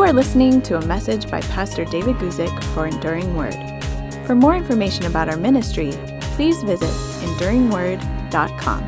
You 0.00 0.06
are 0.06 0.14
listening 0.14 0.62
to 0.62 0.78
a 0.78 0.86
message 0.86 1.30
by 1.30 1.42
Pastor 1.42 1.84
David 1.84 2.16
Guzik 2.16 2.64
for 2.72 2.86
Enduring 2.86 3.36
Word. 3.36 3.54
For 4.24 4.34
more 4.34 4.56
information 4.56 5.04
about 5.04 5.28
our 5.28 5.36
ministry, 5.36 5.90
please 6.36 6.62
visit 6.62 6.88
enduringword.com. 6.88 8.82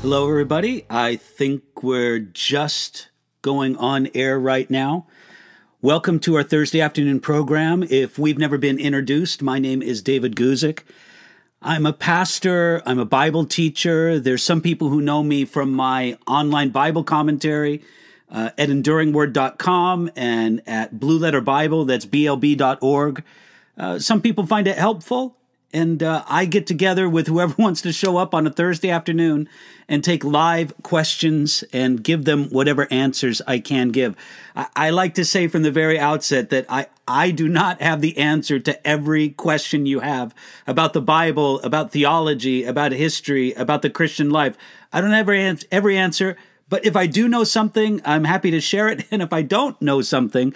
Hello, 0.00 0.28
everybody. 0.28 0.84
I 0.90 1.14
think 1.14 1.84
we're 1.84 2.18
just 2.18 3.10
going 3.40 3.76
on 3.76 4.08
air 4.16 4.36
right 4.36 4.68
now. 4.68 5.06
Welcome 5.80 6.18
to 6.18 6.34
our 6.34 6.42
Thursday 6.42 6.80
afternoon 6.80 7.20
program. 7.20 7.84
If 7.84 8.18
we've 8.18 8.36
never 8.36 8.58
been 8.58 8.80
introduced, 8.80 9.42
my 9.42 9.60
name 9.60 9.80
is 9.80 10.02
David 10.02 10.34
Guzik. 10.34 10.80
I'm 11.60 11.86
a 11.86 11.92
pastor, 11.92 12.82
I'm 12.86 13.00
a 13.00 13.04
Bible 13.04 13.44
teacher. 13.44 14.20
There's 14.20 14.44
some 14.44 14.60
people 14.60 14.90
who 14.90 15.00
know 15.00 15.24
me 15.24 15.44
from 15.44 15.72
my 15.72 16.16
online 16.24 16.68
Bible 16.68 17.02
commentary 17.02 17.82
uh, 18.30 18.50
at 18.56 18.68
enduringword.com 18.68 20.10
and 20.14 20.62
at 20.68 21.00
Blue 21.00 21.18
Letter 21.18 21.40
Bible, 21.40 21.84
that's 21.84 22.06
blb.org. 22.06 23.24
Uh, 23.76 23.98
some 23.98 24.22
people 24.22 24.46
find 24.46 24.68
it 24.68 24.78
helpful, 24.78 25.36
and 25.72 26.02
uh, 26.02 26.24
I 26.26 26.46
get 26.46 26.66
together 26.66 27.08
with 27.08 27.26
whoever 27.26 27.54
wants 27.62 27.82
to 27.82 27.92
show 27.92 28.16
up 28.16 28.34
on 28.34 28.46
a 28.46 28.50
Thursday 28.50 28.90
afternoon 28.90 29.48
and 29.88 30.02
take 30.02 30.24
live 30.24 30.72
questions 30.82 31.64
and 31.72 32.02
give 32.02 32.24
them 32.24 32.48
whatever 32.50 32.86
answers 32.90 33.40
I 33.46 33.58
can 33.58 33.88
give. 33.90 34.16
I, 34.54 34.66
I, 34.76 34.90
like 34.90 35.14
to 35.14 35.24
say 35.24 35.48
from 35.48 35.62
the 35.62 35.70
very 35.70 35.98
outset 35.98 36.50
that 36.50 36.66
I, 36.68 36.86
I 37.06 37.30
do 37.30 37.48
not 37.48 37.80
have 37.80 38.00
the 38.00 38.16
answer 38.18 38.58
to 38.58 38.86
every 38.86 39.30
question 39.30 39.86
you 39.86 40.00
have 40.00 40.34
about 40.66 40.92
the 40.92 41.00
Bible, 41.00 41.60
about 41.60 41.92
theology, 41.92 42.64
about 42.64 42.92
history, 42.92 43.52
about 43.54 43.82
the 43.82 43.90
Christian 43.90 44.30
life. 44.30 44.56
I 44.92 45.00
don't 45.00 45.10
have 45.10 45.28
every, 45.28 45.58
every 45.70 45.96
answer, 45.96 46.36
but 46.68 46.84
if 46.84 46.96
I 46.96 47.06
do 47.06 47.28
know 47.28 47.44
something, 47.44 48.00
I'm 48.04 48.24
happy 48.24 48.50
to 48.50 48.60
share 48.60 48.88
it. 48.88 49.06
And 49.10 49.22
if 49.22 49.32
I 49.32 49.42
don't 49.42 49.80
know 49.80 50.02
something, 50.02 50.54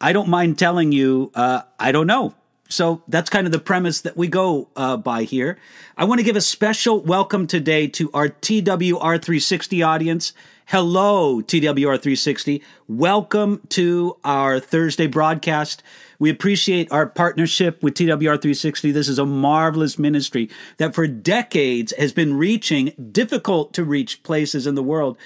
I 0.00 0.12
don't 0.12 0.28
mind 0.28 0.58
telling 0.58 0.92
you, 0.92 1.30
uh, 1.34 1.62
I 1.78 1.92
don't 1.92 2.06
know 2.06 2.34
so 2.74 3.02
that's 3.08 3.30
kind 3.30 3.46
of 3.46 3.52
the 3.52 3.58
premise 3.58 4.00
that 4.02 4.16
we 4.16 4.28
go 4.28 4.68
uh, 4.76 4.96
by 4.96 5.22
here. 5.22 5.58
I 5.96 6.04
want 6.04 6.18
to 6.18 6.24
give 6.24 6.36
a 6.36 6.40
special 6.40 7.00
welcome 7.00 7.46
today 7.46 7.86
to 7.88 8.10
our 8.12 8.28
TWR360 8.28 9.86
audience. 9.86 10.32
Hello, 10.66 11.40
TWR360. 11.40 12.62
Welcome 12.88 13.60
to 13.70 14.16
our 14.24 14.58
Thursday 14.58 15.06
broadcast. 15.06 15.82
We 16.18 16.30
appreciate 16.30 16.90
our 16.90 17.06
partnership 17.06 17.82
with 17.82 17.94
TWR360. 17.94 18.92
This 18.92 19.08
is 19.08 19.18
a 19.18 19.26
marvelous 19.26 19.98
ministry 19.98 20.50
that 20.78 20.94
for 20.94 21.06
decades 21.06 21.92
has 21.98 22.12
been 22.12 22.36
reaching 22.36 22.92
difficult 23.12 23.72
to 23.74 23.84
reach 23.84 24.22
places 24.22 24.66
in 24.66 24.74
the 24.74 24.82
world 24.82 25.18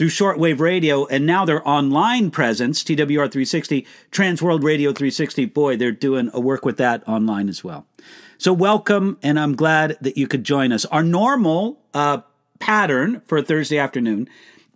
through 0.00 0.08
shortwave 0.08 0.60
radio, 0.60 1.04
and 1.08 1.26
now 1.26 1.44
their 1.44 1.60
online 1.68 2.30
presence, 2.30 2.82
TWR 2.82 3.06
360, 3.06 3.86
Transworld 4.10 4.62
Radio 4.64 4.92
360. 4.92 5.44
Boy, 5.44 5.76
they're 5.76 5.92
doing 5.92 6.30
a 6.32 6.40
work 6.40 6.64
with 6.64 6.78
that 6.78 7.06
online 7.06 7.50
as 7.50 7.62
well. 7.62 7.84
So, 8.38 8.50
welcome, 8.50 9.18
and 9.22 9.38
I'm 9.38 9.54
glad 9.54 9.98
that 10.00 10.16
you 10.16 10.26
could 10.26 10.42
join 10.42 10.72
us. 10.72 10.86
Our 10.86 11.02
normal 11.02 11.82
uh, 11.92 12.22
pattern 12.60 13.20
for 13.26 13.36
a 13.36 13.42
Thursday 13.42 13.76
afternoon 13.76 14.26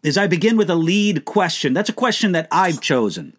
is 0.03 0.19
I 0.19 0.27
begin 0.27 0.59
with 0.59 0.69
a 0.69 0.75
lead 0.75 1.25
question. 1.25 1.73
That's 1.73 1.89
a 1.89 1.95
question 1.95 2.33
that 2.33 2.47
I've 2.53 2.83
chosen. 2.83 3.35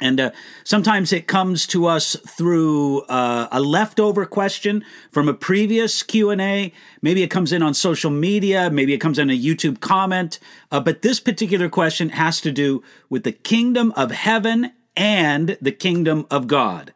And 0.00 0.20
uh, 0.20 0.30
sometimes 0.64 1.12
it 1.12 1.26
comes 1.26 1.66
to 1.68 1.86
us 1.86 2.16
through 2.26 3.02
uh, 3.02 3.48
a 3.50 3.60
leftover 3.60 4.26
question 4.26 4.84
from 5.10 5.28
a 5.28 5.34
previous 5.34 6.02
Q 6.02 6.30
and 6.30 6.40
A. 6.40 6.72
Maybe 7.00 7.22
it 7.22 7.30
comes 7.30 7.52
in 7.52 7.62
on 7.62 7.72
social 7.72 8.10
media. 8.10 8.70
Maybe 8.70 8.92
it 8.92 8.98
comes 8.98 9.18
in 9.18 9.30
a 9.30 9.38
YouTube 9.38 9.80
comment. 9.80 10.38
Uh, 10.70 10.80
but 10.80 11.02
this 11.02 11.18
particular 11.18 11.68
question 11.68 12.10
has 12.10 12.40
to 12.42 12.52
do 12.52 12.82
with 13.08 13.24
the 13.24 13.32
kingdom 13.32 13.92
of 13.96 14.10
heaven 14.10 14.72
and 14.94 15.56
the 15.60 15.72
kingdom 15.72 16.26
of 16.30 16.46
God. 16.46 16.92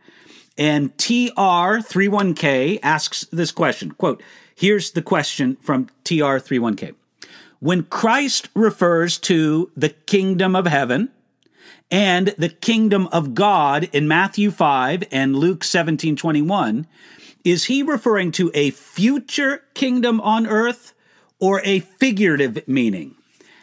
And 0.59 0.95
TR31K 0.99 2.81
asks 2.83 3.25
this 3.33 3.51
question. 3.51 3.93
Quote, 3.93 4.23
here's 4.55 4.91
the 4.91 5.03
question 5.03 5.57
from 5.63 5.89
TR31K. 6.05 6.95
When 7.61 7.85
Christ 7.85 8.49
refers 8.55 9.19
to 9.19 9.71
the 9.77 9.91
kingdom 9.91 10.55
of 10.55 10.67
heaven, 10.67 11.11
and 11.91 12.29
the 12.39 12.49
kingdom 12.49 13.09
of 13.09 13.35
God 13.35 13.89
in 13.93 14.07
Matthew 14.07 14.51
5 14.51 15.05
and 15.11 15.37
Luke 15.37 15.65
17 15.65 16.17
21, 16.17 16.87
is 17.45 17.65
he 17.65 17.83
referring 17.83 18.33
to 18.33 18.51
a 18.55 18.71
future 18.71 19.63
kingdom 19.75 20.21
on 20.21 20.47
earth 20.47 20.93
or 21.39 21.61
a 21.65 21.81
figurative 21.81 22.67
meaning? 22.69 23.17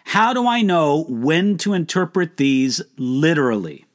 How 0.06 0.34
do 0.34 0.48
I 0.48 0.62
know 0.62 1.06
when 1.10 1.58
to 1.60 1.74
interpret 1.74 2.38
these 2.38 2.82
literally? 2.98 3.86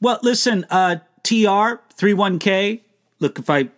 Well, 0.00 0.18
listen, 0.22 0.66
uh, 0.70 0.96
TR31K, 1.24 2.80
look, 3.18 3.38
if 3.38 3.48
I 3.48 3.68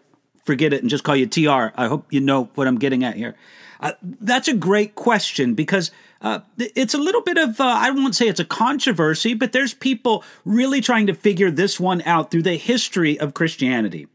forget 0.44 0.72
it 0.72 0.80
and 0.80 0.90
just 0.90 1.04
call 1.04 1.16
you 1.16 1.26
TR, 1.26 1.72
I 1.76 1.86
hope 1.86 2.12
you 2.12 2.20
know 2.20 2.50
what 2.54 2.66
I'm 2.66 2.78
getting 2.78 3.04
at 3.04 3.16
here. 3.16 3.34
Uh, 3.80 3.92
that's 4.02 4.48
a 4.48 4.54
great 4.54 4.94
question 4.94 5.54
because 5.54 5.90
uh, 6.24 6.40
it's 6.56 6.94
a 6.94 6.98
little 6.98 7.20
bit 7.20 7.36
of, 7.36 7.60
uh, 7.60 7.64
I 7.64 7.90
won't 7.90 8.16
say 8.16 8.26
it's 8.28 8.40
a 8.40 8.46
controversy, 8.46 9.34
but 9.34 9.52
there's 9.52 9.74
people 9.74 10.24
really 10.46 10.80
trying 10.80 11.06
to 11.08 11.14
figure 11.14 11.50
this 11.50 11.78
one 11.78 12.00
out 12.06 12.30
through 12.30 12.44
the 12.44 12.56
history 12.56 13.20
of 13.20 13.34
Christianity. 13.34 14.08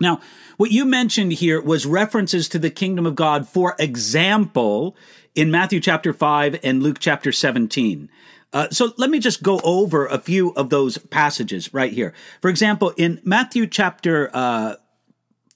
Now, 0.00 0.20
what 0.56 0.72
you 0.72 0.84
mentioned 0.84 1.34
here 1.34 1.62
was 1.62 1.86
references 1.86 2.48
to 2.48 2.58
the 2.58 2.68
kingdom 2.68 3.06
of 3.06 3.14
God, 3.14 3.48
for 3.48 3.76
example, 3.78 4.96
in 5.36 5.52
Matthew 5.52 5.78
chapter 5.78 6.12
5 6.12 6.58
and 6.64 6.82
Luke 6.82 6.98
chapter 6.98 7.30
17. 7.30 8.10
Uh, 8.52 8.68
so 8.70 8.92
let 8.96 9.08
me 9.08 9.20
just 9.20 9.44
go 9.44 9.60
over 9.62 10.06
a 10.06 10.18
few 10.18 10.50
of 10.54 10.70
those 10.70 10.98
passages 10.98 11.72
right 11.72 11.92
here. 11.92 12.12
For 12.42 12.50
example, 12.50 12.92
in 12.96 13.20
Matthew 13.22 13.68
chapter 13.68 14.30
uh, 14.34 14.74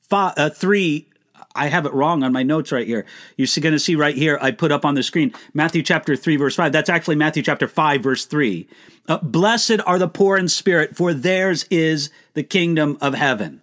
five, 0.08 0.34
uh, 0.36 0.50
3, 0.50 1.09
I 1.54 1.66
have 1.66 1.84
it 1.84 1.92
wrong 1.92 2.22
on 2.22 2.32
my 2.32 2.42
notes 2.42 2.70
right 2.70 2.86
here. 2.86 3.04
You're 3.36 3.48
going 3.60 3.72
to 3.72 3.78
see 3.78 3.96
right 3.96 4.14
here, 4.14 4.38
I 4.40 4.52
put 4.52 4.70
up 4.70 4.84
on 4.84 4.94
the 4.94 5.02
screen 5.02 5.34
Matthew 5.52 5.82
chapter 5.82 6.14
3, 6.14 6.36
verse 6.36 6.54
5. 6.54 6.70
That's 6.70 6.88
actually 6.88 7.16
Matthew 7.16 7.42
chapter 7.42 7.66
5, 7.66 8.02
verse 8.02 8.24
3. 8.24 8.68
Uh, 9.08 9.18
Blessed 9.18 9.80
are 9.84 9.98
the 9.98 10.08
poor 10.08 10.36
in 10.36 10.48
spirit, 10.48 10.96
for 10.96 11.12
theirs 11.12 11.64
is 11.70 12.10
the 12.34 12.44
kingdom 12.44 12.96
of 13.00 13.14
heaven. 13.14 13.62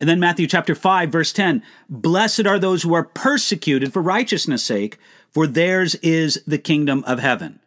And 0.00 0.08
then 0.08 0.18
Matthew 0.18 0.46
chapter 0.46 0.74
5, 0.74 1.12
verse 1.12 1.32
10. 1.32 1.62
Blessed 1.88 2.46
are 2.46 2.58
those 2.58 2.82
who 2.82 2.94
are 2.94 3.04
persecuted 3.04 3.92
for 3.92 4.02
righteousness' 4.02 4.64
sake, 4.64 4.98
for 5.30 5.46
theirs 5.46 5.94
is 5.96 6.42
the 6.46 6.58
kingdom 6.58 7.04
of 7.06 7.20
heaven. 7.20 7.60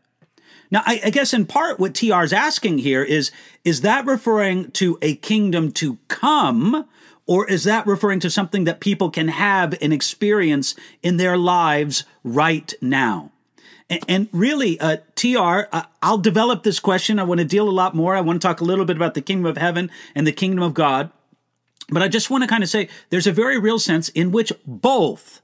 Now, 0.71 0.81
I, 0.85 0.99
I 1.05 1.09
guess 1.11 1.33
in 1.33 1.45
part 1.45 1.79
what 1.79 1.93
TR 1.93 2.23
is 2.23 2.33
asking 2.33 2.79
here 2.79 3.03
is, 3.03 3.31
is 3.63 3.81
that 3.81 4.07
referring 4.07 4.71
to 4.71 4.97
a 5.03 5.15
kingdom 5.15 5.71
to 5.73 5.99
come? 6.07 6.85
Or 7.25 7.49
is 7.49 7.63
that 7.63 7.87
referring 7.87 8.19
to 8.21 8.29
something 8.29 8.65
that 8.65 8.79
people 8.79 9.09
can 9.09 9.29
have 9.29 9.75
and 9.81 9.93
experience 9.93 10.75
in 11.01 11.17
their 11.17 11.37
lives 11.37 12.03
right 12.23 12.73
now? 12.81 13.31
And, 14.07 14.27
really, 14.31 14.79
uh, 14.79 14.97
TR, 15.15 15.67
uh, 15.71 15.83
I'll 16.01 16.17
develop 16.17 16.63
this 16.63 16.79
question. 16.79 17.19
I 17.19 17.23
want 17.23 17.39
to 17.39 17.45
deal 17.45 17.69
a 17.69 17.71
lot 17.71 17.93
more. 17.93 18.15
I 18.15 18.21
want 18.21 18.41
to 18.41 18.47
talk 18.47 18.59
a 18.59 18.63
little 18.63 18.85
bit 18.85 18.95
about 18.95 19.13
the 19.13 19.21
kingdom 19.21 19.45
of 19.45 19.57
heaven 19.57 19.91
and 20.15 20.25
the 20.25 20.31
kingdom 20.31 20.63
of 20.63 20.73
God. 20.73 21.11
But 21.89 22.01
I 22.01 22.07
just 22.07 22.29
want 22.29 22.43
to 22.43 22.47
kind 22.47 22.63
of 22.63 22.69
say 22.69 22.89
there's 23.09 23.27
a 23.27 23.31
very 23.31 23.59
real 23.59 23.79
sense 23.79 24.09
in 24.09 24.31
which 24.31 24.51
both. 24.65 25.41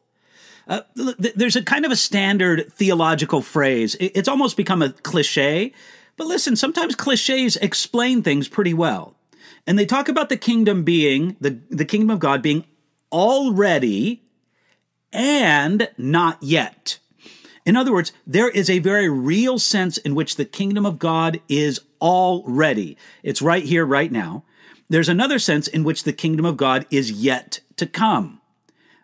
Uh, 0.67 0.81
there's 0.95 1.55
a 1.55 1.63
kind 1.63 1.85
of 1.85 1.91
a 1.91 1.95
standard 1.95 2.71
theological 2.73 3.41
phrase. 3.41 3.95
It's 3.99 4.29
almost 4.29 4.55
become 4.55 4.81
a 4.81 4.91
cliche. 4.91 5.73
But 6.15 6.27
listen, 6.27 6.55
sometimes 6.55 6.95
cliches 6.95 7.55
explain 7.57 8.23
things 8.23 8.47
pretty 8.47 8.73
well. 8.73 9.15
And 9.69 9.77
they 9.77 9.85
talk 9.85 10.09
about 10.09 10.29
the 10.29 10.35
kingdom 10.35 10.83
being, 10.83 11.37
the, 11.39 11.59
the 11.69 11.85
kingdom 11.85 12.09
of 12.09 12.17
God 12.17 12.41
being 12.41 12.65
already 13.11 14.23
and 15.13 15.91
not 15.95 16.41
yet. 16.41 16.97
In 17.67 17.77
other 17.77 17.93
words, 17.93 18.11
there 18.25 18.49
is 18.49 18.67
a 18.67 18.79
very 18.79 19.07
real 19.07 19.59
sense 19.59 19.99
in 19.99 20.15
which 20.15 20.37
the 20.37 20.45
kingdom 20.45 20.87
of 20.87 20.97
God 20.97 21.39
is 21.47 21.81
already. 22.01 22.97
It's 23.21 23.43
right 23.43 23.63
here, 23.63 23.85
right 23.85 24.11
now. 24.11 24.43
There's 24.89 25.07
another 25.07 25.37
sense 25.37 25.67
in 25.67 25.83
which 25.83 26.03
the 26.03 26.13
kingdom 26.13 26.45
of 26.45 26.57
God 26.57 26.87
is 26.89 27.11
yet 27.11 27.59
to 27.75 27.85
come. 27.85 28.41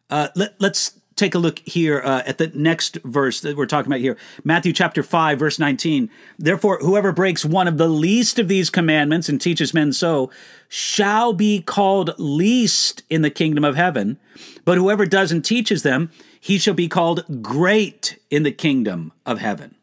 Uh, 0.10 0.30
let, 0.36 0.60
us 0.64 1.00
take 1.16 1.36
a 1.36 1.40
look 1.40 1.60
here 1.60 2.02
uh, 2.04 2.24
at 2.26 2.38
the 2.38 2.48
next 2.54 2.98
verse 3.04 3.42
that 3.42 3.56
we're 3.56 3.66
talking 3.66 3.92
about 3.92 4.02
here 4.02 4.18
Matthew 4.44 4.74
chapter 4.74 5.02
5, 5.02 5.40
verse 5.40 5.60
19. 5.60 6.10
Therefore, 6.38 6.80
whoever 6.80 7.12
breaks 7.12 7.46
one 7.46 7.68
of 7.68 7.78
the 7.78 7.88
least 7.88 8.40
of 8.40 8.48
these 8.48 8.70
commandments 8.70 9.30
and 9.30 9.40
teaches 9.40 9.74
men 9.74 9.94
so 9.94 10.30
shall 10.68 11.34
be 11.34 11.62
called 11.62 12.14
least 12.18 13.04
in 13.10 13.22
the 13.22 13.30
kingdom 13.30 13.64
of 13.64 13.76
heaven. 13.76 14.20
But 14.66 14.78
whoever 14.78 15.06
does 15.06 15.32
and 15.32 15.44
teaches 15.44 15.84
them, 15.84 16.12
he 16.40 16.58
shall 16.58 16.74
be 16.74 16.88
called 16.88 17.42
great 17.42 18.20
in 18.30 18.44
the 18.44 18.52
kingdom 18.52 19.12
of 19.26 19.40
heaven. 19.40 19.76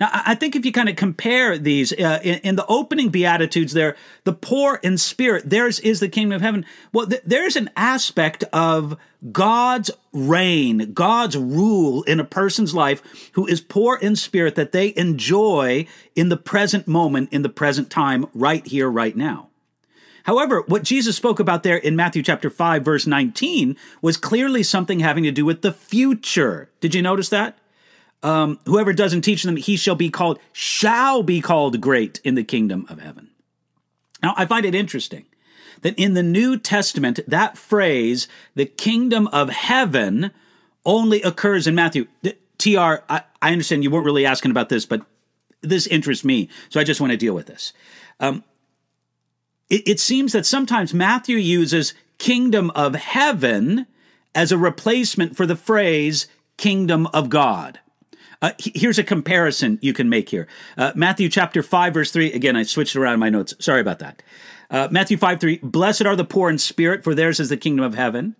Now, 0.00 0.10
I 0.12 0.36
think 0.36 0.54
if 0.54 0.64
you 0.64 0.70
kind 0.70 0.88
of 0.88 0.94
compare 0.94 1.58
these 1.58 1.92
uh, 1.92 2.20
in, 2.22 2.38
in, 2.38 2.56
the 2.56 2.66
opening 2.66 3.08
Beatitudes, 3.08 3.72
there, 3.72 3.96
the 4.22 4.32
poor 4.32 4.78
in 4.84 4.96
spirit, 4.96 5.50
theirs 5.50 5.80
is 5.80 5.98
the 5.98 6.08
kingdom 6.08 6.36
of 6.36 6.40
heaven. 6.40 6.64
Well, 6.92 7.06
th- 7.06 7.22
there's 7.24 7.56
an 7.56 7.68
aspect 7.76 8.44
of 8.52 8.96
God's 9.32 9.90
reign, 10.12 10.92
God's 10.92 11.36
rule 11.36 12.02
in 12.04 12.20
a 12.20 12.24
person's 12.24 12.74
life 12.74 13.30
who 13.32 13.46
is 13.46 13.60
poor 13.60 13.96
in 13.96 14.16
spirit 14.16 14.54
that 14.54 14.72
they 14.72 14.94
enjoy 14.96 15.86
in 16.14 16.28
the 16.28 16.36
present 16.36 16.86
moment, 16.86 17.32
in 17.32 17.42
the 17.42 17.48
present 17.48 17.90
time, 17.90 18.26
right 18.32 18.66
here, 18.66 18.88
right 18.88 19.16
now. 19.16 19.48
However, 20.24 20.62
what 20.66 20.82
Jesus 20.82 21.16
spoke 21.16 21.40
about 21.40 21.62
there 21.62 21.78
in 21.78 21.96
Matthew 21.96 22.22
chapter 22.22 22.50
5, 22.50 22.84
verse 22.84 23.06
19, 23.06 23.76
was 24.02 24.16
clearly 24.16 24.62
something 24.62 25.00
having 25.00 25.24
to 25.24 25.32
do 25.32 25.44
with 25.44 25.62
the 25.62 25.72
future. 25.72 26.70
Did 26.80 26.94
you 26.94 27.02
notice 27.02 27.30
that? 27.30 27.58
um, 28.22 28.58
whoever 28.66 28.92
doesn't 28.92 29.22
teach 29.22 29.42
them, 29.42 29.56
he 29.56 29.76
shall 29.76 29.94
be 29.94 30.10
called, 30.10 30.38
shall 30.52 31.22
be 31.22 31.40
called 31.40 31.80
great 31.80 32.20
in 32.24 32.34
the 32.34 32.44
kingdom 32.44 32.86
of 32.88 33.00
heaven. 33.00 33.30
Now, 34.22 34.34
I 34.36 34.46
find 34.46 34.66
it 34.66 34.74
interesting 34.74 35.26
that 35.82 35.98
in 35.98 36.14
the 36.14 36.22
New 36.22 36.58
Testament, 36.58 37.20
that 37.26 37.56
phrase, 37.56 38.28
the 38.54 38.66
kingdom 38.66 39.28
of 39.28 39.50
heaven, 39.50 40.30
only 40.84 41.22
occurs 41.22 41.66
in 41.66 41.74
Matthew. 41.74 42.06
TR, 42.58 43.02
I, 43.08 43.22
I 43.40 43.52
understand 43.52 43.84
you 43.84 43.90
weren't 43.90 44.04
really 44.04 44.26
asking 44.26 44.50
about 44.50 44.68
this, 44.68 44.86
but 44.86 45.02
this 45.60 45.86
interests 45.86 46.24
me, 46.24 46.48
so 46.68 46.80
I 46.80 46.84
just 46.84 47.00
want 47.00 47.12
to 47.12 47.16
deal 47.16 47.34
with 47.34 47.46
this. 47.46 47.72
Um, 48.20 48.44
it, 49.68 49.86
it 49.86 50.00
seems 50.00 50.32
that 50.32 50.46
sometimes 50.46 50.94
Matthew 50.94 51.36
uses 51.36 51.94
kingdom 52.18 52.70
of 52.74 52.94
heaven 52.94 53.86
as 54.34 54.52
a 54.52 54.58
replacement 54.58 55.36
for 55.36 55.46
the 55.46 55.56
phrase 55.56 56.26
kingdom 56.56 57.06
of 57.08 57.28
God. 57.28 57.80
Uh, 58.40 58.52
here's 58.58 58.98
a 58.98 59.04
comparison 59.04 59.78
you 59.82 59.92
can 59.92 60.08
make 60.08 60.28
here. 60.28 60.46
Uh, 60.76 60.92
Matthew 60.94 61.28
chapter 61.28 61.62
5, 61.62 61.94
verse 61.94 62.12
3. 62.12 62.32
Again, 62.32 62.56
I 62.56 62.62
switched 62.62 62.94
around 62.94 63.18
my 63.18 63.30
notes. 63.30 63.54
Sorry 63.58 63.80
about 63.80 63.98
that. 63.98 64.22
Uh, 64.70 64.88
Matthew 64.90 65.16
5, 65.16 65.40
3. 65.40 65.58
Blessed 65.62 66.06
are 66.06 66.16
the 66.16 66.24
poor 66.24 66.50
in 66.50 66.58
spirit, 66.58 67.02
for 67.02 67.14
theirs 67.14 67.40
is 67.40 67.48
the 67.48 67.56
kingdom 67.56 67.84
of 67.84 67.94
heaven. 67.94 68.36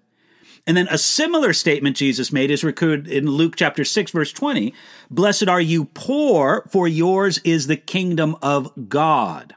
And 0.67 0.77
then 0.77 0.89
a 0.91 0.99
similar 0.99 1.55
statement 1.55 1.97
Jesus 1.97 2.31
made 2.31 2.51
is 2.51 2.63
recorded 2.63 3.09
in 3.09 3.27
Luke 3.27 3.55
chapter 3.57 3.85
6, 3.85 4.11
verse 4.11 4.33
20. 4.33 4.75
Blessed 5.11 5.49
are 5.49 5.61
you 5.61 5.87
poor, 5.87 6.69
for 6.71 6.87
yours 6.87 7.39
is 7.45 7.67
the 7.67 7.77
kingdom 7.77 8.37
of 8.43 8.89
God. 8.89 9.55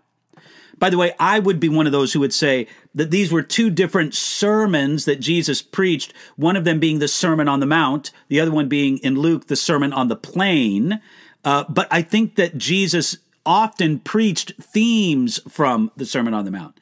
By 0.78 0.90
the 0.90 0.98
way, 0.98 1.14
I 1.20 1.40
would 1.40 1.60
be 1.60 1.70
one 1.70 1.86
of 1.86 1.92
those 1.92 2.14
who 2.14 2.22
would 2.22 2.34
say 2.34 2.68
that 2.96 3.12
these 3.12 3.32
were 3.32 3.44
two 3.44 3.70
different 3.70 4.16
sermons 4.16 5.06
that 5.06 5.20
Jesus 5.20 5.62
preached, 5.62 6.14
one 6.38 6.56
of 6.56 6.64
them 6.64 6.80
being 6.80 7.00
the 7.00 7.08
Sermon 7.08 7.48
on 7.48 7.60
the 7.60 7.68
Mount, 7.68 8.12
the 8.30 8.40
other 8.40 8.52
one 8.52 8.68
being 8.68 8.98
in 9.00 9.16
Luke, 9.16 9.48
the 9.48 9.56
Sermon 9.56 9.94
on 9.94 10.08
the 10.08 10.16
Plain. 10.16 11.02
Uh, 11.44 11.66
but 11.70 11.88
I 11.92 12.02
think 12.02 12.36
that 12.36 12.58
Jesus 12.58 13.18
often 13.46 14.00
preached 14.00 14.54
themes 14.62 15.40
from 15.50 15.92
the 15.96 16.06
Sermon 16.06 16.34
on 16.34 16.46
the 16.46 16.52
Mount. 16.52 16.78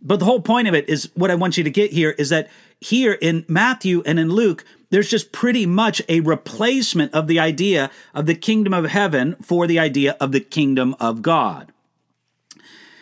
But 0.00 0.18
the 0.18 0.26
whole 0.26 0.40
point 0.40 0.68
of 0.68 0.74
it 0.74 0.88
is 0.88 1.10
what 1.14 1.30
I 1.30 1.34
want 1.34 1.56
you 1.56 1.64
to 1.64 1.70
get 1.70 1.92
here 1.92 2.10
is 2.10 2.28
that 2.28 2.50
here 2.80 3.14
in 3.14 3.44
Matthew 3.48 4.02
and 4.04 4.18
in 4.18 4.28
Luke, 4.28 4.64
there's 4.90 5.10
just 5.10 5.32
pretty 5.32 5.66
much 5.66 6.02
a 6.08 6.20
replacement 6.20 7.14
of 7.14 7.26
the 7.26 7.40
idea 7.40 7.90
of 8.14 8.26
the 8.26 8.34
kingdom 8.34 8.74
of 8.74 8.84
heaven 8.84 9.36
for 9.42 9.66
the 9.66 9.78
idea 9.78 10.16
of 10.20 10.32
the 10.32 10.40
kingdom 10.40 10.94
of 11.00 11.22
God. 11.22 11.72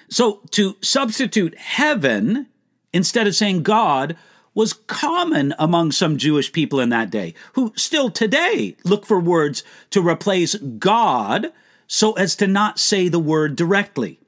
So 0.09 0.43
to 0.53 0.77
substitute 0.81 1.59
heaven 1.59 2.47
instead 2.93 3.27
of 3.27 3.35
saying 3.35 3.63
God 3.63 4.17
was 4.55 4.75
common 4.75 5.55
among 5.59 5.93
some 5.93 6.19
Jewish 6.19 6.53
people 6.53 6.79
in 6.79 6.91
that 6.91 7.11
day, 7.11 7.35
who 7.55 7.73
still 7.75 8.11
today 8.11 8.77
look 8.85 9.07
for 9.07 9.19
words 9.19 9.65
to 9.91 10.07
replace 10.07 10.55
God 10.55 11.53
so 11.87 12.13
as 12.13 12.35
to 12.37 12.47
not 12.47 12.79
say 12.79 13.09
the 13.09 13.19
word 13.19 13.57
directly. 13.57 14.19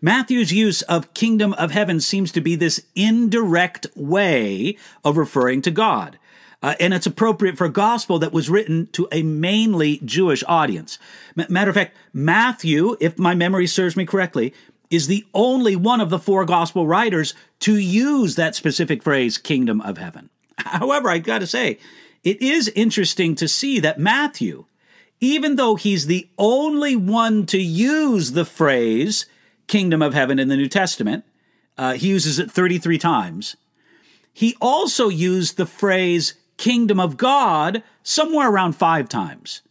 Matthew's 0.00 0.52
use 0.52 0.82
of 0.82 1.12
kingdom 1.14 1.52
of 1.54 1.70
heaven 1.70 2.00
seems 2.00 2.32
to 2.32 2.40
be 2.40 2.54
this 2.54 2.84
indirect 2.94 3.86
way 3.94 4.76
of 5.04 5.16
referring 5.16 5.62
to 5.62 5.70
God. 5.70 6.18
Uh, 6.62 6.74
and 6.78 6.92
it's 6.92 7.06
appropriate 7.06 7.56
for 7.56 7.64
a 7.64 7.72
gospel 7.72 8.18
that 8.18 8.32
was 8.32 8.50
written 8.50 8.86
to 8.88 9.08
a 9.10 9.22
mainly 9.22 10.00
Jewish 10.04 10.44
audience. 10.46 10.98
Matter 11.34 11.70
of 11.70 11.76
fact, 11.76 11.96
Matthew, 12.12 12.96
if 13.00 13.18
my 13.18 13.34
memory 13.34 13.66
serves 13.66 13.96
me 13.96 14.04
correctly, 14.04 14.52
is 14.90 15.06
the 15.06 15.24
only 15.32 15.76
one 15.76 16.00
of 16.00 16.10
the 16.10 16.18
four 16.18 16.44
gospel 16.44 16.86
writers 16.86 17.32
to 17.60 17.76
use 17.76 18.34
that 18.34 18.54
specific 18.54 19.02
phrase, 19.02 19.38
kingdom 19.38 19.80
of 19.80 19.98
heaven. 19.98 20.28
However, 20.58 21.08
I've 21.08 21.22
gotta 21.22 21.46
say, 21.46 21.78
it 22.24 22.42
is 22.42 22.68
interesting 22.74 23.34
to 23.36 23.48
see 23.48 23.80
that 23.80 23.98
Matthew, 23.98 24.66
even 25.20 25.56
though 25.56 25.74
he's 25.74 26.06
the 26.06 26.28
only 26.38 26.96
one 26.96 27.46
to 27.46 27.58
use 27.58 28.32
the 28.32 28.44
phrase 28.44 29.26
kingdom 29.66 30.02
of 30.02 30.14
heaven 30.14 30.38
in 30.38 30.48
the 30.48 30.56
New 30.56 30.68
Testament, 30.68 31.24
uh, 31.78 31.94
he 31.94 32.08
uses 32.08 32.38
it 32.38 32.50
33 32.50 32.98
times. 32.98 33.56
He 34.32 34.56
also 34.60 35.08
used 35.08 35.56
the 35.56 35.66
phrase 35.66 36.34
kingdom 36.56 37.00
of 37.00 37.16
God 37.16 37.82
somewhere 38.02 38.50
around 38.50 38.72
five 38.72 39.08
times. 39.08 39.62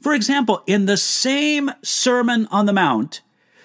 For 0.00 0.14
example, 0.14 0.62
in 0.66 0.86
the 0.86 0.96
same 0.96 1.70
Sermon 1.82 2.46
on 2.50 2.66
the 2.66 2.72
Mount, 2.72 3.20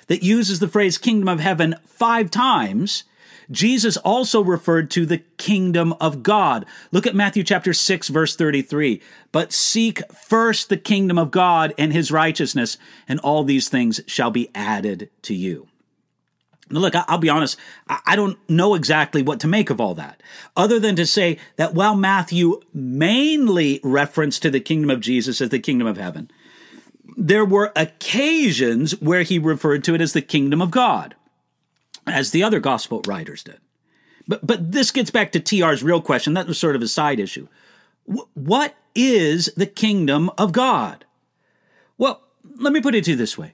that 0.07 0.23
uses 0.23 0.59
the 0.59 0.67
phrase 0.67 0.97
kingdom 0.97 1.27
of 1.27 1.39
heaven 1.39 1.75
five 1.85 2.29
times, 2.29 3.03
Jesus 3.53 3.95
also 3.97 4.41
referred 4.41 4.91
to 4.91 5.05
the 5.05 5.19
kingdom 5.37 5.93
of 6.01 6.23
God. 6.23 6.65
Look 6.91 7.07
at 7.07 7.15
Matthew 7.15 7.43
chapter 7.43 7.73
6 7.73 8.09
verse 8.09 8.35
33. 8.35 9.01
But 9.31 9.53
seek 9.53 10.01
first 10.11 10.69
the 10.69 10.77
kingdom 10.77 11.17
of 11.17 11.31
God 11.31 11.73
and 11.77 11.93
his 11.93 12.11
righteousness, 12.11 12.77
and 13.07 13.19
all 13.19 13.43
these 13.43 13.69
things 13.69 14.01
shall 14.07 14.31
be 14.31 14.49
added 14.53 15.09
to 15.23 15.33
you. 15.33 15.67
Now, 16.69 16.79
look, 16.79 16.95
I'll 16.95 17.17
be 17.17 17.29
honest, 17.29 17.57
I 17.87 18.15
don't 18.15 18.37
know 18.49 18.73
exactly 18.73 19.21
what 19.21 19.39
to 19.41 19.47
make 19.47 19.69
of 19.69 19.79
all 19.79 19.93
that, 19.95 20.23
other 20.55 20.79
than 20.79 20.95
to 20.95 21.05
say 21.05 21.37
that 21.57 21.75
while 21.75 21.95
Matthew 21.95 22.61
mainly 22.73 23.79
referenced 23.83 24.41
to 24.41 24.49
the 24.49 24.59
kingdom 24.59 24.89
of 24.89 24.99
Jesus 24.99 25.39
as 25.39 25.49
the 25.49 25.59
kingdom 25.59 25.87
of 25.87 25.97
heaven, 25.97 26.31
there 27.15 27.45
were 27.45 27.71
occasions 27.75 28.99
where 29.01 29.21
he 29.21 29.37
referred 29.37 29.83
to 29.83 29.93
it 29.93 30.01
as 30.01 30.13
the 30.13 30.21
kingdom 30.21 30.61
of 30.61 30.71
God, 30.71 31.15
as 32.07 32.31
the 32.31 32.43
other 32.43 32.59
gospel 32.59 33.01
writers 33.07 33.43
did. 33.43 33.59
But, 34.27 34.45
but 34.45 34.71
this 34.71 34.91
gets 34.91 35.11
back 35.11 35.31
to 35.31 35.39
TR's 35.39 35.83
real 35.83 36.01
question. 36.01 36.33
That 36.33 36.47
was 36.47 36.57
sort 36.57 36.75
of 36.75 36.81
a 36.81 36.87
side 36.87 37.19
issue. 37.19 37.47
W- 38.07 38.27
what 38.33 38.75
is 38.95 39.51
the 39.57 39.65
kingdom 39.65 40.29
of 40.37 40.51
God? 40.51 41.05
Well, 41.97 42.21
let 42.57 42.73
me 42.73 42.81
put 42.81 42.95
it 42.95 43.03
to 43.05 43.11
you 43.11 43.17
this 43.17 43.37
way 43.37 43.53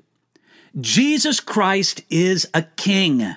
Jesus 0.80 1.40
Christ 1.40 2.02
is 2.10 2.48
a 2.54 2.64
king, 2.64 3.36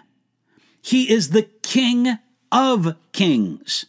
he 0.81 1.11
is 1.11 1.31
the 1.31 1.49
king 1.63 2.19
of 2.51 2.97
kings. 3.13 3.87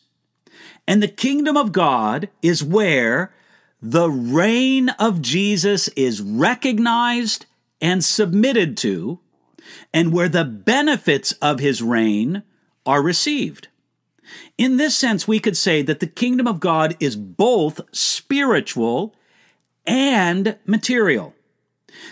And 0.85 1.01
the 1.01 1.07
kingdom 1.07 1.55
of 1.55 1.71
God 1.71 2.29
is 2.41 2.63
where 2.63 3.33
the 3.81 4.09
reign 4.09 4.89
of 4.99 5.21
Jesus 5.21 5.87
is 5.89 6.21
recognized 6.21 7.45
and 7.81 8.03
submitted 8.03 8.77
to, 8.77 9.19
and 9.93 10.13
where 10.13 10.29
the 10.29 10.45
benefits 10.45 11.31
of 11.33 11.59
his 11.59 11.81
reign 11.81 12.43
are 12.85 13.01
received. 13.01 13.67
In 14.57 14.77
this 14.77 14.95
sense, 14.95 15.27
we 15.27 15.39
could 15.39 15.57
say 15.57 15.81
that 15.81 15.99
the 15.99 16.07
kingdom 16.07 16.47
of 16.47 16.59
God 16.59 16.95
is 16.99 17.15
both 17.15 17.81
spiritual 17.91 19.15
and 19.85 20.57
material. 20.65 21.33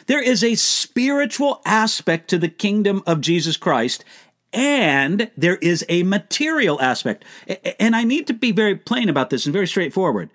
There 0.08 0.22
is 0.22 0.44
a 0.44 0.56
spiritual 0.56 1.62
aspect 1.66 2.30
to 2.30 2.38
the 2.38 2.50
kingdom 2.50 3.02
of 3.08 3.22
Jesus 3.22 3.58
Christ, 3.58 4.04
and 4.54 5.32
there 5.38 5.56
is 5.58 5.86
a 5.90 6.04
material 6.04 6.82
aspect. 6.82 7.26
And 7.80 7.96
I 7.96 8.04
need 8.04 8.28
to 8.28 8.34
be 8.34 8.52
very 8.52 8.76
plain 8.76 9.10
about 9.10 9.30
this 9.30 9.46
and 9.46 9.54
very 9.54 9.68
straightforward 9.68 10.30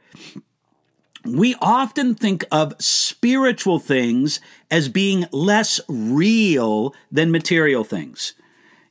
we 1.26 1.54
often 1.60 2.14
think 2.14 2.44
of 2.50 2.74
spiritual 2.80 3.78
things 3.78 4.40
as 4.70 4.88
being 4.88 5.26
less 5.32 5.80
real 5.88 6.94
than 7.10 7.30
material 7.30 7.84
things. 7.84 8.34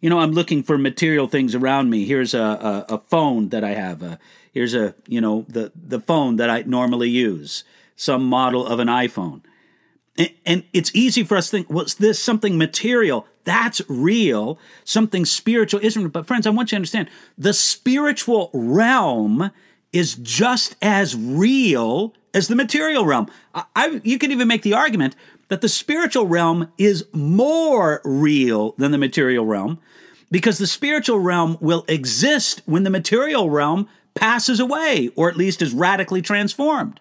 You 0.02 0.10
know, 0.10 0.20
I'm 0.20 0.34
looking 0.34 0.62
for 0.64 0.78
material 0.78 1.28
things 1.28 1.56
around 1.56 1.90
me. 1.90 2.06
Here's 2.06 2.34
a, 2.34 2.86
a, 2.90 2.96
a 2.96 2.98
phone 3.00 3.50
that 3.50 3.64
I 3.64 3.74
have. 3.74 4.20
Here's 4.52 4.74
a, 4.74 4.96
you 5.08 5.20
know, 5.20 5.46
the, 5.50 5.72
the 5.76 6.00
phone 6.00 6.36
that 6.38 6.50
I 6.50 6.62
normally 6.62 7.10
use, 7.10 7.64
some 7.96 8.24
model 8.26 8.66
of 8.66 8.80
an 8.80 8.88
iPhone. 8.88 9.42
And, 10.18 10.30
and 10.46 10.64
it's 10.74 10.92
easy 10.94 11.24
for 11.24 11.36
us 11.38 11.48
to 11.48 11.52
think, 11.52 11.70
was 11.70 12.00
well, 12.00 12.08
this 12.08 12.22
something 12.22 12.58
material? 12.58 13.26
That's 13.44 13.82
real. 13.88 14.60
Something 14.84 15.26
spiritual 15.26 15.80
isn't. 15.84 16.10
But 16.10 16.28
friends, 16.28 16.48
I 16.48 16.52
want 16.52 16.72
you 16.72 16.76
to 16.76 16.78
understand 16.78 17.10
the 17.38 17.54
spiritual 17.54 18.50
realm 18.54 19.52
is 19.96 20.16
just 20.16 20.76
as 20.82 21.16
real 21.16 22.14
as 22.34 22.50
the 22.50 22.56
material 22.56 23.06
realm. 23.06 23.28
I, 23.54 23.64
I, 23.76 24.02
you 24.04 24.20
can 24.20 24.32
even 24.32 24.48
make 24.48 24.62
the 24.62 24.74
argument 24.74 25.16
that 25.48 25.62
the 25.62 25.70
spiritual 25.70 26.28
realm 26.28 26.72
is 26.78 27.06
more 27.14 28.02
real 28.04 28.74
than 28.74 28.92
the 28.92 28.98
material 28.98 29.46
realm 29.46 29.80
because 30.30 30.58
the 30.58 30.68
spiritual 30.68 31.20
realm 31.20 31.58
will 31.62 31.86
exist 31.88 32.62
when 32.66 32.84
the 32.84 32.90
material 32.90 33.50
realm 33.50 33.88
passes 34.16 34.60
away 34.60 35.12
or 35.16 35.30
at 35.30 35.38
least 35.38 35.62
is 35.62 35.74
radically 35.74 36.22
transformed. 36.22 37.00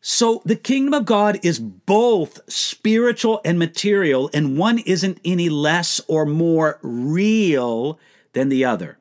So 0.00 0.42
the 0.44 0.56
kingdom 0.56 0.92
of 0.92 1.06
God 1.06 1.38
is 1.44 1.60
both 1.60 2.40
spiritual 2.50 3.40
and 3.44 3.58
material, 3.58 4.28
and 4.34 4.58
one 4.58 4.80
isn't 4.80 5.18
any 5.24 5.48
less 5.48 6.00
or 6.08 6.26
more 6.26 6.78
real 6.82 7.98
than 8.32 8.50
the 8.50 8.64
other. 8.64 8.98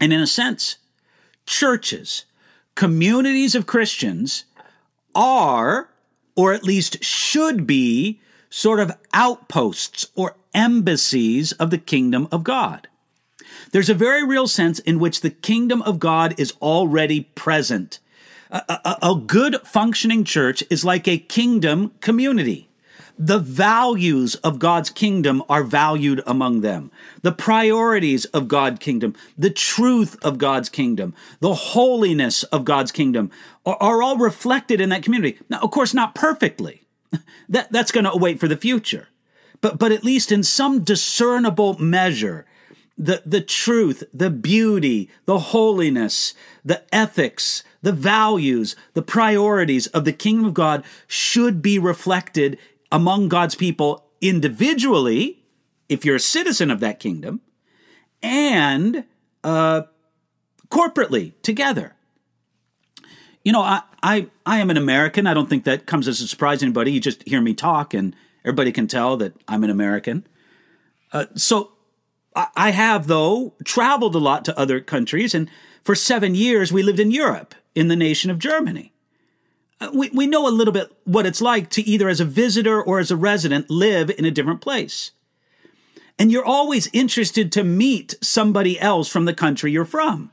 And 0.00 0.12
in 0.12 0.20
a 0.20 0.26
sense, 0.26 0.78
churches, 1.48 2.24
communities 2.74 3.54
of 3.54 3.66
Christians 3.66 4.44
are, 5.14 5.88
or 6.36 6.52
at 6.52 6.64
least 6.64 7.02
should 7.02 7.66
be, 7.66 8.20
sort 8.50 8.80
of 8.80 8.92
outposts 9.12 10.06
or 10.14 10.36
embassies 10.54 11.52
of 11.52 11.70
the 11.70 11.78
kingdom 11.78 12.28
of 12.30 12.44
God. 12.44 12.88
There's 13.72 13.90
a 13.90 13.94
very 13.94 14.24
real 14.24 14.46
sense 14.46 14.78
in 14.80 14.98
which 14.98 15.20
the 15.20 15.30
kingdom 15.30 15.82
of 15.82 15.98
God 15.98 16.34
is 16.38 16.52
already 16.62 17.22
present 17.34 17.98
a, 18.50 18.62
a, 18.68 19.10
a 19.10 19.14
good 19.14 19.56
functioning 19.64 20.24
church 20.24 20.62
is 20.70 20.84
like 20.84 21.06
a 21.06 21.18
kingdom 21.18 21.92
community. 22.00 22.67
The 23.18 23.40
values 23.40 24.36
of 24.36 24.60
God's 24.60 24.90
kingdom 24.90 25.42
are 25.48 25.64
valued 25.64 26.22
among 26.24 26.60
them. 26.60 26.92
The 27.22 27.32
priorities 27.32 28.26
of 28.26 28.46
God's 28.46 28.78
kingdom, 28.78 29.16
the 29.36 29.50
truth 29.50 30.16
of 30.22 30.38
God's 30.38 30.68
kingdom, 30.68 31.14
the 31.40 31.54
holiness 31.54 32.44
of 32.44 32.64
God's 32.64 32.92
kingdom 32.92 33.32
are, 33.66 33.76
are 33.80 34.02
all 34.02 34.18
reflected 34.18 34.80
in 34.80 34.90
that 34.90 35.02
community. 35.02 35.38
Now, 35.48 35.58
of 35.60 35.72
course, 35.72 35.92
not 35.92 36.14
perfectly. 36.14 36.86
that, 37.48 37.72
that's 37.72 37.90
going 37.90 38.04
to 38.04 38.16
wait 38.16 38.38
for 38.38 38.46
the 38.46 38.56
future. 38.56 39.08
But, 39.60 39.78
but 39.78 39.90
at 39.90 40.04
least 40.04 40.30
in 40.30 40.44
some 40.44 40.84
discernible 40.84 41.76
measure, 41.78 42.46
the, 42.96 43.22
the 43.26 43.40
truth, 43.40 44.04
the 44.12 44.30
beauty, 44.30 45.10
the 45.24 45.38
holiness, 45.38 46.34
the 46.64 46.82
ethics, 46.94 47.64
the 47.82 47.92
values, 47.92 48.76
the 48.94 49.02
priorities 49.02 49.86
of 49.88 50.04
the 50.04 50.12
kingdom 50.12 50.46
of 50.46 50.54
God 50.54 50.84
should 51.06 51.62
be 51.62 51.78
reflected 51.78 52.58
among 52.90 53.28
God's 53.28 53.54
people 53.54 54.06
individually, 54.20 55.44
if 55.88 56.04
you're 56.04 56.16
a 56.16 56.20
citizen 56.20 56.70
of 56.70 56.80
that 56.80 56.98
kingdom, 56.98 57.40
and 58.22 59.04
uh, 59.44 59.82
corporately 60.70 61.32
together. 61.42 61.94
You 63.44 63.52
know, 63.52 63.62
I, 63.62 63.82
I 64.02 64.26
I 64.44 64.58
am 64.58 64.70
an 64.70 64.76
American. 64.76 65.26
I 65.26 65.34
don't 65.34 65.48
think 65.48 65.64
that 65.64 65.86
comes 65.86 66.08
as 66.08 66.20
a 66.20 66.28
surprise 66.28 66.58
to 66.58 66.66
anybody. 66.66 66.92
You 66.92 67.00
just 67.00 67.26
hear 67.26 67.40
me 67.40 67.54
talk, 67.54 67.94
and 67.94 68.14
everybody 68.44 68.72
can 68.72 68.86
tell 68.86 69.16
that 69.18 69.34
I'm 69.46 69.64
an 69.64 69.70
American. 69.70 70.26
Uh, 71.12 71.26
so 71.34 71.72
I 72.34 72.70
have, 72.70 73.06
though, 73.06 73.54
traveled 73.64 74.14
a 74.14 74.18
lot 74.18 74.44
to 74.44 74.58
other 74.58 74.80
countries, 74.80 75.34
and 75.34 75.50
for 75.82 75.94
seven 75.94 76.34
years 76.34 76.72
we 76.72 76.82
lived 76.82 77.00
in 77.00 77.10
Europe 77.10 77.54
in 77.74 77.88
the 77.88 77.96
nation 77.96 78.30
of 78.30 78.38
Germany. 78.38 78.92
Uh, 79.80 79.90
we, 79.92 80.10
we 80.10 80.26
know 80.26 80.48
a 80.48 80.50
little 80.50 80.72
bit 80.72 80.92
what 81.04 81.26
it's 81.26 81.40
like 81.40 81.70
to 81.70 81.82
either 81.82 82.08
as 82.08 82.20
a 82.20 82.24
visitor 82.24 82.82
or 82.82 82.98
as 82.98 83.10
a 83.10 83.16
resident 83.16 83.70
live 83.70 84.10
in 84.10 84.24
a 84.24 84.30
different 84.30 84.60
place. 84.60 85.12
And 86.18 86.32
you're 86.32 86.44
always 86.44 86.90
interested 86.92 87.52
to 87.52 87.62
meet 87.62 88.16
somebody 88.20 88.78
else 88.80 89.08
from 89.08 89.24
the 89.24 89.34
country 89.34 89.70
you're 89.70 89.84
from. 89.84 90.32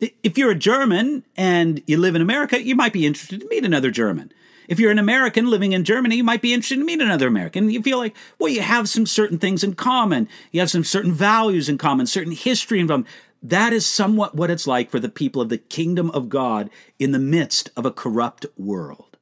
If 0.00 0.38
you're 0.38 0.50
a 0.50 0.56
German 0.56 1.24
and 1.36 1.82
you 1.86 1.96
live 1.98 2.16
in 2.16 2.22
America, 2.22 2.60
you 2.60 2.74
might 2.74 2.92
be 2.92 3.06
interested 3.06 3.40
to 3.40 3.48
meet 3.48 3.64
another 3.64 3.90
German. 3.90 4.32
If 4.68 4.80
you're 4.80 4.90
an 4.90 4.98
American 4.98 5.50
living 5.50 5.72
in 5.72 5.84
Germany, 5.84 6.16
you 6.16 6.24
might 6.24 6.40
be 6.40 6.54
interested 6.54 6.78
to 6.78 6.84
meet 6.84 7.00
another 7.00 7.26
American. 7.26 7.68
You 7.70 7.82
feel 7.82 7.98
like, 7.98 8.16
well, 8.38 8.50
you 8.50 8.62
have 8.62 8.88
some 8.88 9.06
certain 9.06 9.38
things 9.38 9.62
in 9.62 9.74
common. 9.74 10.28
You 10.50 10.60
have 10.60 10.70
some 10.70 10.84
certain 10.84 11.12
values 11.12 11.68
in 11.68 11.78
common, 11.78 12.06
certain 12.06 12.32
history 12.32 12.80
in 12.80 12.88
common. 12.88 13.06
That 13.42 13.72
is 13.72 13.84
somewhat 13.84 14.36
what 14.36 14.50
it's 14.50 14.66
like 14.66 14.90
for 14.90 15.00
the 15.00 15.08
people 15.08 15.42
of 15.42 15.48
the 15.48 15.58
kingdom 15.58 16.10
of 16.10 16.28
God 16.28 16.70
in 16.98 17.10
the 17.10 17.18
midst 17.18 17.70
of 17.76 17.84
a 17.84 17.90
corrupt 17.90 18.46
world. 18.56 19.16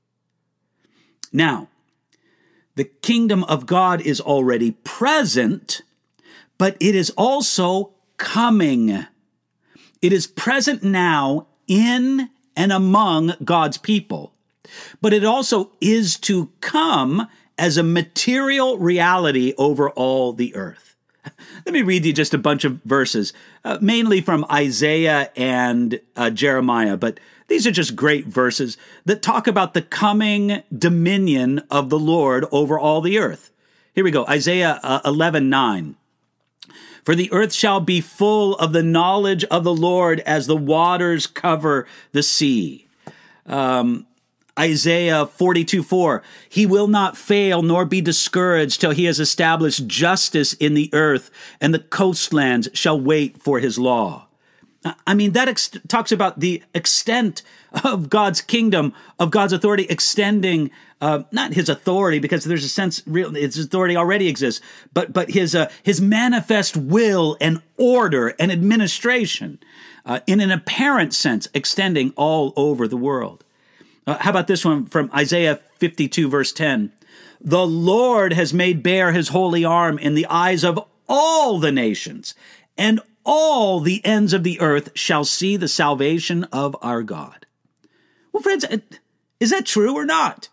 Now, 1.32 1.68
the 2.74 2.84
kingdom 2.84 3.44
of 3.44 3.66
God 3.66 4.00
is 4.00 4.20
already 4.20 4.72
present, 4.72 5.82
but 6.58 6.76
it 6.80 6.94
is 6.94 7.10
also 7.10 7.94
coming. 8.16 9.06
It 10.02 10.12
is 10.12 10.26
present 10.26 10.82
now 10.82 11.46
in 11.66 12.30
and 12.56 12.72
among 12.72 13.34
God's 13.42 13.78
people, 13.78 14.34
but 15.00 15.12
it 15.12 15.24
also 15.24 15.72
is 15.80 16.18
to 16.20 16.50
come 16.60 17.26
as 17.56 17.76
a 17.76 17.82
material 17.82 18.78
reality 18.78 19.54
over 19.56 19.88
all 19.90 20.32
the 20.32 20.54
earth. 20.54 20.89
Let 21.66 21.72
me 21.72 21.82
read 21.82 22.04
you 22.04 22.12
just 22.12 22.34
a 22.34 22.38
bunch 22.38 22.64
of 22.64 22.82
verses, 22.84 23.32
uh, 23.64 23.78
mainly 23.80 24.20
from 24.20 24.46
Isaiah 24.50 25.30
and 25.36 26.00
uh, 26.16 26.30
Jeremiah, 26.30 26.96
but 26.96 27.20
these 27.48 27.66
are 27.66 27.72
just 27.72 27.96
great 27.96 28.26
verses 28.26 28.76
that 29.04 29.22
talk 29.22 29.46
about 29.46 29.74
the 29.74 29.82
coming 29.82 30.62
dominion 30.76 31.62
of 31.70 31.90
the 31.90 31.98
Lord 31.98 32.44
over 32.52 32.78
all 32.78 33.00
the 33.00 33.18
earth. 33.18 33.50
Here 33.92 34.04
we 34.04 34.12
go 34.12 34.24
Isaiah 34.26 34.78
uh, 34.82 35.00
11 35.04 35.48
9. 35.48 35.96
For 37.04 37.14
the 37.14 37.32
earth 37.32 37.52
shall 37.52 37.80
be 37.80 38.00
full 38.00 38.54
of 38.56 38.72
the 38.72 38.82
knowledge 38.82 39.44
of 39.44 39.64
the 39.64 39.74
Lord 39.74 40.20
as 40.20 40.46
the 40.46 40.56
waters 40.56 41.26
cover 41.26 41.86
the 42.12 42.22
sea. 42.22 42.86
Um, 43.46 44.06
Isaiah 44.60 45.24
42 45.24 45.82
4. 45.82 46.22
He 46.48 46.66
will 46.66 46.86
not 46.86 47.16
fail 47.16 47.62
nor 47.62 47.86
be 47.86 48.02
discouraged 48.02 48.80
till 48.80 48.90
he 48.90 49.06
has 49.06 49.18
established 49.18 49.86
justice 49.86 50.52
in 50.52 50.74
the 50.74 50.90
earth, 50.92 51.30
and 51.60 51.72
the 51.72 51.78
coastlands 51.78 52.68
shall 52.74 53.00
wait 53.00 53.42
for 53.42 53.58
his 53.58 53.78
law. 53.78 54.26
I 55.06 55.14
mean, 55.14 55.32
that 55.32 55.48
ex- 55.48 55.70
talks 55.88 56.10
about 56.10 56.40
the 56.40 56.62
extent 56.74 57.42
of 57.84 58.08
God's 58.08 58.40
kingdom, 58.40 58.94
of 59.18 59.30
God's 59.30 59.52
authority 59.52 59.86
extending, 59.90 60.70
uh, 61.00 61.24
not 61.32 61.52
his 61.52 61.68
authority, 61.68 62.18
because 62.18 62.44
there's 62.44 62.64
a 62.64 62.68
sense 62.68 63.02
real 63.06 63.30
his 63.32 63.58
authority 63.58 63.96
already 63.96 64.28
exists, 64.28 64.60
but 64.92 65.12
but 65.12 65.30
his 65.30 65.54
uh, 65.54 65.70
his 65.82 66.00
manifest 66.00 66.76
will 66.76 67.36
and 67.40 67.62
order 67.76 68.34
and 68.38 68.50
administration, 68.50 69.58
uh, 70.06 70.20
in 70.26 70.40
an 70.40 70.50
apparent 70.50 71.14
sense, 71.14 71.46
extending 71.54 72.12
all 72.16 72.52
over 72.56 72.88
the 72.88 72.96
world. 72.96 73.44
Uh, 74.10 74.18
how 74.18 74.30
about 74.30 74.48
this 74.48 74.64
one 74.64 74.86
from 74.86 75.08
Isaiah 75.14 75.60
52, 75.78 76.28
verse 76.28 76.52
10? 76.52 76.90
The 77.40 77.64
Lord 77.64 78.32
has 78.32 78.52
made 78.52 78.82
bare 78.82 79.12
his 79.12 79.28
holy 79.28 79.64
arm 79.64 80.00
in 80.00 80.14
the 80.14 80.26
eyes 80.26 80.64
of 80.64 80.80
all 81.08 81.60
the 81.60 81.70
nations, 81.70 82.34
and 82.76 83.00
all 83.24 83.78
the 83.78 84.04
ends 84.04 84.32
of 84.32 84.42
the 84.42 84.60
earth 84.60 84.90
shall 84.96 85.24
see 85.24 85.56
the 85.56 85.68
salvation 85.68 86.42
of 86.52 86.76
our 86.82 87.04
God. 87.04 87.46
Well, 88.32 88.42
friends, 88.42 88.64
uh, 88.64 88.78
is 89.38 89.50
that 89.50 89.64
true 89.64 89.94
or 89.94 90.04
not? 90.04 90.48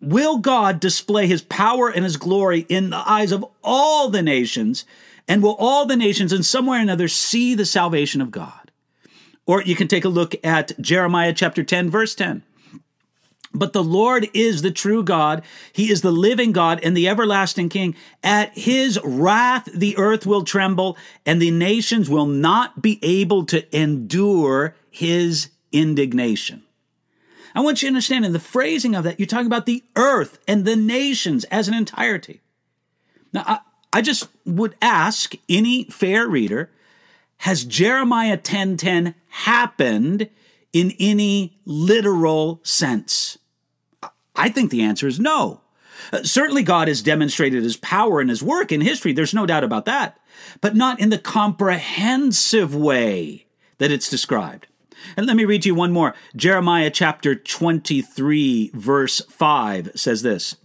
Will 0.00 0.38
God 0.38 0.80
display 0.80 1.28
his 1.28 1.42
power 1.42 1.88
and 1.88 2.02
his 2.02 2.16
glory 2.16 2.66
in 2.68 2.90
the 2.90 3.08
eyes 3.08 3.30
of 3.30 3.44
all 3.62 4.10
the 4.10 4.22
nations? 4.22 4.84
And 5.28 5.40
will 5.40 5.54
all 5.60 5.86
the 5.86 5.94
nations 5.94 6.32
in 6.32 6.42
some 6.42 6.66
way 6.66 6.78
or 6.78 6.80
another 6.80 7.06
see 7.06 7.54
the 7.54 7.64
salvation 7.64 8.20
of 8.20 8.32
God? 8.32 8.63
Or 9.46 9.62
you 9.62 9.76
can 9.76 9.88
take 9.88 10.04
a 10.04 10.08
look 10.08 10.34
at 10.44 10.78
Jeremiah 10.80 11.32
chapter 11.32 11.62
10, 11.62 11.90
verse 11.90 12.14
10. 12.14 12.42
But 13.54 13.72
the 13.72 13.84
Lord 13.84 14.28
is 14.34 14.62
the 14.62 14.72
true 14.72 15.04
God. 15.04 15.44
He 15.72 15.90
is 15.90 16.00
the 16.00 16.10
living 16.10 16.50
God 16.50 16.80
and 16.82 16.96
the 16.96 17.08
everlasting 17.08 17.68
King. 17.68 17.94
At 18.22 18.56
his 18.58 18.98
wrath, 19.04 19.68
the 19.72 19.96
earth 19.96 20.26
will 20.26 20.42
tremble 20.42 20.98
and 21.24 21.40
the 21.40 21.52
nations 21.52 22.10
will 22.10 22.26
not 22.26 22.82
be 22.82 22.98
able 23.02 23.46
to 23.46 23.76
endure 23.76 24.74
his 24.90 25.50
indignation. 25.70 26.64
I 27.54 27.60
want 27.60 27.82
you 27.82 27.86
to 27.86 27.90
understand 27.90 28.24
in 28.24 28.32
the 28.32 28.40
phrasing 28.40 28.96
of 28.96 29.04
that, 29.04 29.20
you're 29.20 29.26
talking 29.26 29.46
about 29.46 29.66
the 29.66 29.84
earth 29.94 30.38
and 30.48 30.64
the 30.64 30.74
nations 30.74 31.44
as 31.44 31.68
an 31.68 31.74
entirety. 31.74 32.40
Now, 33.32 33.44
I, 33.46 33.58
I 33.92 34.02
just 34.02 34.28
would 34.44 34.74
ask 34.82 35.34
any 35.48 35.84
fair 35.84 36.26
reader 36.26 36.70
has 37.38 37.64
Jeremiah 37.64 38.38
10:10 38.38 39.14
happened 39.34 40.30
in 40.72 40.94
any 41.00 41.58
literal 41.64 42.60
sense? 42.62 43.36
I 44.36 44.48
think 44.48 44.70
the 44.70 44.82
answer 44.82 45.06
is 45.08 45.18
no. 45.18 45.60
Uh, 46.12 46.22
certainly, 46.22 46.62
God 46.62 46.88
has 46.88 47.02
demonstrated 47.02 47.62
his 47.62 47.76
power 47.76 48.20
and 48.20 48.30
his 48.30 48.42
work 48.42 48.70
in 48.70 48.80
history. 48.80 49.12
There's 49.12 49.34
no 49.34 49.46
doubt 49.46 49.64
about 49.64 49.86
that. 49.86 50.18
But 50.60 50.76
not 50.76 51.00
in 51.00 51.10
the 51.10 51.18
comprehensive 51.18 52.74
way 52.74 53.46
that 53.78 53.90
it's 53.90 54.10
described. 54.10 54.66
And 55.16 55.26
let 55.26 55.36
me 55.36 55.44
read 55.44 55.62
to 55.62 55.68
you 55.68 55.74
one 55.74 55.92
more. 55.92 56.14
Jeremiah 56.36 56.90
chapter 56.90 57.34
23, 57.34 58.70
verse 58.74 59.20
5 59.28 59.92
says 59.94 60.22
this 60.22 60.56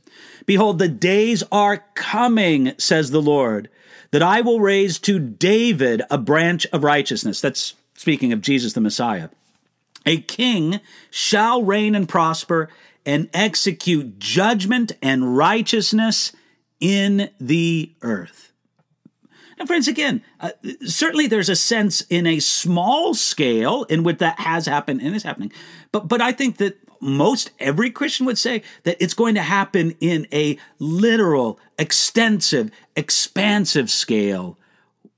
Behold, 0.45 0.79
the 0.79 0.87
days 0.87 1.43
are 1.51 1.85
coming, 1.95 2.73
says 2.77 3.11
the 3.11 3.21
Lord, 3.21 3.69
that 4.11 4.23
I 4.23 4.41
will 4.41 4.59
raise 4.59 4.99
to 4.99 5.19
David 5.19 6.01
a 6.09 6.17
branch 6.17 6.65
of 6.67 6.83
righteousness. 6.83 7.41
That's 7.41 7.75
speaking 7.99 8.31
of 8.31 8.39
Jesus 8.39 8.71
the 8.71 8.79
Messiah. 8.79 9.27
A 10.05 10.21
king 10.21 10.79
shall 11.11 11.63
reign 11.63 11.95
and 11.95 12.07
prosper 12.07 12.69
and 13.05 13.29
execute 13.33 14.17
judgment 14.19 14.93
and 15.01 15.35
righteousness 15.35 16.31
in 16.79 17.29
the 17.41 17.91
earth. 18.01 18.53
Now, 19.57 19.65
friends, 19.65 19.89
again, 19.89 20.23
uh, 20.39 20.51
certainly 20.85 21.27
there's 21.27 21.49
a 21.49 21.57
sense 21.57 21.99
in 22.09 22.25
a 22.25 22.39
small 22.39 23.13
scale 23.13 23.83
in 23.83 24.03
which 24.03 24.19
that 24.19 24.39
has 24.39 24.65
happened 24.65 25.01
and 25.01 25.13
is 25.13 25.23
happening. 25.23 25.51
But, 25.91 26.07
but 26.07 26.21
I 26.21 26.31
think 26.31 26.55
that 26.57 26.77
most 27.01 27.51
every 27.59 27.91
Christian 27.91 28.25
would 28.27 28.37
say 28.37 28.63
that 28.83 28.95
it's 29.03 29.13
going 29.13 29.35
to 29.35 29.41
happen 29.41 29.91
in 29.99 30.25
a 30.31 30.57
literal, 30.79 31.59
extensive, 31.77 32.71
expansive 32.95 33.89
scale 33.89 34.57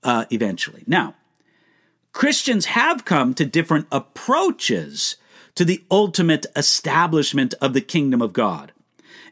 uh, 0.01 0.25
eventually. 0.31 0.83
Now, 0.87 1.13
Christians 2.13 2.65
have 2.65 3.05
come 3.05 3.33
to 3.35 3.45
different 3.45 3.87
approaches 3.91 5.15
to 5.55 5.65
the 5.65 5.83
ultimate 5.89 6.45
establishment 6.55 7.53
of 7.61 7.73
the 7.73 7.81
kingdom 7.81 8.21
of 8.21 8.33
God. 8.33 8.71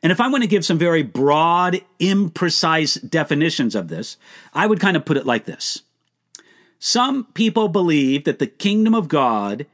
And 0.02 0.12
if 0.12 0.22
I 0.22 0.30
want 0.30 0.44
to 0.44 0.50
give 0.50 0.66
some 0.66 0.78
very 0.78 1.04
broad, 1.04 1.82
imprecise 2.00 3.10
definitions 3.10 3.76
of 3.76 3.90
this, 3.90 4.18
I 4.54 4.66
would 4.66 4.80
kind 4.80 4.96
of 4.96 5.06
put 5.06 5.18
it 5.18 5.26
like 5.26 5.46
this. 5.46 5.82
Some 6.80 7.26
people 7.34 7.68
believe 7.68 8.24
that 8.24 8.40
the 8.40 8.48
kingdom 8.48 8.96
of 8.96 9.10
God, 9.10 9.66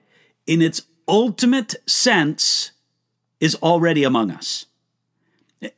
in 0.48 0.62
its 0.62 0.82
ultimate 1.08 1.76
sense, 1.88 2.72
is 3.40 3.56
already 3.56 4.04
among 4.04 4.32
us. 4.32 4.66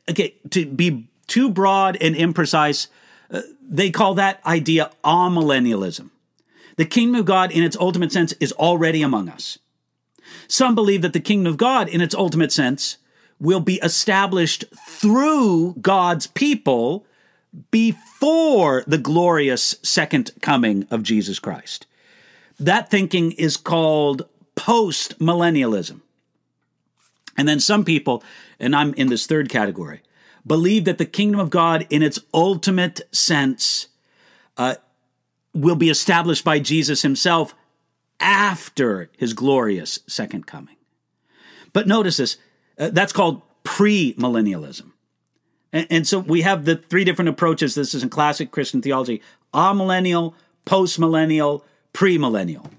Okay, 0.08 0.34
to 0.50 0.64
be 0.64 1.08
too 1.26 1.50
broad 1.50 1.98
and 2.00 2.14
imprecise, 2.14 2.88
uh, 3.30 3.42
they 3.62 3.90
call 3.90 4.14
that 4.14 4.40
idea 4.46 4.90
amillennialism. 5.04 6.10
The 6.78 6.86
kingdom 6.86 7.18
of 7.18 7.26
God, 7.26 7.50
in 7.50 7.64
its 7.64 7.76
ultimate 7.76 8.12
sense, 8.12 8.32
is 8.34 8.52
already 8.52 9.02
among 9.02 9.28
us. 9.28 9.58
Some 10.46 10.76
believe 10.76 11.02
that 11.02 11.12
the 11.12 11.20
kingdom 11.20 11.52
of 11.52 11.56
God, 11.56 11.88
in 11.88 12.00
its 12.00 12.14
ultimate 12.14 12.52
sense, 12.52 12.98
will 13.40 13.58
be 13.58 13.80
established 13.82 14.64
through 14.86 15.74
God's 15.80 16.28
people 16.28 17.04
before 17.72 18.84
the 18.86 18.96
glorious 18.96 19.74
second 19.82 20.30
coming 20.40 20.86
of 20.88 21.02
Jesus 21.02 21.40
Christ. 21.40 21.86
That 22.60 22.90
thinking 22.90 23.32
is 23.32 23.56
called 23.56 24.28
post 24.54 25.18
millennialism. 25.18 26.02
And 27.36 27.48
then 27.48 27.58
some 27.58 27.84
people, 27.84 28.22
and 28.60 28.74
I'm 28.76 28.94
in 28.94 29.08
this 29.08 29.26
third 29.26 29.48
category, 29.48 30.00
believe 30.46 30.84
that 30.84 30.98
the 30.98 31.06
kingdom 31.06 31.40
of 31.40 31.50
God, 31.50 31.88
in 31.90 32.02
its 32.02 32.20
ultimate 32.32 33.00
sense, 33.10 33.88
uh, 34.56 34.76
will 35.60 35.76
be 35.76 35.90
established 35.90 36.44
by 36.44 36.58
Jesus 36.58 37.02
himself 37.02 37.54
after 38.20 39.10
his 39.16 39.32
glorious 39.32 40.00
second 40.06 40.46
coming. 40.46 40.76
But 41.72 41.86
notice 41.86 42.16
this 42.16 42.36
uh, 42.78 42.90
that's 42.90 43.12
called 43.12 43.42
premillennialism. 43.64 44.92
And, 45.72 45.86
and 45.90 46.06
so 46.06 46.20
we 46.20 46.42
have 46.42 46.64
the 46.64 46.76
three 46.76 47.04
different 47.04 47.28
approaches. 47.28 47.74
This 47.74 47.94
is 47.94 48.02
in 48.02 48.08
classic 48.08 48.50
Christian 48.50 48.82
theology 48.82 49.22
amillennial, 49.54 50.34
postmillennial, 50.66 51.62
premillennial. 51.94 52.70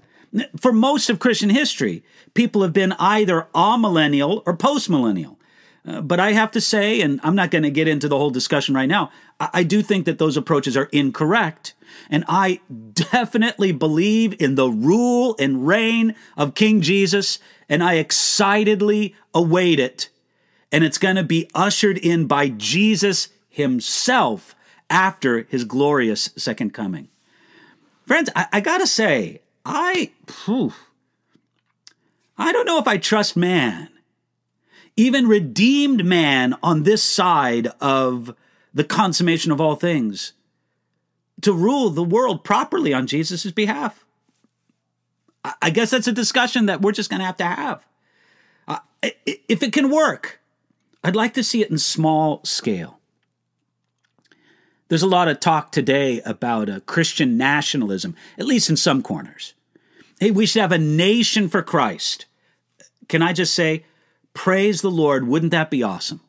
For 0.60 0.72
most 0.72 1.10
of 1.10 1.18
Christian 1.18 1.50
history, 1.50 2.04
people 2.34 2.62
have 2.62 2.72
been 2.72 2.92
either 2.92 3.48
amillennial 3.54 4.42
or 4.46 4.56
postmillennial. 4.56 5.36
Uh, 5.86 6.00
but 6.00 6.20
I 6.20 6.32
have 6.32 6.50
to 6.52 6.60
say, 6.60 7.00
and 7.00 7.20
I'm 7.22 7.34
not 7.34 7.50
going 7.50 7.62
to 7.62 7.70
get 7.70 7.88
into 7.88 8.08
the 8.08 8.18
whole 8.18 8.30
discussion 8.30 8.74
right 8.74 8.88
now, 8.88 9.10
I, 9.38 9.50
I 9.54 9.62
do 9.62 9.82
think 9.82 10.04
that 10.04 10.18
those 10.18 10.36
approaches 10.36 10.76
are 10.76 10.88
incorrect. 10.92 11.74
And 12.10 12.24
I 12.28 12.60
definitely 12.92 13.72
believe 13.72 14.40
in 14.40 14.54
the 14.54 14.68
rule 14.68 15.34
and 15.38 15.66
reign 15.66 16.14
of 16.36 16.54
King 16.54 16.80
Jesus, 16.80 17.38
and 17.68 17.82
I 17.82 17.94
excitedly 17.94 19.14
await 19.34 19.80
it. 19.80 20.08
And 20.70 20.84
it's 20.84 20.98
going 20.98 21.16
to 21.16 21.24
be 21.24 21.48
ushered 21.54 21.98
in 21.98 22.26
by 22.26 22.48
Jesus 22.48 23.28
himself 23.48 24.54
after 24.88 25.44
his 25.44 25.64
glorious 25.64 26.30
second 26.36 26.74
coming. 26.74 27.08
Friends, 28.06 28.30
I, 28.36 28.46
I 28.52 28.60
got 28.60 28.78
to 28.78 28.86
say, 28.86 29.40
I, 29.64 30.12
whew, 30.44 30.72
I 32.36 32.52
don't 32.52 32.66
know 32.66 32.78
if 32.78 32.88
I 32.88 32.98
trust 32.98 33.36
man 33.36 33.88
even 34.96 35.28
redeemed 35.28 36.04
man 36.04 36.54
on 36.62 36.82
this 36.82 37.02
side 37.02 37.68
of 37.80 38.34
the 38.74 38.84
consummation 38.84 39.52
of 39.52 39.60
all 39.60 39.76
things, 39.76 40.32
to 41.40 41.52
rule 41.52 41.90
the 41.90 42.02
world 42.02 42.44
properly 42.44 42.92
on 42.92 43.06
Jesus' 43.06 43.50
behalf. 43.50 44.04
I 45.62 45.70
guess 45.70 45.90
that's 45.90 46.06
a 46.06 46.12
discussion 46.12 46.66
that 46.66 46.82
we're 46.82 46.92
just 46.92 47.10
going 47.10 47.20
to 47.20 47.26
have 47.26 47.38
to 47.38 47.44
have. 47.44 47.86
Uh, 48.68 48.78
if 49.02 49.62
it 49.62 49.72
can 49.72 49.90
work, 49.90 50.40
I'd 51.02 51.16
like 51.16 51.34
to 51.34 51.42
see 51.42 51.62
it 51.62 51.70
in 51.70 51.78
small 51.78 52.44
scale. 52.44 52.98
There's 54.88 55.02
a 55.02 55.08
lot 55.08 55.28
of 55.28 55.40
talk 55.40 55.72
today 55.72 56.20
about 56.22 56.68
a 56.68 56.76
uh, 56.76 56.80
Christian 56.80 57.38
nationalism, 57.38 58.16
at 58.36 58.44
least 58.44 58.68
in 58.68 58.76
some 58.76 59.02
corners. 59.02 59.54
Hey, 60.18 60.30
we 60.30 60.46
should 60.46 60.60
have 60.60 60.72
a 60.72 60.78
nation 60.78 61.48
for 61.48 61.62
Christ. 61.62 62.26
Can 63.08 63.22
I 63.22 63.32
just 63.32 63.54
say, 63.54 63.84
Praise 64.34 64.82
the 64.82 64.90
Lord. 64.90 65.26
Wouldn't 65.26 65.52
that 65.52 65.70
be 65.70 65.82
awesome? 65.82 66.20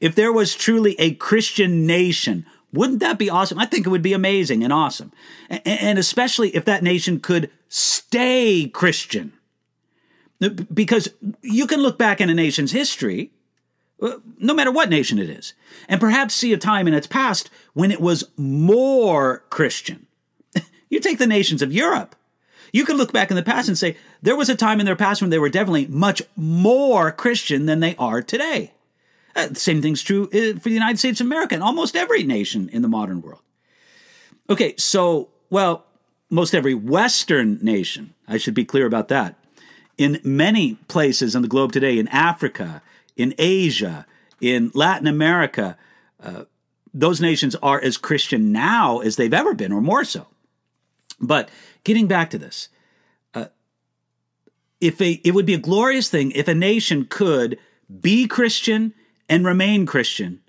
If 0.00 0.14
there 0.14 0.32
was 0.32 0.54
truly 0.54 0.98
a 0.98 1.14
Christian 1.14 1.86
nation, 1.86 2.46
wouldn't 2.72 3.00
that 3.00 3.18
be 3.18 3.28
awesome? 3.28 3.58
I 3.58 3.66
think 3.66 3.86
it 3.86 3.90
would 3.90 4.02
be 4.02 4.12
amazing 4.12 4.62
and 4.62 4.72
awesome. 4.72 5.12
And 5.48 5.98
especially 5.98 6.54
if 6.54 6.64
that 6.64 6.82
nation 6.82 7.20
could 7.20 7.50
stay 7.68 8.68
Christian. 8.68 9.32
Because 10.72 11.08
you 11.42 11.66
can 11.66 11.80
look 11.80 11.98
back 11.98 12.20
in 12.20 12.30
a 12.30 12.34
nation's 12.34 12.72
history, 12.72 13.30
uh, 14.00 14.18
no 14.38 14.54
matter 14.54 14.70
what 14.70 14.88
nation 14.88 15.18
it 15.18 15.28
is, 15.28 15.52
and 15.88 16.00
perhaps 16.00 16.34
see 16.34 16.52
a 16.54 16.58
time 16.58 16.88
in 16.88 16.94
its 16.94 17.06
past 17.06 17.50
when 17.74 17.90
it 17.90 18.00
was 18.00 18.24
more 18.36 19.44
Christian. 19.50 20.06
You 20.92 20.98
take 20.98 21.18
the 21.18 21.26
nations 21.26 21.62
of 21.62 21.72
Europe. 21.72 22.16
You 22.72 22.84
can 22.84 22.96
look 22.96 23.12
back 23.12 23.30
in 23.30 23.36
the 23.36 23.42
past 23.42 23.68
and 23.68 23.78
say 23.78 23.96
there 24.22 24.36
was 24.36 24.48
a 24.48 24.56
time 24.56 24.80
in 24.80 24.86
their 24.86 24.96
past 24.96 25.20
when 25.20 25.30
they 25.30 25.38
were 25.38 25.48
definitely 25.48 25.86
much 25.86 26.22
more 26.36 27.12
Christian 27.12 27.66
than 27.66 27.80
they 27.80 27.96
are 27.96 28.22
today. 28.22 28.72
Uh, 29.34 29.54
same 29.54 29.80
thing's 29.80 30.02
true 30.02 30.24
uh, 30.24 30.58
for 30.58 30.68
the 30.68 30.74
United 30.74 30.98
States 30.98 31.20
of 31.20 31.26
America 31.26 31.54
and 31.54 31.62
almost 31.62 31.96
every 31.96 32.22
nation 32.24 32.68
in 32.70 32.82
the 32.82 32.88
modern 32.88 33.22
world. 33.22 33.42
Okay, 34.48 34.74
so, 34.76 35.28
well, 35.50 35.84
most 36.30 36.54
every 36.54 36.74
Western 36.74 37.58
nation, 37.62 38.14
I 38.26 38.36
should 38.36 38.54
be 38.54 38.64
clear 38.64 38.86
about 38.86 39.08
that. 39.08 39.36
In 39.96 40.20
many 40.24 40.74
places 40.88 41.36
on 41.36 41.42
the 41.42 41.48
globe 41.48 41.72
today, 41.72 41.98
in 41.98 42.08
Africa, 42.08 42.82
in 43.16 43.34
Asia, 43.38 44.06
in 44.40 44.72
Latin 44.74 45.06
America, 45.06 45.76
uh, 46.22 46.44
those 46.92 47.20
nations 47.20 47.54
are 47.56 47.80
as 47.80 47.96
Christian 47.96 48.50
now 48.50 48.98
as 48.98 49.16
they've 49.16 49.34
ever 49.34 49.54
been, 49.54 49.72
or 49.72 49.80
more 49.80 50.04
so. 50.04 50.26
But 51.20 51.50
getting 51.84 52.06
back 52.06 52.30
to 52.30 52.38
this, 52.38 52.68
uh, 53.34 53.46
if 54.80 55.00
a 55.00 55.20
it 55.24 55.34
would 55.34 55.46
be 55.46 55.54
a 55.54 55.58
glorious 55.58 56.08
thing 56.08 56.30
if 56.32 56.48
a 56.48 56.54
nation 56.54 57.06
could 57.08 57.58
be 58.00 58.26
Christian 58.26 58.94
and 59.28 59.44
remain 59.44 59.86
Christian. 59.86 60.40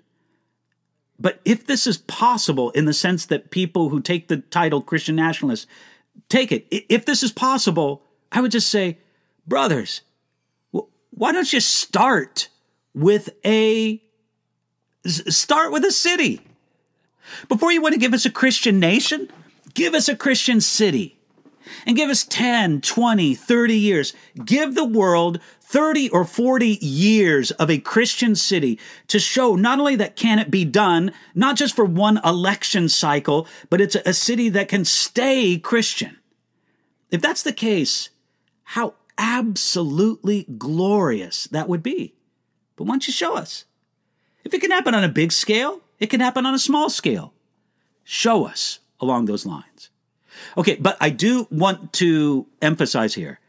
But 1.18 1.40
if 1.44 1.66
this 1.66 1.86
is 1.86 1.98
possible 1.98 2.70
in 2.70 2.84
the 2.84 2.92
sense 2.92 3.26
that 3.26 3.50
people 3.50 3.90
who 3.90 4.00
take 4.00 4.26
the 4.26 4.38
title 4.38 4.82
Christian 4.82 5.14
nationalists 5.14 5.68
take 6.28 6.50
it, 6.50 6.66
if 6.70 7.04
this 7.04 7.22
is 7.22 7.30
possible, 7.30 8.02
I 8.32 8.40
would 8.40 8.50
just 8.50 8.68
say, 8.68 8.98
brothers, 9.46 10.02
why 11.10 11.32
don't 11.32 11.52
you 11.52 11.60
start 11.60 12.48
with 12.94 13.30
a 13.44 14.02
start 15.06 15.72
with 15.72 15.84
a 15.84 15.92
city? 15.92 16.40
Before 17.48 17.70
you 17.70 17.80
want 17.80 17.94
to 17.94 18.00
give 18.00 18.14
us 18.14 18.24
a 18.24 18.30
Christian 18.30 18.80
nation, 18.80 19.30
give 19.74 19.94
us 19.94 20.08
a 20.08 20.16
Christian 20.16 20.60
city 20.60 21.18
and 21.86 21.96
give 21.96 22.10
us 22.10 22.24
10, 22.24 22.80
20, 22.80 23.34
30 23.34 23.74
years. 23.74 24.12
Give 24.44 24.74
the 24.74 24.84
world 24.84 25.40
30 25.60 26.10
or 26.10 26.24
40 26.24 26.78
years 26.80 27.50
of 27.52 27.70
a 27.70 27.78
Christian 27.78 28.34
city 28.34 28.78
to 29.08 29.18
show 29.18 29.56
not 29.56 29.78
only 29.78 29.96
that 29.96 30.16
can 30.16 30.38
it 30.38 30.50
be 30.50 30.64
done, 30.64 31.12
not 31.34 31.56
just 31.56 31.74
for 31.74 31.84
one 31.84 32.20
election 32.24 32.88
cycle, 32.88 33.46
but 33.70 33.80
it's 33.80 33.94
a 33.94 34.12
city 34.12 34.48
that 34.50 34.68
can 34.68 34.84
stay 34.84 35.58
Christian. 35.58 36.18
If 37.10 37.20
that's 37.20 37.42
the 37.42 37.52
case, 37.52 38.10
how 38.64 38.94
absolutely 39.16 40.44
glorious 40.58 41.44
that 41.44 41.68
would 41.68 41.82
be. 41.82 42.14
But 42.76 42.84
why 42.84 42.94
don't 42.94 43.06
you 43.06 43.12
show 43.12 43.36
us? 43.36 43.64
If 44.44 44.52
it 44.52 44.60
can 44.60 44.70
happen 44.70 44.94
on 44.94 45.04
a 45.04 45.08
big 45.08 45.32
scale, 45.32 45.80
it 45.98 46.10
can 46.10 46.20
happen 46.20 46.44
on 46.44 46.54
a 46.54 46.58
small 46.58 46.90
scale. 46.90 47.32
Show 48.02 48.44
us 48.44 48.80
along 49.00 49.26
those 49.26 49.46
lines. 49.46 49.90
Okay, 50.56 50.76
but 50.76 50.96
I 51.00 51.10
do 51.10 51.46
want 51.50 51.92
to 51.94 52.46
emphasize 52.60 53.14
here 53.14 53.40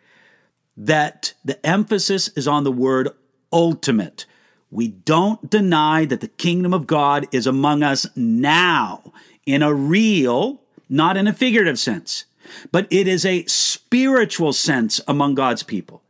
that 0.77 1.34
the 1.45 1.63
emphasis 1.65 2.29
is 2.29 2.47
on 2.47 2.63
the 2.63 2.71
word 2.71 3.10
ultimate. 3.51 4.25
We 4.71 4.88
don't 4.88 5.49
deny 5.49 6.06
that 6.06 6.21
the 6.21 6.27
kingdom 6.27 6.73
of 6.73 6.88
God 6.88 7.27
is 7.32 7.45
among 7.45 7.84
us 7.84 8.08
now 8.15 9.13
in 9.45 9.62
a 9.62 9.73
real, 9.73 10.62
not 10.89 11.15
in 11.17 11.27
a 11.27 11.34
figurative 11.34 11.77
sense, 11.77 12.25
but 12.71 12.88
it 12.89 13.08
is 13.08 13.25
a 13.25 13.45
spiritual 13.45 14.51
sense 14.53 14.99
among 15.08 15.36
God's 15.36 15.63
people. 15.63 16.01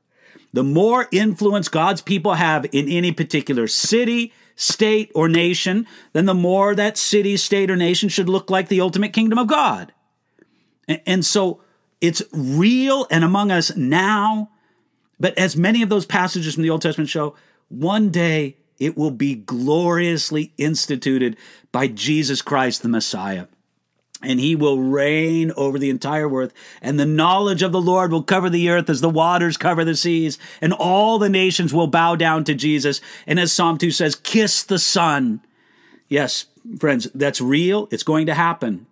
The 0.53 0.63
more 0.63 1.07
influence 1.11 1.67
God's 1.67 2.01
people 2.01 2.35
have 2.35 2.65
in 2.71 2.87
any 2.87 3.11
particular 3.11 3.67
city, 3.67 4.31
state, 4.55 5.11
or 5.15 5.27
nation, 5.27 5.87
then 6.13 6.25
the 6.25 6.33
more 6.33 6.75
that 6.75 6.97
city, 6.97 7.37
state, 7.37 7.71
or 7.71 7.75
nation 7.75 8.07
should 8.07 8.29
look 8.29 8.49
like 8.49 8.67
the 8.67 8.81
ultimate 8.81 9.13
kingdom 9.13 9.39
of 9.39 9.47
God. 9.47 9.91
And 10.87 11.25
so 11.25 11.61
it's 12.01 12.21
real 12.31 13.07
and 13.09 13.23
among 13.23 13.51
us 13.51 13.75
now. 13.75 14.49
But 15.19 15.37
as 15.37 15.55
many 15.55 15.81
of 15.81 15.89
those 15.89 16.05
passages 16.05 16.53
from 16.53 16.63
the 16.63 16.69
Old 16.69 16.81
Testament 16.81 17.09
show, 17.09 17.35
one 17.69 18.09
day 18.09 18.57
it 18.79 18.97
will 18.97 19.11
be 19.11 19.35
gloriously 19.35 20.51
instituted 20.57 21.37
by 21.71 21.87
Jesus 21.87 22.41
Christ, 22.41 22.81
the 22.81 22.89
Messiah. 22.89 23.47
And 24.21 24.39
he 24.39 24.55
will 24.55 24.79
reign 24.79 25.51
over 25.57 25.77
the 25.77 25.89
entire 25.89 26.29
earth, 26.29 26.53
and 26.81 26.97
the 26.97 27.05
knowledge 27.05 27.61
of 27.61 27.73
the 27.73 27.81
Lord 27.81 28.11
will 28.11 28.23
cover 28.23 28.49
the 28.49 28.69
earth 28.69 28.89
as 28.89 29.01
the 29.01 29.09
waters 29.09 29.57
cover 29.57 29.83
the 29.83 29.97
seas, 29.97 30.39
and 30.61 30.71
all 30.71 31.19
the 31.19 31.27
nations 31.29 31.73
will 31.73 31.87
bow 31.87 32.15
down 32.15 32.45
to 32.45 32.53
Jesus. 32.53 33.01
And 33.27 33.37
as 33.37 33.51
Psalm 33.51 33.77
2 33.77 33.91
says, 33.91 34.15
kiss 34.15 34.63
the 34.63 34.79
Son. 34.79 35.41
Yes, 36.07 36.45
friends, 36.79 37.09
that's 37.13 37.41
real. 37.41 37.89
It's 37.91 38.03
going 38.03 38.27
to 38.27 38.33
happen. 38.33 38.85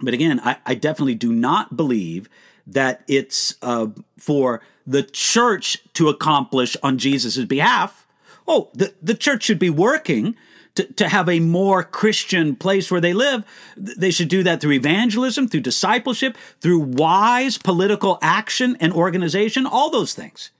But 0.00 0.14
again, 0.14 0.40
I, 0.40 0.56
I 0.66 0.74
definitely 0.74 1.14
do 1.14 1.32
not 1.32 1.76
believe 1.76 2.28
that 2.66 3.02
it's 3.08 3.54
uh, 3.62 3.88
for 4.18 4.60
the 4.86 5.02
church 5.02 5.78
to 5.94 6.08
accomplish 6.08 6.76
on 6.82 6.98
Jesus' 6.98 7.44
behalf. 7.44 8.06
Oh, 8.46 8.70
the, 8.74 8.94
the 9.02 9.14
church 9.14 9.44
should 9.44 9.58
be 9.58 9.70
working 9.70 10.36
to, 10.74 10.84
to 10.94 11.08
have 11.08 11.28
a 11.28 11.40
more 11.40 11.82
Christian 11.82 12.54
place 12.54 12.90
where 12.90 13.00
they 13.00 13.14
live. 13.14 13.44
They 13.76 14.10
should 14.10 14.28
do 14.28 14.42
that 14.44 14.60
through 14.60 14.72
evangelism, 14.72 15.48
through 15.48 15.60
discipleship, 15.60 16.36
through 16.60 16.80
wise 16.80 17.58
political 17.58 18.18
action 18.22 18.76
and 18.78 18.92
organization, 18.92 19.66
all 19.66 19.90
those 19.90 20.14
things. 20.14 20.50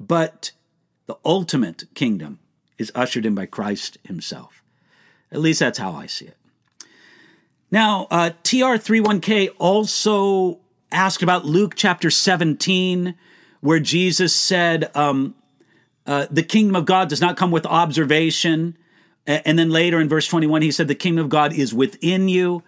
But 0.00 0.52
the 1.06 1.16
ultimate 1.24 1.84
kingdom 1.94 2.40
is 2.78 2.90
ushered 2.94 3.26
in 3.26 3.34
by 3.34 3.46
Christ 3.46 3.98
himself. 4.04 4.62
At 5.30 5.40
least 5.40 5.60
that's 5.60 5.78
how 5.78 5.92
I 5.92 6.06
see 6.06 6.26
it. 6.26 6.36
Now, 7.72 8.06
uh, 8.10 8.30
TR31K 8.44 9.48
also 9.58 10.60
asked 10.92 11.22
about 11.22 11.46
Luke 11.46 11.72
chapter 11.74 12.10
17, 12.10 13.14
where 13.62 13.80
Jesus 13.80 14.34
said, 14.36 14.94
um, 14.94 15.34
uh, 16.06 16.26
The 16.30 16.42
kingdom 16.42 16.76
of 16.76 16.84
God 16.84 17.08
does 17.08 17.22
not 17.22 17.38
come 17.38 17.50
with 17.50 17.64
observation. 17.64 18.76
And 19.26 19.58
then 19.58 19.70
later 19.70 20.00
in 20.00 20.08
verse 20.08 20.26
21, 20.26 20.60
he 20.60 20.70
said, 20.70 20.86
The 20.86 20.94
kingdom 20.94 21.24
of 21.24 21.30
God 21.30 21.54
is 21.54 21.72
within 21.72 22.28
you. 22.28 22.62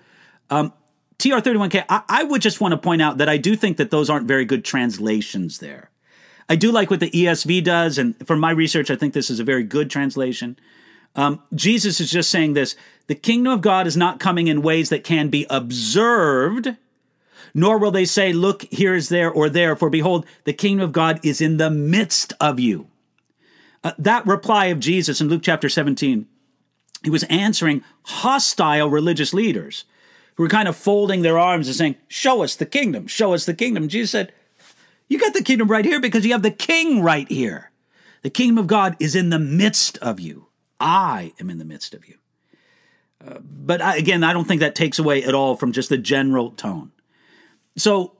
Um, 0.48 0.72
TR31K, 1.18 1.84
I, 1.88 2.02
I 2.08 2.24
would 2.24 2.40
just 2.40 2.62
want 2.62 2.72
to 2.72 2.78
point 2.78 3.02
out 3.02 3.18
that 3.18 3.28
I 3.28 3.36
do 3.36 3.56
think 3.56 3.76
that 3.76 3.90
those 3.90 4.08
aren't 4.08 4.26
very 4.26 4.46
good 4.46 4.64
translations 4.64 5.58
there. 5.58 5.90
I 6.48 6.56
do 6.56 6.72
like 6.72 6.90
what 6.90 7.00
the 7.00 7.10
ESV 7.10 7.62
does, 7.62 7.98
and 7.98 8.14
from 8.26 8.40
my 8.40 8.52
research, 8.52 8.90
I 8.90 8.96
think 8.96 9.12
this 9.12 9.30
is 9.30 9.40
a 9.40 9.44
very 9.44 9.64
good 9.64 9.90
translation. 9.90 10.58
Um, 11.16 11.42
Jesus 11.54 12.00
is 12.00 12.10
just 12.10 12.30
saying 12.30 12.54
this 12.54 12.76
the 13.06 13.14
kingdom 13.14 13.52
of 13.52 13.60
God 13.60 13.86
is 13.86 13.96
not 13.96 14.20
coming 14.20 14.46
in 14.46 14.62
ways 14.62 14.88
that 14.88 15.04
can 15.04 15.28
be 15.28 15.46
observed, 15.50 16.76
nor 17.52 17.78
will 17.78 17.90
they 17.90 18.04
say, 18.04 18.32
Look, 18.32 18.62
here 18.70 18.94
is 18.94 19.08
there 19.08 19.30
or 19.30 19.48
there, 19.48 19.76
for 19.76 19.90
behold, 19.90 20.26
the 20.44 20.52
kingdom 20.52 20.84
of 20.84 20.92
God 20.92 21.20
is 21.22 21.40
in 21.40 21.58
the 21.58 21.70
midst 21.70 22.32
of 22.40 22.58
you. 22.58 22.88
Uh, 23.82 23.92
that 23.98 24.26
reply 24.26 24.66
of 24.66 24.80
Jesus 24.80 25.20
in 25.20 25.28
Luke 25.28 25.42
chapter 25.42 25.68
17, 25.68 26.26
he 27.02 27.10
was 27.10 27.24
answering 27.24 27.84
hostile 28.04 28.88
religious 28.88 29.34
leaders 29.34 29.84
who 30.36 30.42
were 30.42 30.48
kind 30.48 30.68
of 30.68 30.74
folding 30.76 31.20
their 31.20 31.38
arms 31.38 31.68
and 31.68 31.76
saying, 31.76 31.96
Show 32.08 32.42
us 32.42 32.56
the 32.56 32.66
kingdom, 32.66 33.06
show 33.06 33.34
us 33.34 33.44
the 33.44 33.54
kingdom. 33.54 33.88
Jesus 33.88 34.10
said, 34.10 34.32
You 35.08 35.18
got 35.18 35.34
the 35.34 35.42
kingdom 35.42 35.68
right 35.68 35.84
here 35.84 36.00
because 36.00 36.24
you 36.24 36.32
have 36.32 36.42
the 36.42 36.50
king 36.50 37.02
right 37.02 37.30
here. 37.30 37.70
The 38.22 38.30
kingdom 38.30 38.56
of 38.56 38.66
God 38.66 38.96
is 38.98 39.14
in 39.14 39.28
the 39.28 39.38
midst 39.38 39.98
of 39.98 40.18
you. 40.18 40.46
I 40.84 41.32
am 41.40 41.48
in 41.48 41.58
the 41.58 41.64
midst 41.64 41.94
of 41.94 42.06
you. 42.06 42.16
Uh, 43.26 43.38
but 43.40 43.80
I, 43.80 43.96
again, 43.96 44.22
I 44.22 44.34
don't 44.34 44.44
think 44.44 44.60
that 44.60 44.74
takes 44.74 44.98
away 44.98 45.24
at 45.24 45.34
all 45.34 45.56
from 45.56 45.72
just 45.72 45.88
the 45.88 45.96
general 45.96 46.50
tone. 46.50 46.92
So 47.76 48.12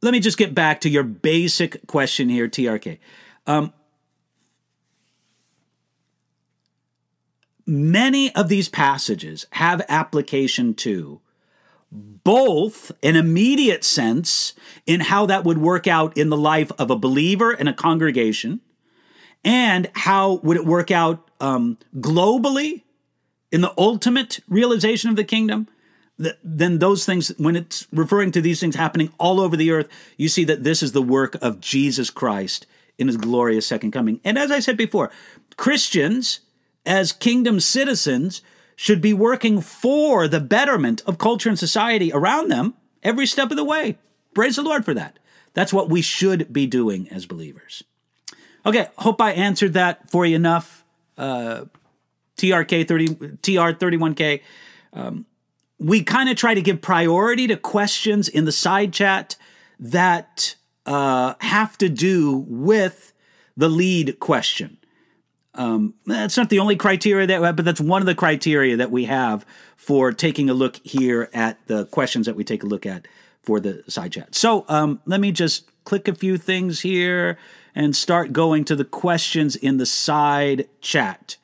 let 0.00 0.12
me 0.12 0.18
just 0.18 0.38
get 0.38 0.54
back 0.54 0.80
to 0.80 0.88
your 0.88 1.02
basic 1.02 1.86
question 1.86 2.30
here, 2.30 2.48
TRK. 2.48 2.98
Um, 3.46 3.74
many 7.66 8.34
of 8.34 8.48
these 8.48 8.70
passages 8.70 9.46
have 9.52 9.82
application 9.88 10.72
to 10.74 11.20
both 11.92 12.92
an 13.02 13.16
immediate 13.16 13.84
sense 13.84 14.54
in 14.86 15.00
how 15.00 15.26
that 15.26 15.44
would 15.44 15.58
work 15.58 15.86
out 15.86 16.16
in 16.16 16.30
the 16.30 16.36
life 16.36 16.72
of 16.78 16.90
a 16.90 16.96
believer 16.96 17.50
and 17.50 17.68
a 17.68 17.74
congregation 17.74 18.60
and 19.44 19.90
how 19.94 20.34
would 20.42 20.56
it 20.56 20.64
work 20.64 20.90
out 20.90 21.29
um, 21.40 21.78
globally 21.96 22.82
in 23.50 23.60
the 23.60 23.74
ultimate 23.76 24.40
realization 24.48 25.10
of 25.10 25.16
the 25.16 25.24
kingdom, 25.24 25.68
th- 26.20 26.36
then 26.44 26.78
those 26.78 27.04
things, 27.04 27.32
when 27.38 27.56
it's 27.56 27.86
referring 27.92 28.30
to 28.32 28.40
these 28.40 28.60
things 28.60 28.76
happening 28.76 29.12
all 29.18 29.40
over 29.40 29.56
the 29.56 29.70
earth, 29.70 29.88
you 30.16 30.28
see 30.28 30.44
that 30.44 30.64
this 30.64 30.82
is 30.82 30.92
the 30.92 31.02
work 31.02 31.36
of 31.42 31.60
Jesus 31.60 32.10
Christ 32.10 32.66
in 32.98 33.06
his 33.06 33.16
glorious 33.16 33.66
second 33.66 33.90
coming. 33.90 34.20
And 34.24 34.38
as 34.38 34.50
I 34.50 34.60
said 34.60 34.76
before, 34.76 35.10
Christians, 35.56 36.40
as 36.86 37.12
kingdom 37.12 37.60
citizens, 37.60 38.42
should 38.76 39.00
be 39.00 39.12
working 39.12 39.60
for 39.60 40.28
the 40.28 40.40
betterment 40.40 41.02
of 41.06 41.18
culture 41.18 41.48
and 41.48 41.58
society 41.58 42.12
around 42.12 42.50
them 42.50 42.74
every 43.02 43.26
step 43.26 43.50
of 43.50 43.56
the 43.56 43.64
way. 43.64 43.98
Praise 44.34 44.56
the 44.56 44.62
Lord 44.62 44.84
for 44.84 44.94
that. 44.94 45.18
That's 45.52 45.72
what 45.72 45.90
we 45.90 46.00
should 46.00 46.52
be 46.52 46.66
doing 46.66 47.08
as 47.10 47.26
believers. 47.26 47.82
Okay, 48.64 48.88
hope 48.98 49.20
I 49.20 49.32
answered 49.32 49.72
that 49.72 50.10
for 50.10 50.24
you 50.24 50.36
enough 50.36 50.79
TRK 51.20 52.88
30, 52.88 53.06
TR31K. 53.08 54.42
Um, 54.92 55.26
we 55.78 56.02
kind 56.02 56.28
of 56.28 56.36
try 56.36 56.54
to 56.54 56.60
give 56.60 56.80
priority 56.80 57.46
to 57.46 57.56
questions 57.56 58.28
in 58.28 58.44
the 58.44 58.52
side 58.52 58.92
chat 58.92 59.36
that 59.78 60.56
uh, 60.86 61.34
have 61.40 61.78
to 61.78 61.88
do 61.88 62.44
with 62.48 63.12
the 63.56 63.68
lead 63.68 64.20
question. 64.20 64.78
Um, 65.54 65.94
that's 66.06 66.36
not 66.36 66.48
the 66.48 66.60
only 66.60 66.76
criteria 66.76 67.26
that, 67.26 67.42
have, 67.42 67.56
but 67.56 67.64
that's 67.64 67.80
one 67.80 68.02
of 68.02 68.06
the 68.06 68.14
criteria 68.14 68.76
that 68.76 68.90
we 68.90 69.04
have 69.04 69.44
for 69.76 70.12
taking 70.12 70.48
a 70.48 70.54
look 70.54 70.78
here 70.84 71.28
at 71.32 71.58
the 71.66 71.86
questions 71.86 72.26
that 72.26 72.36
we 72.36 72.44
take 72.44 72.62
a 72.62 72.66
look 72.66 72.86
at 72.86 73.08
for 73.42 73.58
the 73.58 73.82
side 73.88 74.12
chat. 74.12 74.34
So 74.34 74.64
um, 74.68 75.00
let 75.06 75.20
me 75.20 75.32
just 75.32 75.68
click 75.84 76.08
a 76.08 76.14
few 76.14 76.36
things 76.36 76.80
here 76.80 77.38
and 77.74 77.94
start 77.94 78.32
going 78.32 78.64
to 78.64 78.76
the 78.76 78.84
questions 78.84 79.56
in 79.56 79.76
the 79.76 79.86
side 79.86 80.68
chat. 80.80 81.36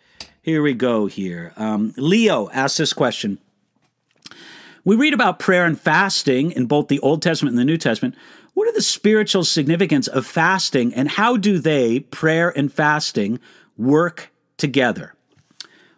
Here 0.42 0.62
we 0.62 0.74
go 0.74 1.06
here. 1.06 1.52
Um, 1.56 1.92
Leo 1.96 2.48
asks 2.50 2.78
this 2.78 2.92
question. 2.92 3.38
We 4.84 4.94
read 4.94 5.14
about 5.14 5.40
prayer 5.40 5.64
and 5.64 5.78
fasting 5.78 6.52
in 6.52 6.66
both 6.66 6.86
the 6.88 7.00
Old 7.00 7.20
Testament 7.20 7.52
and 7.52 7.58
the 7.58 7.64
New 7.64 7.76
Testament. 7.76 8.14
What 8.54 8.68
are 8.68 8.72
the 8.72 8.82
spiritual 8.82 9.44
significance 9.44 10.06
of 10.06 10.24
fasting 10.24 10.94
and 10.94 11.08
how 11.08 11.36
do 11.36 11.58
they, 11.58 12.00
prayer 12.00 12.56
and 12.56 12.72
fasting, 12.72 13.40
work 13.76 14.30
together? 14.56 15.14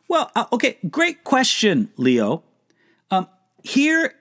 Well, 0.08 0.30
uh, 0.34 0.46
okay, 0.52 0.78
great 0.90 1.22
question, 1.22 1.90
Leo. 1.96 2.42
Um, 3.10 3.28
here 3.62 4.14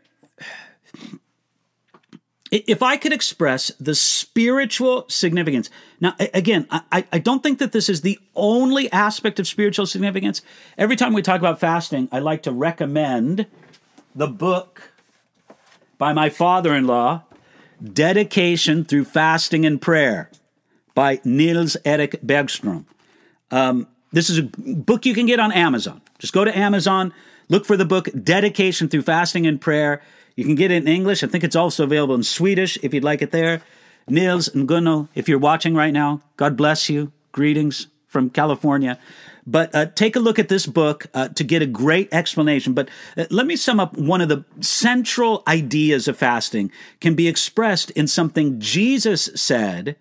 if 2.51 2.81
I 2.81 2.97
could 2.97 3.13
express 3.13 3.71
the 3.79 3.95
spiritual 3.95 5.05
significance, 5.09 5.69
now 5.99 6.15
again, 6.33 6.67
I, 6.69 7.05
I 7.11 7.19
don't 7.19 7.43
think 7.43 7.59
that 7.59 7.71
this 7.71 7.89
is 7.89 8.01
the 8.01 8.19
only 8.35 8.91
aspect 8.91 9.39
of 9.39 9.47
spiritual 9.47 9.85
significance. 9.85 10.41
Every 10.77 10.95
time 10.95 11.13
we 11.13 11.21
talk 11.21 11.39
about 11.39 11.59
fasting, 11.59 12.07
I 12.11 12.19
like 12.19 12.43
to 12.43 12.51
recommend 12.51 13.47
the 14.15 14.27
book 14.27 14.93
by 15.97 16.13
my 16.13 16.29
father 16.29 16.73
in 16.75 16.87
law, 16.87 17.23
Dedication 17.83 18.83
Through 18.83 19.05
Fasting 19.05 19.65
and 19.65 19.81
Prayer 19.81 20.31
by 20.95 21.19
Nils 21.23 21.77
Erik 21.85 22.21
Bergstrom. 22.21 22.85
Um, 23.51 23.87
this 24.11 24.29
is 24.29 24.39
a 24.39 24.43
book 24.43 25.05
you 25.05 25.13
can 25.13 25.25
get 25.25 25.39
on 25.39 25.51
Amazon. 25.51 26.01
Just 26.17 26.33
go 26.33 26.45
to 26.45 26.57
Amazon, 26.57 27.13
look 27.49 27.65
for 27.65 27.77
the 27.77 27.85
book 27.85 28.09
Dedication 28.23 28.87
Through 28.87 29.03
Fasting 29.03 29.45
and 29.45 29.59
Prayer. 29.59 30.01
You 30.37 30.45
can 30.45 30.55
get 30.55 30.69
it 30.69 30.83
in 30.83 30.87
English. 30.87 31.23
I 31.23 31.27
think 31.27 31.43
it's 31.43 31.55
also 31.55 31.83
available 31.83 32.13
in 32.13 32.21
Swedish 32.21 32.77
if 32.83 32.93
you'd 32.93 33.03
like 33.03 33.23
it 33.23 33.31
there. 33.31 33.63
Nils 34.07 34.47
and 34.47 34.67
Gunnel, 34.67 35.09
if 35.15 35.27
you're 35.27 35.39
watching 35.39 35.73
right 35.73 35.91
now, 35.91 36.21
God 36.37 36.55
bless 36.55 36.89
you. 36.89 37.11
Greetings 37.31 37.87
from 38.07 38.29
California. 38.29 38.99
But 39.47 39.73
uh, 39.73 39.87
take 39.87 40.15
a 40.15 40.19
look 40.19 40.37
at 40.37 40.47
this 40.47 40.67
book 40.67 41.07
uh, 41.13 41.29
to 41.29 41.43
get 41.43 41.63
a 41.63 41.65
great 41.65 42.13
explanation. 42.13 42.73
But 42.73 42.89
uh, 43.17 43.25
let 43.31 43.47
me 43.47 43.55
sum 43.55 43.79
up 43.79 43.97
one 43.97 44.21
of 44.21 44.29
the 44.29 44.45
central 44.61 45.41
ideas 45.47 46.07
of 46.07 46.17
fasting 46.17 46.71
can 47.01 47.15
be 47.15 47.27
expressed 47.27 47.89
in 47.91 48.05
something 48.07 48.59
Jesus 48.59 49.29
said 49.33 49.95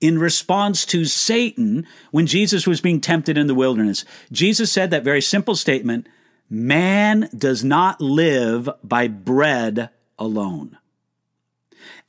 in 0.00 0.18
response 0.18 0.86
to 0.86 1.04
Satan 1.04 1.86
when 2.12 2.26
Jesus 2.26 2.66
was 2.66 2.80
being 2.80 3.00
tempted 3.00 3.36
in 3.36 3.46
the 3.46 3.54
wilderness. 3.54 4.06
Jesus 4.32 4.72
said 4.72 4.90
that 4.90 5.04
very 5.04 5.20
simple 5.20 5.54
statement 5.54 6.06
Man 6.54 7.30
does 7.34 7.64
not 7.64 7.98
live 8.02 8.68
by 8.84 9.08
bread 9.08 9.88
alone. 10.18 10.76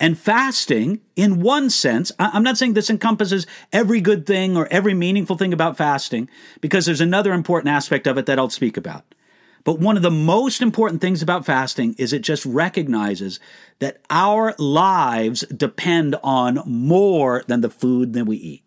And 0.02 0.18
fasting, 0.18 1.00
in 1.16 1.40
one 1.40 1.70
sense, 1.70 2.12
I'm 2.20 2.44
not 2.44 2.58
saying 2.58 2.74
this 2.74 2.90
encompasses 2.90 3.48
every 3.72 4.02
good 4.02 4.26
thing 4.26 4.58
or 4.58 4.68
every 4.70 4.94
meaningful 4.94 5.38
thing 5.38 5.54
about 5.54 5.78
fasting, 5.78 6.30
because 6.60 6.86
there's 6.86 7.00
another 7.00 7.32
important 7.32 7.70
aspect 7.70 8.06
of 8.06 8.18
it 8.18 8.26
that 8.26 8.38
I'll 8.38 8.50
speak 8.50 8.76
about. 8.76 9.16
But 9.64 9.80
one 9.80 9.96
of 9.96 10.04
the 10.04 10.12
most 10.12 10.62
important 10.62 11.00
things 11.00 11.22
about 11.22 11.46
fasting 11.46 11.96
is 11.98 12.12
it 12.12 12.22
just 12.22 12.46
recognizes 12.46 13.40
that 13.80 14.02
our 14.10 14.56
lives 14.58 15.46
depend 15.56 16.18
on 16.22 16.62
more 16.66 17.46
than 17.48 17.62
the 17.62 17.70
food 17.70 18.12
that 18.12 18.26
we 18.26 18.36
eat. 18.36 18.64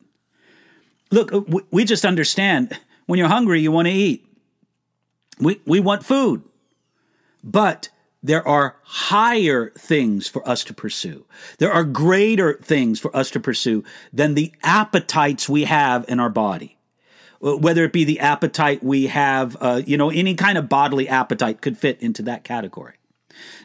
Look, 1.10 1.32
we 1.70 1.84
just 1.84 2.06
understand 2.06 2.80
when 3.04 3.18
you're 3.18 3.28
hungry, 3.28 3.60
you 3.60 3.70
want 3.70 3.88
to 3.88 3.92
eat. 3.92 4.25
We, 5.38 5.60
we 5.66 5.80
want 5.80 6.04
food. 6.04 6.42
But 7.42 7.90
there 8.22 8.46
are 8.46 8.76
higher 8.82 9.70
things 9.78 10.26
for 10.26 10.46
us 10.48 10.64
to 10.64 10.74
pursue. 10.74 11.26
There 11.58 11.72
are 11.72 11.84
greater 11.84 12.54
things 12.54 12.98
for 12.98 13.14
us 13.16 13.30
to 13.30 13.40
pursue 13.40 13.84
than 14.12 14.34
the 14.34 14.52
appetites 14.62 15.48
we 15.48 15.64
have 15.64 16.04
in 16.08 16.18
our 16.18 16.30
body. 16.30 16.76
Whether 17.40 17.84
it 17.84 17.92
be 17.92 18.04
the 18.04 18.20
appetite 18.20 18.82
we 18.82 19.06
have, 19.06 19.56
uh, 19.60 19.82
you 19.86 19.96
know, 19.96 20.10
any 20.10 20.34
kind 20.34 20.58
of 20.58 20.68
bodily 20.68 21.08
appetite 21.08 21.60
could 21.60 21.78
fit 21.78 22.00
into 22.00 22.22
that 22.22 22.44
category. 22.44 22.94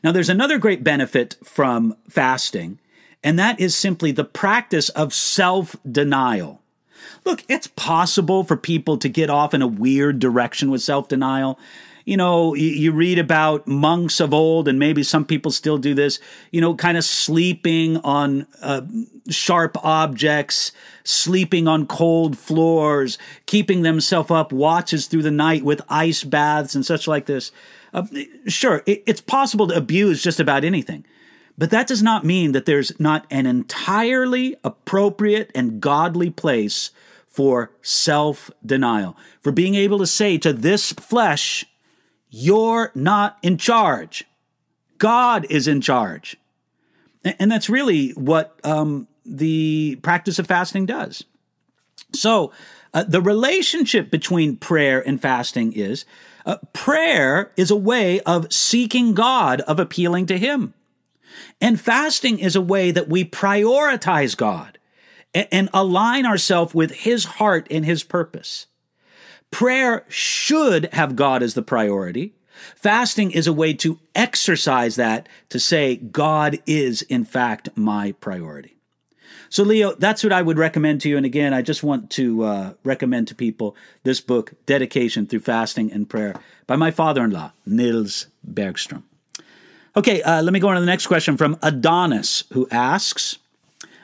Now, 0.04 0.12
there's 0.12 0.30
another 0.30 0.58
great 0.58 0.84
benefit 0.84 1.38
from 1.44 1.96
fasting, 2.10 2.80
and 3.24 3.40
that 3.40 3.60
is 3.60 3.76
simply 3.76 4.12
the 4.12 4.26
practice 4.26 4.90
of 4.90 5.14
self 5.14 5.76
denial. 5.90 6.61
Look, 7.26 7.44
it's 7.48 7.68
possible 7.68 8.44
for 8.44 8.58
people 8.58 8.98
to 8.98 9.10
get 9.10 9.30
off 9.30 9.54
in 9.54 9.62
a 9.62 9.68
weird 9.68 10.20
direction 10.20 10.72
with 10.72 10.82
self 10.82 11.08
denial 11.08 11.60
you 12.06 12.18
know, 12.18 12.56
you, 12.56 12.92
read 12.92 13.20
about 13.20 13.68
monks 13.68 14.20
of 14.20 14.34
old, 14.34 14.68
and 14.68 14.80
maybe 14.80 15.04
some 15.04 15.26
people 15.26 15.52
still 15.52 15.78
do 15.78 15.94
this, 15.94 16.20
you 16.52 16.60
know, 16.60 16.76
kind 16.76 16.98
of 16.98 17.04
sleeping 17.04 17.98
on 17.98 18.48
uh, 18.62 18.82
sharp 19.30 19.78
objects, 19.84 20.72
sleeping 21.04 21.68
on 21.68 21.86
cold 21.86 22.38
floors, 22.38 23.18
keeping 23.46 23.84
themselves 23.84 24.32
up 24.32 24.52
watches 24.52 25.08
through 25.08 25.22
the 25.22 25.32
night 25.32 25.64
with 25.64 25.82
ice 25.90 26.24
baths 26.24 26.76
and 26.76 26.86
such 26.86 27.08
like 27.08 27.28
this. 27.28 27.52
Uh, 27.94 28.06
sure, 28.48 28.84
it, 28.86 29.04
it's 29.06 29.22
possible 29.22 29.68
to 29.68 29.76
abuse 29.76 30.24
just 30.24 30.40
about 30.40 30.64
anything. 30.64 31.06
But 31.58 31.70
that 31.72 31.88
does 31.88 32.02
not 32.02 32.26
mean 32.26 32.54
that 32.54 32.66
there's 32.66 32.98
not 33.00 33.26
an 33.30 33.46
entirely 33.46 34.56
appropriate 34.64 35.52
and 35.54 35.82
godly 35.82 36.30
place 36.30 36.92
for 37.28 37.72
self 37.82 38.52
denial, 38.66 39.16
for 39.42 39.52
being 39.52 39.76
able 39.76 40.00
to 40.00 40.08
say 40.08 40.38
to 40.40 40.52
this 40.52 40.92
flesh, 40.92 41.66
you're 42.30 42.92
not 42.94 43.38
in 43.42 43.58
charge. 43.58 44.26
God 44.98 45.46
is 45.50 45.68
in 45.68 45.82
charge. 45.82 46.38
And 47.24 47.52
that's 47.52 47.70
really 47.70 48.12
what 48.12 48.60
um, 48.64 49.08
the 49.26 49.98
practice 50.02 50.40
of 50.40 50.48
fasting 50.48 50.86
does. 50.86 51.24
So, 52.14 52.52
uh, 52.94 53.04
the 53.04 53.22
relationship 53.22 54.12
between 54.12 54.58
prayer 54.58 55.06
and 55.06 55.22
fasting 55.22 55.74
is 55.74 56.04
uh, 56.46 56.58
prayer 56.74 57.52
is 57.56 57.72
a 57.72 57.76
way 57.76 58.20
of 58.22 58.52
seeking 58.52 59.14
God, 59.14 59.62
of 59.62 59.80
appealing 59.80 60.26
to 60.26 60.38
Him. 60.38 60.74
And 61.60 61.80
fasting 61.80 62.40
is 62.40 62.56
a 62.56 62.62
way 62.62 62.92
that 62.92 63.10
we 63.10 63.24
prioritize 63.24 64.36
God 64.36 64.78
and, 65.34 65.48
and 65.52 65.70
align 65.74 66.26
ourselves 66.26 66.74
with 66.74 66.92
His 66.92 67.26
heart 67.26 67.68
and 67.70 67.86
His 67.86 68.04
purpose. 68.04 68.68
Prayer 69.52 70.06
should 70.08 70.86
have 70.94 71.16
God 71.16 71.44
as 71.44 71.54
the 71.54 71.62
priority. 71.62 72.34
Fasting 72.76 73.32
is 73.32 73.48
a 73.48 73.54
way 73.54 73.74
to 73.74 74.00
exercise 74.16 74.96
that 74.96 75.28
to 75.50 75.60
say, 75.60 75.96
God 75.96 76.60
is 76.66 77.02
in 77.04 77.26
fact 77.26 77.70
my 77.76 78.14
priority. 78.14 78.78
So, 79.50 79.64
Leo, 79.64 79.94
that's 79.96 80.24
what 80.24 80.32
I 80.32 80.42
would 80.42 80.58
recommend 80.58 81.02
to 81.02 81.10
you. 81.10 81.18
And 81.18 81.26
again, 81.26 81.54
I 81.54 81.62
just 81.62 81.84
want 81.84 82.10
to 82.12 82.44
uh, 82.44 82.74
recommend 82.86 83.28
to 83.28 83.36
people 83.36 83.76
this 84.04 84.22
book, 84.22 84.54
Dedication 84.66 85.28
Through 85.28 85.42
Fasting 85.42 85.92
and 85.92 86.10
Prayer, 86.10 86.36
by 86.68 86.78
my 86.78 86.90
father 86.90 87.22
in 87.26 87.32
law, 87.32 87.52
Nils 87.66 88.28
Bergstrom. 88.46 89.04
Okay, 89.96 90.22
uh, 90.22 90.42
let 90.42 90.54
me 90.54 90.60
go 90.60 90.70
on 90.70 90.76
to 90.76 90.80
the 90.80 90.86
next 90.86 91.08
question 91.08 91.36
from 91.36 91.58
Adonis, 91.62 92.46
who 92.54 92.68
asks 92.72 93.40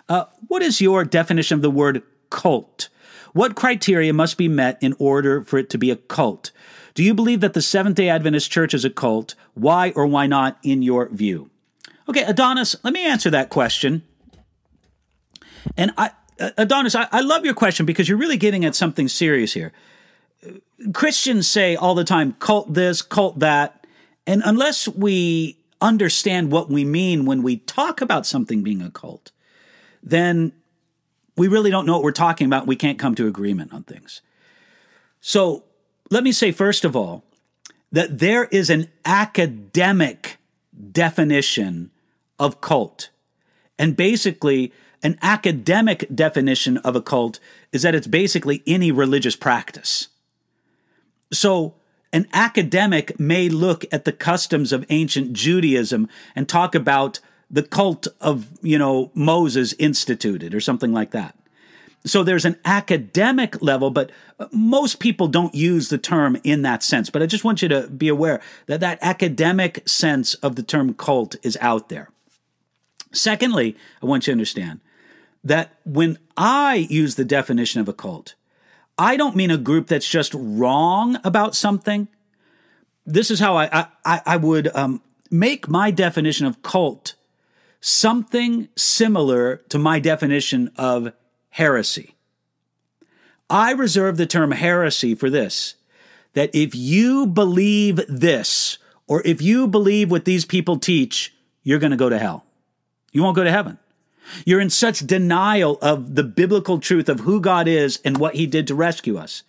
uh, 0.09 0.25
What 0.47 0.61
is 0.61 0.81
your 0.81 1.05
definition 1.05 1.55
of 1.55 1.61
the 1.61 1.71
word 1.71 2.03
cult? 2.29 2.89
What 3.31 3.55
criteria 3.55 4.11
must 4.13 4.37
be 4.37 4.49
met 4.49 4.77
in 4.81 4.95
order 4.99 5.43
for 5.43 5.57
it 5.57 5.69
to 5.69 5.77
be 5.77 5.91
a 5.91 5.95
cult? 5.95 6.51
Do 6.93 7.03
you 7.03 7.13
believe 7.13 7.39
that 7.41 7.53
the 7.53 7.61
Seventh 7.61 7.95
day 7.95 8.09
Adventist 8.09 8.51
Church 8.51 8.73
is 8.73 8.83
a 8.83 8.89
cult? 8.89 9.35
Why 9.53 9.93
or 9.95 10.07
why 10.07 10.27
not, 10.27 10.57
in 10.61 10.81
your 10.81 11.07
view? 11.09 11.49
Okay, 12.09 12.23
Adonis, 12.23 12.75
let 12.83 12.93
me 12.93 13.05
answer 13.05 13.29
that 13.29 13.49
question. 13.49 14.03
And 15.77 15.91
I, 15.97 16.11
uh, 16.39 16.51
Adonis, 16.57 16.95
I, 16.95 17.07
I 17.11 17.21
love 17.21 17.45
your 17.45 17.53
question 17.53 17.85
because 17.85 18.09
you're 18.09 18.17
really 18.17 18.37
getting 18.37 18.65
at 18.65 18.75
something 18.75 19.07
serious 19.07 19.53
here. 19.53 19.71
Christians 20.93 21.47
say 21.47 21.75
all 21.75 21.95
the 21.95 22.03
time, 22.03 22.33
cult 22.33 22.73
this, 22.73 23.01
cult 23.01 23.39
that. 23.39 23.85
And 24.25 24.41
unless 24.45 24.87
we 24.87 25.56
understand 25.81 26.51
what 26.51 26.69
we 26.69 26.83
mean 26.83 27.25
when 27.25 27.43
we 27.43 27.57
talk 27.57 28.01
about 28.01 28.25
something 28.25 28.63
being 28.63 28.81
a 28.81 28.91
cult, 28.91 29.31
then 30.01 30.51
we 31.35 31.47
really 31.47 31.69
don't 31.69 31.85
know 31.85 31.93
what 31.93 32.03
we're 32.03 32.11
talking 32.11 32.47
about. 32.47 32.67
We 32.67 32.75
can't 32.75 32.99
come 32.99 33.15
to 33.15 33.27
agreement 33.27 33.73
on 33.73 33.83
things. 33.83 34.21
So 35.21 35.63
let 36.09 36.23
me 36.23 36.31
say, 36.31 36.51
first 36.51 36.85
of 36.85 36.95
all, 36.95 37.23
that 37.91 38.19
there 38.19 38.45
is 38.45 38.69
an 38.69 38.89
academic 39.05 40.37
definition 40.91 41.91
of 42.39 42.61
cult. 42.61 43.09
And 43.79 43.95
basically, 43.95 44.73
an 45.03 45.17
academic 45.21 46.07
definition 46.13 46.77
of 46.77 46.95
a 46.95 47.01
cult 47.01 47.39
is 47.71 47.83
that 47.83 47.95
it's 47.95 48.07
basically 48.07 48.63
any 48.65 48.91
religious 48.91 49.35
practice. 49.35 50.09
So, 51.31 51.75
an 52.13 52.27
academic 52.33 53.19
may 53.19 53.49
look 53.49 53.85
at 53.91 54.05
the 54.05 54.11
customs 54.11 54.71
of 54.71 54.85
ancient 54.89 55.33
Judaism 55.33 56.07
and 56.35 56.47
talk 56.47 56.75
about 56.75 57.19
the 57.49 57.63
cult 57.63 58.07
of, 58.19 58.47
you 58.61 58.77
know, 58.77 59.11
Moses 59.13 59.73
instituted 59.79 60.53
or 60.53 60.59
something 60.59 60.93
like 60.93 61.11
that. 61.11 61.35
So 62.05 62.23
there's 62.23 62.45
an 62.45 62.57
academic 62.63 63.61
level, 63.61 63.89
but 63.89 64.11
most 64.51 64.99
people 64.99 65.27
don't 65.27 65.53
use 65.53 65.89
the 65.89 65.97
term 65.97 66.37
in 66.43 66.61
that 66.61 66.83
sense. 66.83 67.09
But 67.09 67.21
I 67.21 67.25
just 67.25 67.43
want 67.43 67.61
you 67.61 67.67
to 67.69 67.87
be 67.87 68.07
aware 68.07 68.39
that 68.67 68.79
that 68.79 68.99
academic 69.01 69.87
sense 69.87 70.33
of 70.35 70.55
the 70.55 70.63
term 70.63 70.93
cult 70.93 71.35
is 71.43 71.57
out 71.59 71.89
there. 71.89 72.09
Secondly, 73.11 73.75
I 74.01 74.05
want 74.05 74.27
you 74.27 74.31
to 74.31 74.35
understand 74.35 74.79
that 75.43 75.77
when 75.85 76.17
I 76.35 76.87
use 76.89 77.15
the 77.15 77.25
definition 77.25 77.81
of 77.81 77.87
a 77.87 77.93
cult, 77.93 78.35
I 78.97 79.17
don't 79.17 79.35
mean 79.35 79.51
a 79.51 79.57
group 79.57 79.87
that's 79.87 80.07
just 80.07 80.33
wrong 80.35 81.17
about 81.23 81.55
something. 81.55 82.07
This 83.05 83.31
is 83.31 83.39
how 83.39 83.57
I 83.57 83.87
I, 84.03 84.21
I 84.25 84.37
would 84.37 84.75
um, 84.75 85.01
make 85.29 85.67
my 85.67 85.91
definition 85.91 86.45
of 86.45 86.61
cult 86.61 87.15
something 87.79 88.69
similar 88.75 89.57
to 89.69 89.77
my 89.77 89.99
definition 89.99 90.71
of 90.77 91.13
heresy. 91.49 92.15
I 93.49 93.71
reserve 93.71 94.17
the 94.17 94.25
term 94.25 94.51
heresy 94.51 95.15
for 95.15 95.29
this 95.29 95.75
that 96.33 96.53
if 96.53 96.75
you 96.75 97.25
believe 97.25 98.01
this, 98.07 98.77
or 99.07 99.23
if 99.25 99.41
you 99.41 99.67
believe 99.67 100.11
what 100.11 100.25
these 100.25 100.45
people 100.45 100.77
teach, 100.77 101.33
you're 101.63 101.79
going 101.79 101.91
to 101.91 101.97
go 101.97 102.09
to 102.09 102.19
hell. 102.19 102.45
You 103.11 103.23
won't 103.23 103.35
go 103.35 103.43
to 103.43 103.51
heaven. 103.51 103.79
You're 104.45 104.61
in 104.61 104.69
such 104.69 104.99
denial 104.99 105.77
of 105.81 106.15
the 106.15 106.23
biblical 106.23 106.79
truth 106.79 107.09
of 107.09 107.21
who 107.21 107.39
God 107.41 107.67
is 107.67 107.99
and 108.03 108.17
what 108.17 108.35
he 108.35 108.45
did 108.45 108.67
to 108.67 108.75
rescue 108.75 109.17
us 109.17 109.43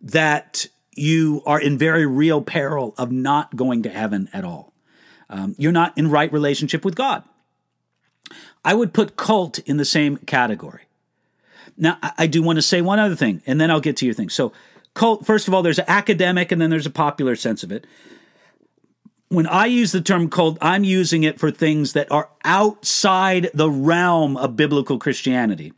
that 0.00 0.66
you 0.94 1.42
are 1.46 1.60
in 1.60 1.78
very 1.78 2.06
real 2.06 2.42
peril 2.42 2.94
of 2.98 3.12
not 3.12 3.56
going 3.56 3.82
to 3.82 3.90
heaven 3.90 4.28
at 4.32 4.44
all. 4.44 4.72
Um, 5.28 5.54
you're 5.58 5.72
not 5.72 5.96
in 5.96 6.10
right 6.10 6.32
relationship 6.32 6.84
with 6.84 6.94
God. 6.94 7.22
I 8.64 8.74
would 8.74 8.92
put 8.92 9.16
cult 9.16 9.58
in 9.60 9.76
the 9.76 9.84
same 9.84 10.16
category. 10.18 10.82
Now, 11.76 11.98
I 12.18 12.26
do 12.26 12.42
want 12.42 12.56
to 12.56 12.62
say 12.62 12.82
one 12.82 12.98
other 12.98 13.16
thing, 13.16 13.42
and 13.46 13.60
then 13.60 13.70
I'll 13.70 13.80
get 13.80 13.96
to 13.98 14.04
your 14.04 14.14
thing. 14.14 14.28
So, 14.28 14.52
cult, 14.92 15.24
first 15.24 15.48
of 15.48 15.54
all, 15.54 15.62
there's 15.62 15.78
an 15.78 15.86
academic 15.88 16.52
and 16.52 16.60
then 16.60 16.68
there's 16.68 16.86
a 16.86 16.90
popular 16.90 17.36
sense 17.36 17.62
of 17.62 17.72
it. 17.72 17.86
When 19.30 19.46
I 19.46 19.66
use 19.66 19.92
the 19.92 20.00
term 20.00 20.28
cult, 20.28 20.58
I'm 20.60 20.82
using 20.82 21.22
it 21.22 21.38
for 21.38 21.52
things 21.52 21.92
that 21.92 22.10
are 22.10 22.28
outside 22.44 23.48
the 23.54 23.70
realm 23.70 24.36
of 24.36 24.56
biblical 24.56 24.98
Christianity. 24.98 25.72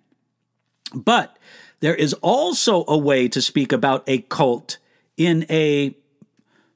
But 0.95 1.39
there 1.81 1.95
is 1.95 2.15
also 2.15 2.85
a 2.89 2.97
way 2.97 3.29
to 3.29 3.43
speak 3.43 3.71
about 3.71 4.05
a 4.07 4.23
cult 4.23 4.79
in 5.19 5.45
a 5.51 5.95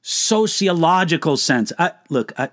sociological 0.03 1.35
sense. 1.35 1.73
I, 1.79 1.93
look, 2.09 2.31
I, 2.39 2.49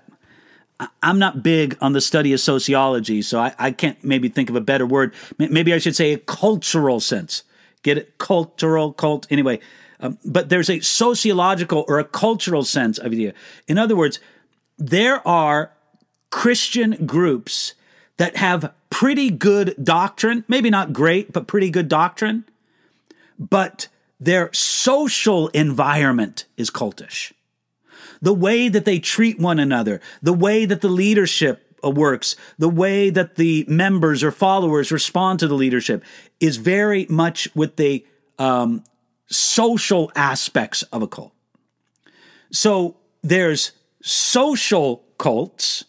I'm 1.03 1.19
not 1.19 1.43
big 1.43 1.77
on 1.79 1.93
the 1.93 2.01
study 2.01 2.33
of 2.33 2.39
sociology, 2.39 3.21
so 3.21 3.39
I, 3.39 3.53
I, 3.59 3.71
can't 3.71 4.03
maybe 4.03 4.27
think 4.27 4.49
of 4.49 4.55
a 4.55 4.61
better 4.61 4.87
word. 4.87 5.13
Maybe 5.37 5.71
I 5.71 5.77
should 5.77 5.95
say 5.95 6.13
a 6.13 6.17
cultural 6.17 6.99
sense. 6.99 7.43
Get 7.83 7.99
it? 7.99 8.17
Cultural, 8.17 8.91
cult. 8.91 9.27
Anyway, 9.29 9.59
um, 9.99 10.17
but 10.25 10.49
there's 10.49 10.69
a 10.69 10.79
sociological 10.79 11.85
or 11.87 11.99
a 11.99 12.03
cultural 12.03 12.63
sense 12.63 12.97
of 12.97 13.11
idea. 13.11 13.33
In 13.67 13.77
other 13.77 13.95
words, 13.95 14.19
there 14.77 15.25
are 15.27 15.71
Christian 16.29 17.05
groups 17.05 17.73
that 18.17 18.37
have 18.37 18.73
pretty 18.89 19.29
good 19.29 19.75
doctrine, 19.81 20.43
maybe 20.47 20.69
not 20.69 20.93
great, 20.93 21.31
but 21.31 21.47
pretty 21.47 21.69
good 21.69 21.87
doctrine, 21.87 22.45
but 23.37 23.87
their 24.19 24.51
social 24.53 25.49
environment 25.49 26.45
is 26.57 26.69
cultish. 26.69 27.33
The 28.21 28.33
way 28.33 28.69
that 28.69 28.85
they 28.85 28.99
treat 28.99 29.39
one 29.39 29.59
another, 29.59 30.01
the 30.21 30.33
way 30.33 30.65
that 30.65 30.81
the 30.81 30.87
leadership 30.87 31.65
works, 31.83 32.35
the 32.57 32.69
way 32.69 33.09
that 33.09 33.35
the 33.35 33.65
members 33.67 34.23
or 34.23 34.31
followers 34.31 34.91
respond 34.91 35.39
to 35.39 35.47
the 35.47 35.53
leadership 35.53 36.03
is 36.39 36.57
very 36.57 37.05
much 37.09 37.53
with 37.55 37.75
the 37.75 38.05
um, 38.39 38.83
social 39.27 40.11
aspects 40.15 40.83
of 40.83 41.01
a 41.01 41.07
cult. 41.07 41.33
So 42.51 42.97
there's 43.21 43.71
social 44.01 45.03
cults, 45.17 45.85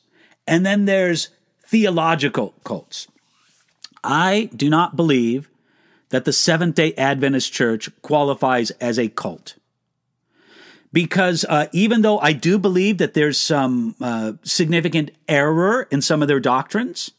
and 0.47 0.65
then 0.65 0.87
there's 0.87 1.29
theological 1.65 2.55
cults. 2.65 3.09
I 4.03 4.51
do 4.55 4.71
not 4.71 4.97
believe 4.97 5.49
that 6.11 6.25
the 6.25 6.33
Seventh 6.33 6.77
day 6.77 6.95
Adventist 6.95 7.53
Church 7.53 7.91
qualifies 8.03 8.71
as 8.73 8.99
a 8.99 9.09
cult. 9.09 9.57
Because 10.93 11.45
uh, 11.49 11.67
even 11.73 12.03
though 12.03 12.19
I 12.21 12.33
do 12.33 12.59
believe 12.59 12.99
that 12.99 13.13
there's 13.13 13.39
some 13.39 13.97
uh, 14.01 14.35
significant 14.45 15.11
error 15.29 15.89
in 15.91 16.01
some 16.01 16.23
of 16.23 16.29
their 16.29 16.41
doctrines, 16.41 17.11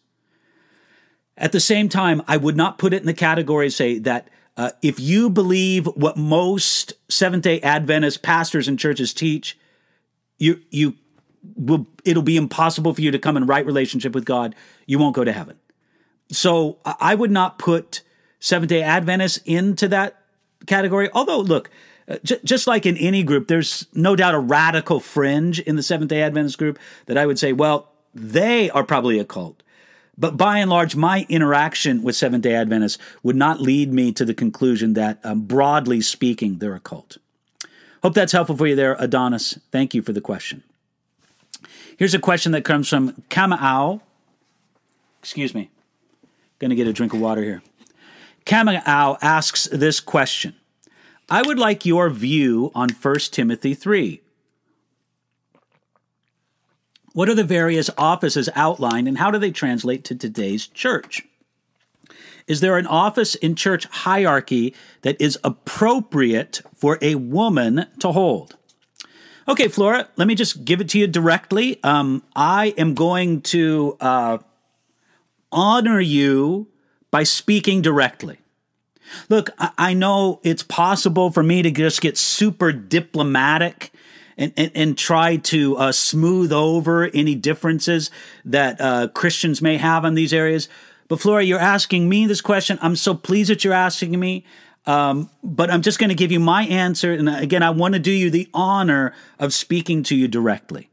at 1.38 1.52
the 1.52 1.60
same 1.60 1.88
time, 1.88 2.24
I 2.28 2.38
would 2.38 2.58
not 2.58 2.80
put 2.80 2.94
it 2.94 3.02
in 3.02 3.06
the 3.06 3.14
category 3.14 3.70
say 3.70 4.00
that 4.00 4.30
uh, 4.58 4.72
if 4.82 5.00
you 5.00 5.30
believe 5.30 5.86
what 5.86 6.18
most 6.18 6.94
Seventh 7.10 7.44
Day 7.44 7.62
Adventist 7.62 8.24
pastors 8.24 8.68
and 8.68 8.78
churches 8.78 9.14
teach, 9.14 9.58
you 10.40 10.60
you 10.72 10.96
will 11.56 11.88
it'll 12.04 12.24
be 12.24 12.38
impossible 12.38 12.94
for 12.94 13.02
you 13.02 13.12
to 13.12 13.20
come 13.20 13.38
in 13.38 13.46
right 13.46 13.66
relationship 13.66 14.14
with 14.14 14.26
God. 14.26 14.56
You 14.88 14.98
won't 15.00 15.16
go 15.16 15.24
to 15.24 15.32
heaven. 15.32 15.58
So 16.32 16.80
I 16.86 17.16
would 17.16 17.32
not 17.32 17.60
put 17.60 18.02
Seventh 18.40 18.70
day 18.70 18.82
Adventists 18.82 19.38
into 19.46 19.88
that 19.90 20.22
category. 20.66 21.10
Although, 21.14 21.40
look, 21.40 21.70
uh, 22.08 22.18
just 22.24 22.68
like 22.68 22.86
in 22.86 22.98
any 22.98 23.24
group, 23.24 23.48
there's 23.48 23.88
no 23.94 24.16
doubt 24.16 24.34
a 24.34 24.40
radical 24.40 25.00
fringe 25.00 25.60
in 25.60 25.76
the 25.76 25.84
Seventh 25.84 26.10
day 26.10 26.22
Adventist 26.22 26.58
group 26.58 26.80
that 27.06 27.18
I 27.18 27.26
would 27.26 27.38
say, 27.38 27.54
well, 27.54 27.92
they 28.14 28.70
are 28.72 28.84
probably 28.84 29.20
a 29.20 29.26
cult. 29.26 29.62
But 30.18 30.36
by 30.36 30.58
and 30.60 30.70
large, 30.70 30.96
my 30.96 31.26
interaction 31.30 32.02
with 32.02 32.16
Seventh 32.16 32.44
day 32.44 32.56
Adventists 32.56 32.98
would 33.22 33.36
not 33.36 33.62
lead 33.62 33.94
me 33.94 34.12
to 34.14 34.26
the 34.26 34.34
conclusion 34.34 34.94
that, 34.94 35.20
um, 35.24 35.42
broadly 35.42 36.02
speaking, 36.02 36.58
they're 36.58 36.76
a 36.76 36.80
cult. 36.80 37.18
Hope 38.02 38.16
that's 38.16 38.32
helpful 38.32 38.58
for 38.58 38.68
you 38.68 38.76
there, 38.76 38.96
Adonis. 39.00 39.60
Thank 39.72 39.94
you 39.94 40.02
for 40.02 40.14
the 40.14 40.22
question. 40.22 40.64
Here's 41.98 42.14
a 42.14 42.20
question 42.20 42.52
that 42.54 42.64
comes 42.64 42.90
from 42.90 43.24
Kamau. 43.30 44.02
Excuse 45.20 45.54
me. 45.54 45.70
Going 46.60 46.70
to 46.70 46.76
get 46.76 46.88
a 46.88 46.94
drink 46.94 47.14
of 47.14 47.20
water 47.20 47.44
here. 47.44 47.62
Kamau 48.46 49.18
asks 49.22 49.66
this 49.72 50.00
question 50.00 50.56
I 51.30 51.42
would 51.42 51.60
like 51.60 51.86
your 51.86 52.10
view 52.10 52.72
on 52.74 52.90
1 52.90 53.16
Timothy 53.32 53.74
3. 53.74 54.22
What 57.18 57.30
are 57.30 57.34
the 57.34 57.44
various 57.44 57.90
offices 57.98 58.48
outlined 58.54 59.08
and 59.08 59.18
how 59.18 59.32
do 59.32 59.40
they 59.40 59.50
translate 59.50 60.04
to 60.04 60.14
today's 60.14 60.68
church? 60.68 61.26
Is 62.46 62.60
there 62.60 62.78
an 62.78 62.86
office 62.86 63.34
in 63.34 63.56
church 63.56 63.86
hierarchy 63.86 64.76
that 65.02 65.20
is 65.20 65.40
appropriate 65.44 66.62
for 66.76 67.00
a 67.02 67.16
woman 67.16 67.88
to 68.02 68.12
hold? 68.12 68.56
Okay, 69.48 69.68
Flora, 69.68 70.10
let 70.16 70.28
me 70.28 70.36
just 70.36 70.64
give 70.64 70.80
it 70.80 70.90
to 70.90 71.00
you 71.00 71.08
directly. 71.08 71.84
Um, 71.84 72.22
I 72.36 72.76
am 72.78 72.94
going 72.94 73.42
to 73.42 73.98
uh, 74.00 74.38
honor 75.52 76.00
you 76.00 76.68
by 77.10 77.24
speaking 77.24 77.82
directly. 77.82 78.38
Look, 79.28 79.50
I, 79.58 79.72
I 79.76 79.94
know 79.96 80.40
it's 80.44 80.62
possible 80.62 81.32
for 81.32 81.42
me 81.42 81.64
to 81.64 81.72
just 81.72 82.00
get 82.00 82.16
super 82.16 82.72
diplomatic 82.72 83.92
and, 84.38 84.54
and, 84.56 84.72
and, 84.76 84.98
try 84.98 85.38
to 85.38 85.76
uh, 85.78 85.92
smooth 85.92 86.52
over 86.52 87.06
any 87.06 87.34
differences 87.34 88.12
that 88.46 88.80
uh, 88.80 89.08
Christians 89.08 89.62
may 89.62 89.78
have 89.78 90.06
in 90.06 90.14
these 90.14 90.32
areas. 90.32 90.70
But 91.08 91.20
Flora, 91.20 91.44
you're 91.44 91.60
asking 91.60 92.08
me 92.08 92.28
this 92.28 92.42
question. 92.42 92.78
I'm 92.82 92.96
so 92.96 93.16
pleased 93.16 93.50
that 93.50 93.64
you're 93.64 93.74
asking 93.74 94.20
me. 94.20 94.46
Um, 94.86 95.30
but 95.44 95.70
I'm 95.70 95.82
just 95.82 96.00
going 96.00 96.10
to 96.10 96.16
give 96.16 96.32
you 96.32 96.40
my 96.40 96.64
answer. 96.64 97.12
And 97.12 97.28
again, 97.28 97.62
I 97.62 97.72
want 97.72 97.94
to 97.96 98.00
do 98.00 98.12
you 98.12 98.30
the 98.30 98.50
honor 98.54 99.14
of 99.38 99.54
speaking 99.54 100.02
to 100.04 100.16
you 100.16 100.30
directly. 100.30 100.90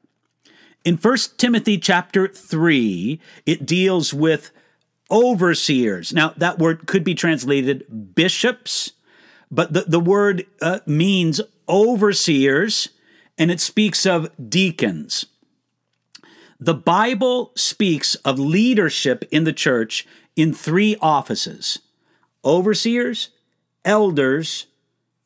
In 0.84 0.96
1 0.96 1.16
Timothy 1.38 1.78
chapter 1.78 2.28
3, 2.28 3.20
it 3.46 3.64
deals 3.64 4.12
with 4.12 4.50
overseers. 5.10 6.12
Now, 6.12 6.34
that 6.36 6.58
word 6.58 6.86
could 6.86 7.04
be 7.04 7.14
translated 7.14 8.14
bishops, 8.14 8.92
but 9.50 9.72
the, 9.72 9.82
the 9.82 10.00
word 10.00 10.44
uh, 10.60 10.80
means 10.86 11.40
overseers, 11.68 12.88
and 13.38 13.50
it 13.50 13.60
speaks 13.60 14.06
of 14.06 14.30
deacons. 14.48 15.26
The 16.60 16.74
Bible 16.74 17.52
speaks 17.56 18.14
of 18.16 18.38
leadership 18.38 19.24
in 19.30 19.44
the 19.44 19.52
church 19.52 20.06
in 20.36 20.52
three 20.52 20.96
offices 21.00 21.80
overseers, 22.44 23.30
elders, 23.84 24.66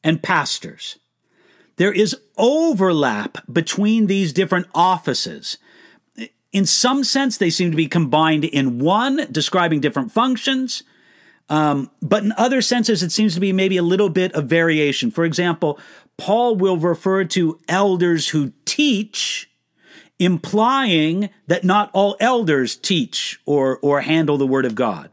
and 0.05 0.23
pastors. 0.23 0.99
There 1.77 1.93
is 1.93 2.17
overlap 2.37 3.39
between 3.53 4.07
these 4.07 4.33
different 4.33 4.67
offices. 4.75 5.59
In 6.53 6.65
some 6.65 7.05
sense, 7.05 7.37
they 7.37 7.51
seem 7.51 7.71
to 7.71 7.77
be 7.77 7.89
combined 7.89 8.45
in 8.45 8.79
one, 8.79 9.27
describing 9.31 9.81
different 9.81 10.13
functions. 10.13 10.83
Um, 11.49 11.91
but 12.03 12.25
in 12.25 12.33
other 12.37 12.61
senses, 12.61 13.03
it 13.03 13.13
seems 13.13 13.35
to 13.35 13.41
be 13.41 13.53
maybe 13.53 13.77
a 13.77 13.83
little 13.83 14.11
bit 14.11 14.33
of 14.33 14.47
variation. 14.47 15.11
For 15.11 15.25
example, 15.25 15.79
Paul 16.19 16.57
will 16.57 16.77
refer 16.77 17.25
to 17.25 17.59
elders 17.69 18.29
who 18.29 18.53
teach, 18.65 19.49
implying 20.19 21.31
that 21.47 21.65
not 21.65 21.91
all 21.95 22.17
elders 22.21 22.77
teach 22.77 23.41
or, 23.47 23.79
or 23.79 24.03
handle 24.03 24.37
the 24.37 24.47
word 24.47 24.67
of 24.67 24.75
God. 24.75 25.11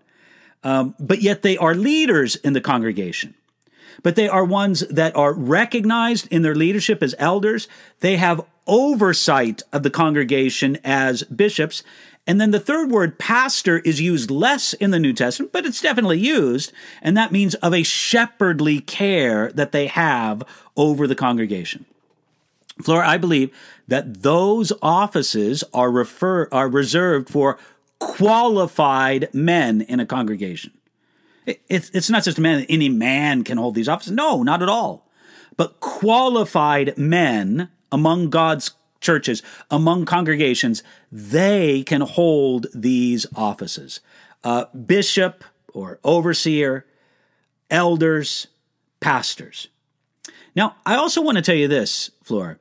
Um, 0.64 0.96
but 1.00 1.22
yet 1.22 1.44
they 1.44 1.58
are 1.58 1.76
leaders 1.76 2.36
in 2.38 2.54
the 2.54 2.62
congregation 2.62 3.36
but 4.04 4.16
they 4.16 4.28
are 4.28 4.46
ones 4.46 4.82
that 4.82 5.16
are 5.16 5.34
recognized 5.34 6.28
in 6.32 6.42
their 6.42 6.56
leadership 6.56 7.02
as 7.02 7.16
elders. 7.18 7.68
They 8.00 8.18
have 8.18 8.46
oversight 8.68 9.64
of 9.72 9.84
the 9.84 9.90
congregation 9.90 10.78
as 10.84 11.24
bishops. 11.24 11.84
And 12.28 12.42
then 12.42 12.52
the 12.52 12.60
third 12.60 12.90
word, 12.90 13.20
pastor, 13.20 13.80
is 13.80 14.02
used 14.02 14.32
less 14.32 14.74
in 14.74 14.92
the 14.92 15.00
New 15.00 15.14
Testament, 15.14 15.52
but 15.52 15.66
it's 15.66 15.82
definitely 15.82 16.20
used. 16.20 16.74
And 17.02 17.16
that 17.16 17.32
means 17.32 17.54
of 17.56 17.74
a 17.74 17.84
shepherdly 17.84 18.82
care 18.82 19.52
that 19.52 19.72
they 19.72 19.88
have 19.88 20.44
over 20.76 21.06
the 21.06 21.16
congregation. 21.16 21.86
Flora, 22.82 23.08
I 23.08 23.18
believe 23.18 23.56
that 23.88 24.24
those 24.24 24.74
offices 24.82 25.64
are 25.74 25.92
refer 25.92 26.50
are 26.52 26.68
reserved 26.68 27.30
for 27.30 27.58
qualified 28.00 29.30
men 29.34 29.82
in 29.82 30.00
a 30.00 30.06
congregation. 30.06 30.72
It's, 31.46 31.90
it's 31.92 32.10
not 32.10 32.24
just 32.24 32.40
a 32.40 32.42
man, 32.42 32.66
any 32.68 32.90
man 32.90 33.44
can 33.44 33.58
hold 33.58 33.76
these 33.76 33.88
offices. 33.88 34.14
No, 34.14 34.44
not 34.44 34.64
at 34.64 34.70
all. 34.70 35.08
But 35.58 35.80
qualified 35.80 36.98
men 36.98 37.70
among 37.92 38.30
God's 38.30 38.72
churches, 39.06 39.44
among 39.72 40.06
congregations, 40.06 40.84
they 41.12 41.84
can 41.84 42.02
hold 42.02 42.68
these 42.74 43.26
offices. 43.36 44.02
Uh, 44.44 44.66
bishop 44.74 45.44
or 45.74 46.00
overseer, 46.04 46.86
elders, 47.70 48.48
pastors. 49.00 49.68
Now, 50.56 50.76
I 50.86 50.96
also 50.96 51.22
want 51.22 51.38
to 51.38 51.42
tell 51.42 51.56
you 51.56 51.68
this, 51.68 52.12
Flora, 52.24 52.58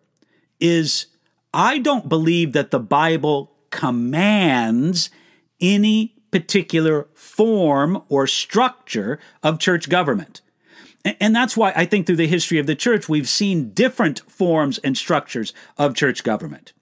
is 0.60 1.06
I 1.52 1.78
don't 1.78 2.08
believe 2.08 2.52
that 2.52 2.70
the 2.70 2.80
Bible 2.80 3.52
commands 3.70 5.10
any 5.60 6.14
particular 6.30 7.08
form 7.14 8.02
or 8.08 8.26
structure 8.26 9.20
of 9.42 9.58
church 9.58 9.88
government. 9.88 10.40
And 11.04 11.36
that's 11.36 11.56
why 11.56 11.72
I 11.76 11.84
think 11.84 12.06
through 12.06 12.16
the 12.16 12.26
history 12.26 12.58
of 12.58 12.66
the 12.66 12.74
church, 12.74 13.08
we've 13.08 13.28
seen 13.28 13.72
different 13.72 14.20
forms 14.30 14.78
and 14.78 14.96
structures 14.96 15.52
of 15.76 15.94
church 15.94 16.24
government. 16.24 16.72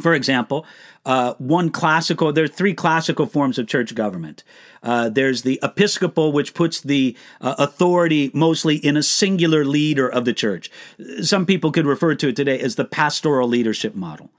For 0.00 0.14
example, 0.14 0.66
uh, 1.06 1.34
one 1.38 1.70
classical, 1.70 2.32
there 2.32 2.44
are 2.44 2.48
three 2.48 2.74
classical 2.74 3.26
forms 3.26 3.58
of 3.58 3.66
church 3.66 3.94
government. 3.94 4.44
Uh, 4.82 5.08
there's 5.08 5.42
the 5.42 5.58
episcopal, 5.62 6.32
which 6.32 6.52
puts 6.52 6.80
the 6.80 7.16
uh, 7.40 7.54
authority 7.58 8.30
mostly 8.34 8.76
in 8.76 8.96
a 8.96 9.02
singular 9.02 9.64
leader 9.64 10.08
of 10.08 10.24
the 10.24 10.34
church. 10.34 10.70
Some 11.22 11.46
people 11.46 11.72
could 11.72 11.86
refer 11.86 12.14
to 12.14 12.28
it 12.28 12.36
today 12.36 12.58
as 12.58 12.74
the 12.74 12.84
pastoral 12.84 13.48
leadership 13.48 13.94
model. 13.94 14.30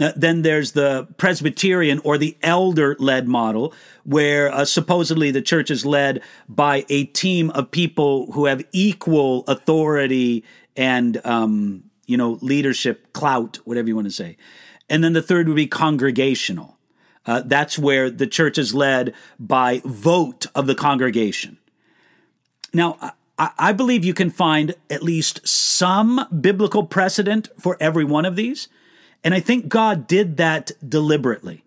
Uh, 0.00 0.12
then 0.14 0.42
there's 0.42 0.72
the 0.72 1.08
Presbyterian 1.16 2.00
or 2.04 2.18
the 2.18 2.36
elder 2.42 2.94
led 3.00 3.26
model, 3.26 3.74
where 4.04 4.52
uh, 4.52 4.64
supposedly 4.64 5.30
the 5.32 5.42
church 5.42 5.70
is 5.70 5.84
led 5.84 6.22
by 6.48 6.84
a 6.88 7.04
team 7.04 7.50
of 7.50 7.70
people 7.70 8.30
who 8.32 8.46
have 8.46 8.64
equal 8.72 9.44
authority 9.48 10.44
and, 10.76 11.20
um, 11.26 11.82
you 12.06 12.16
know, 12.16 12.38
leadership 12.40 13.12
clout, 13.12 13.58
whatever 13.64 13.88
you 13.88 13.96
want 13.96 14.06
to 14.06 14.12
say. 14.12 14.36
And 14.88 15.02
then 15.02 15.14
the 15.14 15.22
third 15.22 15.48
would 15.48 15.56
be 15.56 15.66
congregational. 15.66 16.78
Uh, 17.26 17.42
that's 17.44 17.78
where 17.78 18.08
the 18.08 18.26
church 18.26 18.56
is 18.56 18.74
led 18.74 19.12
by 19.38 19.82
vote 19.84 20.46
of 20.54 20.66
the 20.66 20.74
congregation. 20.74 21.58
Now, 22.72 22.96
I, 23.36 23.50
I 23.58 23.72
believe 23.72 24.04
you 24.04 24.14
can 24.14 24.30
find 24.30 24.74
at 24.88 25.02
least 25.02 25.46
some 25.46 26.26
biblical 26.40 26.86
precedent 26.86 27.48
for 27.58 27.76
every 27.80 28.04
one 28.04 28.24
of 28.24 28.36
these. 28.36 28.68
And 29.24 29.34
I 29.34 29.40
think 29.40 29.68
God 29.68 30.06
did 30.06 30.36
that 30.36 30.70
deliberately 30.86 31.64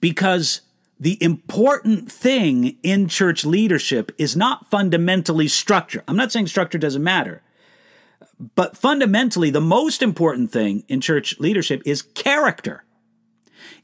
because 0.00 0.62
the 0.98 1.22
important 1.22 2.10
thing 2.10 2.76
in 2.82 3.08
church 3.08 3.44
leadership 3.44 4.12
is 4.16 4.36
not 4.36 4.70
fundamentally 4.70 5.48
structure. 5.48 6.02
I'm 6.08 6.16
not 6.16 6.32
saying 6.32 6.46
structure 6.46 6.78
doesn't 6.78 7.02
matter, 7.02 7.42
but 8.54 8.76
fundamentally, 8.76 9.50
the 9.50 9.60
most 9.60 10.02
important 10.02 10.50
thing 10.50 10.84
in 10.88 11.00
church 11.00 11.38
leadership 11.38 11.82
is 11.84 12.02
character. 12.02 12.84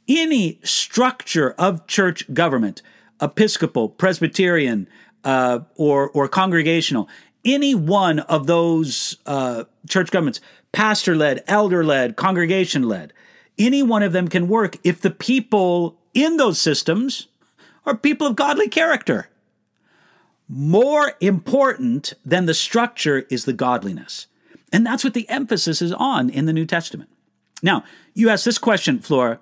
Any 0.09 0.61
structure 0.63 1.53
of 1.59 1.87
church 1.87 2.33
government, 2.35 2.83
Episcopal, 3.21 3.89
Presbyterian, 3.89 4.89
uh, 5.25 5.61
or 5.77 6.11
or 6.11 6.29
congregational, 6.29 7.09
any 7.45 7.75
one 7.75 8.19
of 8.21 8.47
those 8.47 9.17
uh, 9.27 9.65
church 9.89 10.11
governments, 10.11 10.41
pastor 10.73 11.15
led, 11.15 11.45
elder 11.47 11.85
led, 11.85 12.17
congregation 12.17 12.89
led, 12.89 13.13
any 13.59 13.83
one 13.83 14.03
of 14.03 14.13
them 14.13 14.29
can 14.29 14.49
work 14.49 14.77
if 14.83 15.01
the 15.01 15.11
people 15.11 15.99
in 16.15 16.37
those 16.37 16.59
systems 16.59 17.29
are 17.87 17.97
people 17.97 18.27
of 18.27 18.37
godly 18.37 18.69
character. 18.69 19.29
More 20.49 21.15
important 21.21 22.13
than 22.25 22.47
the 22.47 22.55
structure 22.55 23.27
is 23.31 23.45
the 23.45 23.53
godliness. 23.53 24.27
And 24.73 24.85
that's 24.87 25.05
what 25.05 25.15
the 25.15 25.29
emphasis 25.29 25.83
is 25.83 25.93
on 25.93 26.31
in 26.31 26.47
the 26.47 26.53
New 26.53 26.67
Testament. 26.67 27.11
Now, 27.63 27.85
you 28.15 28.29
ask 28.29 28.45
this 28.45 28.59
question, 28.59 28.99
Flora 28.99 29.39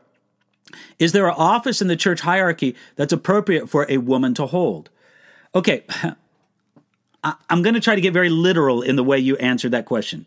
Is 0.98 1.12
there 1.12 1.26
an 1.26 1.34
office 1.36 1.80
in 1.80 1.88
the 1.88 1.96
church 1.96 2.20
hierarchy 2.20 2.76
that's 2.96 3.12
appropriate 3.12 3.68
for 3.68 3.86
a 3.88 3.98
woman 3.98 4.34
to 4.34 4.46
hold? 4.46 4.90
Okay, 5.54 5.84
I'm 7.24 7.62
going 7.62 7.74
to 7.74 7.80
try 7.80 7.94
to 7.94 8.00
get 8.00 8.12
very 8.12 8.30
literal 8.30 8.82
in 8.82 8.96
the 8.96 9.04
way 9.04 9.18
you 9.18 9.36
answered 9.36 9.72
that 9.72 9.86
question. 9.86 10.26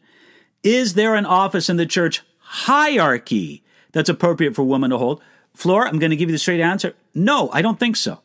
Is 0.64 0.94
there 0.94 1.16
an 1.16 1.26
office 1.26 1.70
in 1.70 1.78
the 1.78 1.86
church 1.86 2.22
hierarchy 2.40 3.64
that's 3.92 4.10
appropriate 4.10 4.56
for 4.56 4.64
women 4.64 4.90
to 4.92 4.98
hold? 4.98 5.22
Flora, 5.54 5.88
I'm 5.88 6.00
going 6.00 6.10
to 6.10 6.16
give 6.16 6.30
you 6.30 6.36
the 6.36 6.40
straight 6.40 6.62
answer. 6.62 6.96
No, 7.14 7.50
I 7.52 7.62
don't 7.62 7.80
think 7.80 7.96
so. 7.96 8.22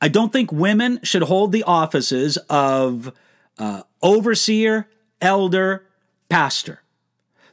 I 0.00 0.08
don't 0.08 0.32
think 0.32 0.52
women 0.52 1.00
should 1.02 1.22
hold 1.22 1.52
the 1.52 1.64
offices 1.64 2.38
of 2.48 3.12
uh, 3.58 3.82
overseer, 4.02 4.88
elder, 5.20 5.86
pastor. 6.28 6.82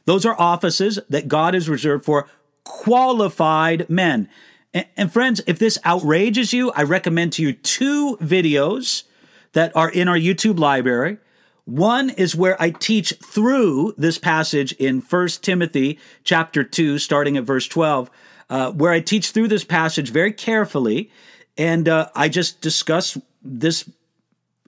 Those 0.04 0.24
are 0.24 0.38
offices 0.38 0.98
that 1.08 1.28
God 1.28 1.54
has 1.54 1.68
reserved 1.68 2.04
for 2.04 2.28
qualified 2.64 3.88
men. 3.88 4.28
And, 4.72 4.86
and, 4.96 5.12
friends, 5.12 5.40
if 5.46 5.58
this 5.58 5.78
outrages 5.84 6.52
you, 6.52 6.70
I 6.72 6.82
recommend 6.82 7.32
to 7.34 7.42
you 7.42 7.52
two 7.52 8.16
videos 8.20 9.04
that 9.52 9.74
are 9.76 9.88
in 9.88 10.08
our 10.08 10.16
YouTube 10.16 10.58
library. 10.58 11.18
One 11.64 12.10
is 12.10 12.36
where 12.36 12.60
I 12.60 12.70
teach 12.70 13.14
through 13.22 13.94
this 13.96 14.18
passage 14.18 14.72
in 14.72 15.00
1 15.00 15.28
Timothy 15.40 15.98
chapter 16.22 16.62
2, 16.62 16.98
starting 16.98 17.38
at 17.38 17.44
verse 17.44 17.66
12, 17.66 18.10
uh, 18.50 18.72
where 18.72 18.92
I 18.92 19.00
teach 19.00 19.30
through 19.30 19.48
this 19.48 19.64
passage 19.64 20.10
very 20.10 20.32
carefully. 20.32 21.10
And 21.56 21.88
uh, 21.88 22.10
I 22.14 22.28
just 22.28 22.60
discuss 22.60 23.16
this 23.42 23.88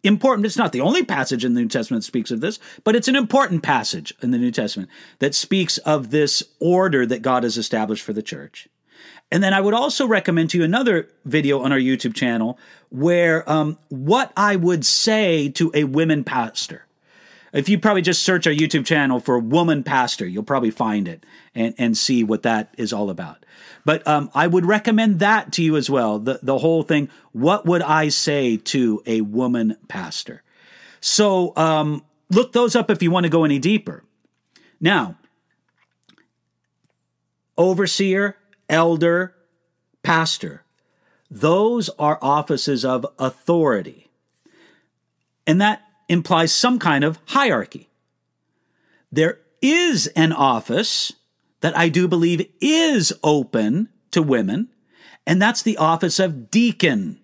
important. 0.03 0.47
It's 0.47 0.57
not 0.57 0.73
the 0.73 0.81
only 0.81 1.05
passage 1.05 1.45
in 1.45 1.53
the 1.53 1.61
New 1.61 1.69
Testament 1.69 2.03
that 2.03 2.07
speaks 2.07 2.31
of 2.31 2.41
this, 2.41 2.59
but 2.83 2.97
it's 2.97 3.09
an 3.09 3.17
important 3.17 3.63
passage 3.63 4.15
in 4.23 4.31
the 4.31 4.39
New 4.39 4.51
Testament 4.51 4.89
that 5.19 5.35
speaks 5.35 5.77
of 5.79 6.11
this 6.11 6.43
order 6.61 7.05
that 7.05 7.21
God 7.21 7.43
has 7.43 7.59
established 7.59 8.05
for 8.05 8.15
the 8.15 8.23
church. 8.23 8.69
And 9.31 9.43
then 9.43 9.53
I 9.53 9.61
would 9.61 9.75
also 9.75 10.07
recommend 10.07 10.51
to 10.51 10.59
you 10.59 10.65
another 10.65 11.11
video 11.25 11.61
on 11.61 11.73
our 11.73 11.79
YouTube 11.79 12.15
channel 12.15 12.59
where 12.89 13.49
um, 13.51 13.77
what 13.89 14.33
I 14.37 14.57
would 14.57 14.87
say 14.87 15.49
to 15.51 15.71
a 15.75 15.85
women 15.85 16.25
pastor. 16.25 16.86
If 17.53 17.69
you 17.69 17.79
probably 17.79 18.03
just 18.03 18.23
search 18.23 18.47
our 18.47 18.53
YouTube 18.53 18.85
channel 18.85 19.21
for 19.21 19.39
woman 19.39 19.83
pastor, 19.83 20.27
you'll 20.27 20.43
probably 20.43 20.71
find 20.71 21.09
it 21.09 21.25
and, 21.55 21.75
and 21.79 21.97
see 21.97 22.25
what 22.25 22.43
that 22.43 22.75
is 22.77 22.93
all 22.93 23.09
about. 23.09 23.47
But 23.85 24.07
um, 24.07 24.31
I 24.35 24.47
would 24.47 24.67
recommend 24.67 25.21
that 25.21 25.53
to 25.53 25.63
you 25.63 25.77
as 25.77 25.89
well. 25.89 26.19
The, 26.19 26.41
the 26.43 26.59
whole 26.59 26.83
thing. 26.83 27.09
What 27.33 27.67
would 27.67 27.83
I 27.83 28.09
say 28.09 28.57
to 28.57 29.03
a 29.07 29.21
woman 29.21 29.77
pastor? 29.89 30.43
So 31.01 31.53
um, 31.57 32.05
look 32.31 32.53
those 32.53 32.75
up 32.75 32.91
if 32.91 33.03
you 33.03 33.11
want 33.11 33.25
to 33.25 33.31
go 33.31 33.45
any 33.45 33.59
deeper. 33.59 34.03
Now, 34.81 35.17
overseer, 37.57 38.37
elder, 38.69 39.35
pastor. 40.03 40.65
Those 41.31 41.89
are 41.99 42.19
offices 42.21 42.85
of 42.85 43.07
authority. 43.19 44.09
And 45.47 45.61
that 45.61 45.86
implies 46.09 46.53
some 46.53 46.79
kind 46.79 47.05
of 47.05 47.19
hierarchy. 47.27 47.89
There 49.11 49.41
is 49.63 50.07
an 50.09 50.33
office 50.33 51.13
that 51.61 51.77
I 51.77 51.89
do 51.89 52.07
believe 52.07 52.49
is 52.61 53.13
open 53.25 53.89
to 54.11 54.23
women, 54.23 54.69
and 55.27 55.41
that's 55.41 55.63
the 55.63 55.79
office 55.79 56.19
of 56.19 56.51
deacon. 56.51 57.21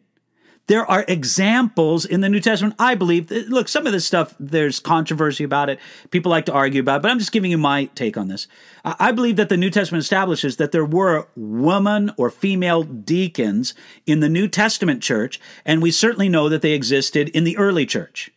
There 0.69 0.89
are 0.89 1.05
examples 1.09 2.05
in 2.05 2.21
the 2.21 2.29
New 2.29 2.41
Testament. 2.41 2.77
I 2.79 2.95
believe, 2.95 3.31
look, 3.31 3.69
some 3.69 3.87
of 3.87 3.93
this 3.93 4.07
stuff, 4.07 4.35
there's 4.39 4.79
controversy 4.79 5.43
about 5.43 5.69
it. 5.69 5.81
People 6.11 6.31
like 6.31 6.47
to 6.47 6.53
argue 6.53 6.81
about 6.81 6.97
it, 6.97 7.03
but 7.03 7.11
I'm 7.11 7.19
just 7.19 7.33
giving 7.33 7.51
you 7.51 7.59
my 7.59 7.87
take 7.87 8.17
on 8.17 8.29
this. 8.29 8.47
I 8.85 9.13
believe 9.13 9.37
that 9.37 9.49
the 9.49 9.57
New 9.57 9.71
Testament 9.71 10.03
establishes 10.03 10.57
that 10.57 10.73
there 10.73 10.85
were 10.85 11.27
woman 11.37 12.13
or 12.17 12.31
female 12.31 12.85
deacons 12.85 13.75
in 14.07 14.21
the 14.21 14.29
New 14.29 14.47
Testament 14.47 15.03
church, 15.03 15.41
and 15.65 15.83
we 15.83 15.91
certainly 15.91 16.29
know 16.29 16.49
that 16.49 16.63
they 16.63 16.73
existed 16.73 17.29
in 17.31 17.45
the 17.45 17.59
early 17.59 17.85
church. 17.85 18.31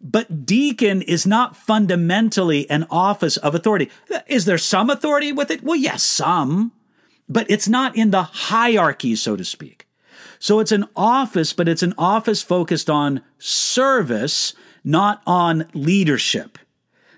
But 0.00 0.46
deacon 0.46 1.02
is 1.02 1.26
not 1.26 1.56
fundamentally 1.56 2.68
an 2.70 2.86
office 2.90 3.36
of 3.36 3.54
authority. 3.54 3.90
Is 4.26 4.46
there 4.46 4.58
some 4.58 4.88
authority 4.88 5.32
with 5.32 5.50
it? 5.50 5.62
Well, 5.62 5.76
yes, 5.76 6.02
some, 6.02 6.72
but 7.28 7.50
it's 7.50 7.68
not 7.68 7.96
in 7.96 8.10
the 8.10 8.22
hierarchy, 8.22 9.14
so 9.14 9.36
to 9.36 9.44
speak. 9.44 9.86
So 10.38 10.58
it's 10.58 10.72
an 10.72 10.86
office, 10.96 11.52
but 11.52 11.68
it's 11.68 11.82
an 11.82 11.92
office 11.98 12.42
focused 12.42 12.88
on 12.88 13.20
service, 13.38 14.54
not 14.82 15.22
on 15.26 15.66
leadership, 15.74 16.58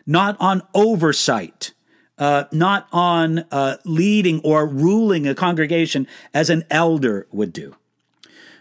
not 0.04 0.36
on 0.40 0.62
oversight, 0.74 1.72
uh, 2.18 2.44
not 2.50 2.88
on 2.92 3.44
uh, 3.52 3.76
leading 3.84 4.40
or 4.40 4.66
ruling 4.66 5.28
a 5.28 5.36
congregation 5.36 6.08
as 6.34 6.50
an 6.50 6.64
elder 6.68 7.28
would 7.30 7.52
do. 7.52 7.76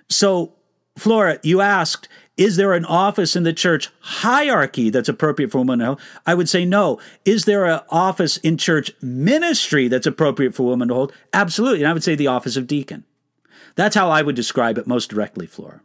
So, 0.09 0.53
Flora, 0.97 1.39
you 1.41 1.61
asked, 1.61 2.07
is 2.37 2.55
there 2.55 2.73
an 2.73 2.85
office 2.85 3.35
in 3.35 3.43
the 3.43 3.53
church 3.53 3.89
hierarchy 3.99 4.89
that's 4.89 5.09
appropriate 5.09 5.51
for 5.51 5.59
women 5.59 5.79
to 5.79 5.85
hold? 5.85 6.01
I 6.25 6.33
would 6.33 6.49
say 6.49 6.65
no. 6.65 6.99
Is 7.25 7.45
there 7.45 7.65
an 7.65 7.81
office 7.89 8.37
in 8.37 8.57
church 8.57 8.91
ministry 9.01 9.87
that's 9.87 10.07
appropriate 10.07 10.55
for 10.55 10.67
women 10.67 10.87
to 10.87 10.93
hold? 10.93 11.13
Absolutely. 11.33 11.81
And 11.81 11.89
I 11.89 11.93
would 11.93 12.03
say 12.03 12.15
the 12.15 12.27
office 12.27 12.55
of 12.55 12.67
deacon. 12.67 13.03
That's 13.75 13.95
how 13.95 14.09
I 14.09 14.21
would 14.21 14.35
describe 14.35 14.77
it 14.77 14.87
most 14.87 15.09
directly, 15.09 15.45
Flora. 15.45 15.81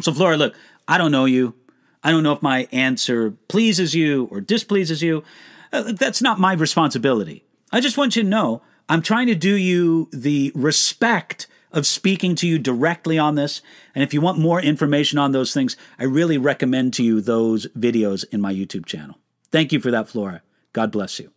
So, 0.00 0.12
Flora, 0.12 0.36
look, 0.36 0.54
I 0.86 0.98
don't 0.98 1.12
know 1.12 1.24
you. 1.24 1.54
I 2.02 2.10
don't 2.10 2.22
know 2.22 2.32
if 2.32 2.42
my 2.42 2.68
answer 2.70 3.32
pleases 3.48 3.94
you 3.94 4.28
or 4.30 4.40
displeases 4.40 5.02
you. 5.02 5.24
Uh, 5.72 5.92
that's 5.92 6.22
not 6.22 6.38
my 6.38 6.52
responsibility. 6.52 7.44
I 7.72 7.80
just 7.80 7.96
want 7.96 8.14
you 8.14 8.22
to 8.22 8.28
know 8.28 8.62
I'm 8.88 9.02
trying 9.02 9.26
to 9.26 9.34
do 9.34 9.54
you 9.54 10.08
the 10.12 10.52
respect 10.54 11.46
of 11.72 11.86
speaking 11.86 12.34
to 12.36 12.46
you 12.46 12.58
directly 12.58 13.18
on 13.18 13.34
this. 13.34 13.60
And 13.94 14.02
if 14.02 14.14
you 14.14 14.20
want 14.20 14.38
more 14.38 14.60
information 14.60 15.18
on 15.18 15.32
those 15.32 15.52
things, 15.52 15.76
I 15.98 16.04
really 16.04 16.38
recommend 16.38 16.94
to 16.94 17.02
you 17.02 17.20
those 17.20 17.66
videos 17.78 18.24
in 18.30 18.40
my 18.40 18.52
YouTube 18.52 18.86
channel. 18.86 19.18
Thank 19.50 19.72
you 19.72 19.80
for 19.80 19.90
that, 19.90 20.08
Flora. 20.08 20.42
God 20.72 20.90
bless 20.90 21.18
you. 21.18 21.30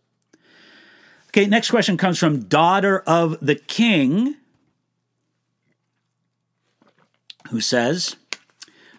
Okay, 1.28 1.46
next 1.46 1.70
question 1.70 1.96
comes 1.96 2.18
from 2.18 2.44
Daughter 2.44 3.00
of 3.06 3.38
the 3.40 3.54
King 3.54 4.36
who 7.50 7.60
says, 7.60 8.16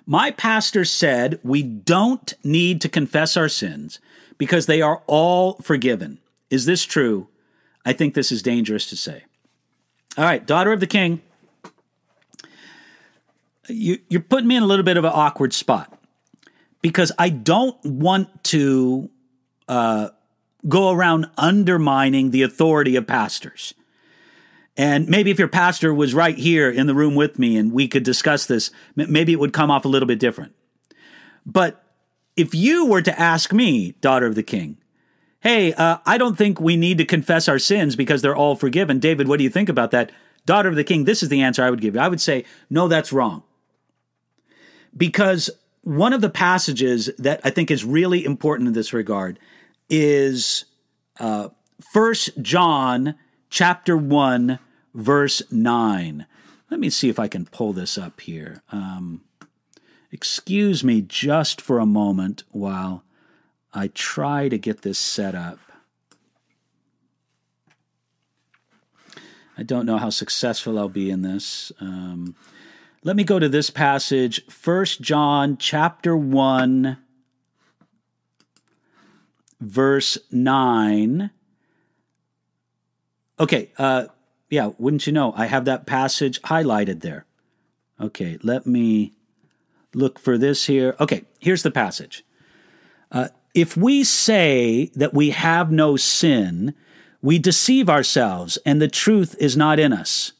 My 0.06 0.32
pastor 0.32 0.86
said 0.86 1.40
we 1.44 1.64
don't 1.64 2.34
need 2.44 2.82
to 2.82 2.90
confess 2.90 3.36
our 3.36 3.50
sins 3.50 4.00
because 4.38 4.66
they 4.66 4.82
are 4.82 5.02
all 5.08 5.54
forgiven. 5.56 6.20
Is 6.50 6.66
this 6.66 6.84
true? 6.84 7.28
I 7.86 7.94
think 7.94 8.14
this 8.14 8.32
is 8.32 8.42
dangerous 8.42 8.88
to 8.88 8.96
say. 8.96 9.24
All 10.18 10.26
right, 10.26 10.46
daughter 10.46 10.74
of 10.74 10.80
the 10.82 10.88
king, 10.88 11.22
you, 13.70 14.00
are 14.14 14.20
putting 14.20 14.48
me 14.48 14.58
in 14.58 14.64
a 14.64 14.66
little 14.66 14.84
bit 14.84 14.98
of 14.98 15.06
an 15.06 15.12
awkward 15.14 15.54
spot 15.54 15.98
because 16.82 17.12
I 17.18 17.30
don't 17.30 17.84
want 17.86 18.44
to 18.46 19.10
uh, 19.70 20.10
go 20.68 20.92
around 20.92 21.28
undermining 21.38 22.32
the 22.32 22.44
authority 22.44 22.96
of 22.98 23.08
pastors. 23.08 23.74
And 24.76 25.08
maybe 25.08 25.32
if 25.32 25.40
your 25.40 25.48
pastor 25.48 25.94
was 25.94 26.14
right 26.14 26.38
here 26.38 26.70
in 26.70 26.88
the 26.88 26.96
room 26.96 27.16
with 27.16 27.40
me 27.40 27.58
and 27.58 27.72
we 27.72 27.88
could 27.88 28.04
discuss 28.04 28.46
this, 28.46 28.72
maybe 28.96 29.32
it 29.32 29.40
would 29.40 29.54
come 29.54 29.72
off 29.72 29.86
a 29.86 29.88
little 29.88 30.08
bit 30.08 30.20
different. 30.20 30.54
But 31.46 31.84
if 32.36 32.56
you 32.56 32.86
were 32.86 33.02
to 33.02 33.20
ask 33.20 33.54
me, 33.54 33.94
daughter 34.02 34.26
of 34.26 34.36
the 34.36 34.44
king, 34.44 34.78
hey, 35.42 35.74
uh, 35.74 35.98
I 36.06 36.18
don't 36.18 36.38
think 36.38 36.60
we 36.60 36.78
need 36.78 36.98
to 37.00 37.06
confess 37.06 37.50
our 37.50 37.60
sins 37.60 37.96
because 37.96 38.22
they're 38.22 38.36
all 38.36 38.56
forgiven. 38.56 39.00
David, 39.00 39.28
what 39.28 39.38
do 39.38 39.44
you 39.44 39.50
think 39.50 39.70
about 39.70 39.92
that? 39.92 40.12
Daughter 40.46 40.70
of 40.70 40.76
the 40.76 40.84
king, 40.84 41.04
this 41.04 41.22
is 41.22 41.30
the 41.30 41.42
answer 41.42 41.64
I 41.64 41.70
would 41.70 41.82
give 41.82 41.96
you. 41.96 42.02
I 42.02 42.08
would 42.08 42.22
say, 42.22 42.46
no, 42.70 42.88
that's 42.88 43.14
wrong. 43.14 43.44
Because 44.96 45.50
one 45.84 46.14
of 46.14 46.22
the 46.22 46.30
passages 46.30 47.10
that 47.18 47.42
I 47.44 47.50
think 47.50 47.70
is 47.70 47.84
really 47.84 48.24
important 48.24 48.68
in 48.68 48.74
this 48.74 48.94
regard 48.94 49.40
is 49.90 50.66
uh, 51.20 51.50
First 51.94 52.42
John 52.42 53.16
chapter 53.50 53.98
1, 53.98 54.60
verse 54.94 55.42
9. 55.52 56.26
Let 56.70 56.80
me 56.80 56.90
see 56.90 57.10
if 57.10 57.20
I 57.20 57.28
can 57.28 57.46
pull 57.46 57.74
this 57.74 57.98
up 57.98 58.22
here. 58.22 58.64
Um, 58.72 59.22
excuse 60.12 60.84
me 60.84 61.02
just 61.02 61.62
for 61.62 61.80
a 61.80 61.86
moment 61.86 62.44
while 62.52 63.04
I 63.74 63.88
try 63.88 64.50
to 64.50 64.58
get 64.58 64.82
this 64.82 65.00
set 65.00 65.36
up. 65.36 65.60
I 69.58 69.64
don't 69.64 69.86
know 69.86 69.98
how 69.98 70.10
successful 70.10 70.80
I'll 70.80 70.90
be 70.90 71.10
in 71.10 71.22
this. 71.22 71.72
Um, 71.80 72.36
let 73.04 73.16
me 73.16 73.24
go 73.24 73.40
to 73.40 73.50
this 73.50 73.70
passage, 73.70 74.46
First 74.48 75.02
John 75.02 75.58
chapter 75.58 76.16
1 76.16 76.98
verse 79.62 80.18
9. 80.32 81.30
Okay, 83.40 83.72
uh, 83.78 84.08
yeah, 84.50 84.72
wouldn't 84.78 85.08
you 85.08 85.14
know? 85.14 85.34
I 85.36 85.46
have 85.46 85.66
that 85.66 85.86
passage 85.86 86.42
highlighted 86.42 87.02
there. 87.02 87.26
Okay, 88.00 88.38
let 88.44 88.66
me 88.66 89.14
look 89.94 90.20
for 90.20 90.38
this 90.38 90.66
here. 90.66 90.96
Okay, 91.00 91.24
here's 91.40 91.64
the 91.64 91.72
passage. 91.72 92.26
Uh, 93.12 93.30
if 93.54 93.76
we 93.76 94.04
say 94.04 94.92
that 94.96 95.14
we 95.14 95.32
have 95.32 95.72
no 95.72 95.98
sin, 95.98 96.74
we 97.22 97.38
deceive 97.38 97.90
ourselves 97.90 98.58
and 98.66 98.82
the 98.82 98.88
truth 98.88 99.36
is 99.40 99.58
not 99.58 99.80
in 99.80 99.94
us. 99.94 100.34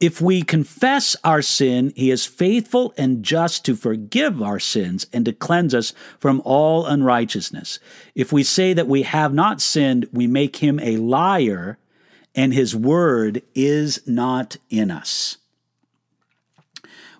If 0.00 0.20
we 0.20 0.42
confess 0.42 1.14
our 1.22 1.42
sin, 1.42 1.92
he 1.94 2.10
is 2.10 2.24
faithful 2.24 2.94
and 2.96 3.22
just 3.22 3.66
to 3.66 3.76
forgive 3.76 4.42
our 4.42 4.58
sins 4.58 5.06
and 5.12 5.26
to 5.26 5.32
cleanse 5.32 5.74
us 5.74 5.92
from 6.18 6.40
all 6.44 6.86
unrighteousness. 6.86 7.78
If 8.14 8.32
we 8.32 8.42
say 8.42 8.72
that 8.72 8.88
we 8.88 9.02
have 9.02 9.34
not 9.34 9.60
sinned, 9.60 10.08
we 10.10 10.26
make 10.26 10.56
him 10.56 10.80
a 10.80 10.96
liar 10.96 11.78
and 12.34 12.54
his 12.54 12.74
word 12.74 13.42
is 13.54 14.00
not 14.06 14.56
in 14.70 14.90
us. 14.90 15.36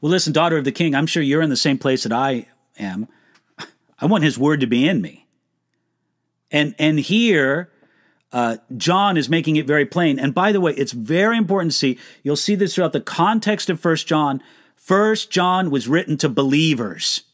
Well, 0.01 0.11
listen, 0.11 0.32
daughter 0.32 0.57
of 0.57 0.64
the 0.64 0.72
king, 0.72 0.95
I'm 0.95 1.07
sure 1.07 1.22
you're 1.22 1.43
in 1.43 1.51
the 1.51 1.57
same 1.57 1.76
place 1.76 2.05
that 2.05 2.12
I 2.12 2.47
am. 2.78 3.09
I 4.01 4.07
want 4.07 4.24
his 4.24 4.38
word 4.38 4.61
to 4.61 4.66
be 4.66 4.88
in 4.88 5.01
me. 5.01 5.26
And 6.51 6.74
and 6.78 6.98
here 6.98 7.70
uh, 8.32 8.59
John 8.76 9.16
is 9.16 9.28
making 9.28 9.57
it 9.57 9.66
very 9.66 9.86
plain. 9.86 10.18
And 10.18 10.34
by 10.34 10.53
the 10.53 10.61
way, 10.61 10.72
it's 10.72 10.92
very 10.92 11.36
important 11.36 11.72
to 11.72 11.78
see. 11.78 11.98
You'll 12.22 12.36
see 12.36 12.55
this 12.55 12.74
throughout 12.74 12.92
the 12.92 13.01
context 13.01 13.68
of 13.70 13.80
First 13.80 14.07
John. 14.07 14.42
First 14.76 15.30
John 15.30 15.70
was 15.70 15.88
written 15.88 16.16
to 16.18 16.28
believers. 16.28 17.24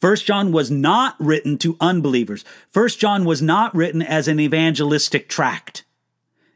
First 0.00 0.26
John 0.26 0.52
was 0.52 0.70
not 0.70 1.16
written 1.18 1.56
to 1.58 1.76
unbelievers. 1.80 2.44
First 2.70 2.98
John 2.98 3.24
was 3.24 3.40
not 3.40 3.74
written 3.74 4.02
as 4.02 4.28
an 4.28 4.40
evangelistic 4.40 5.28
tract. 5.28 5.84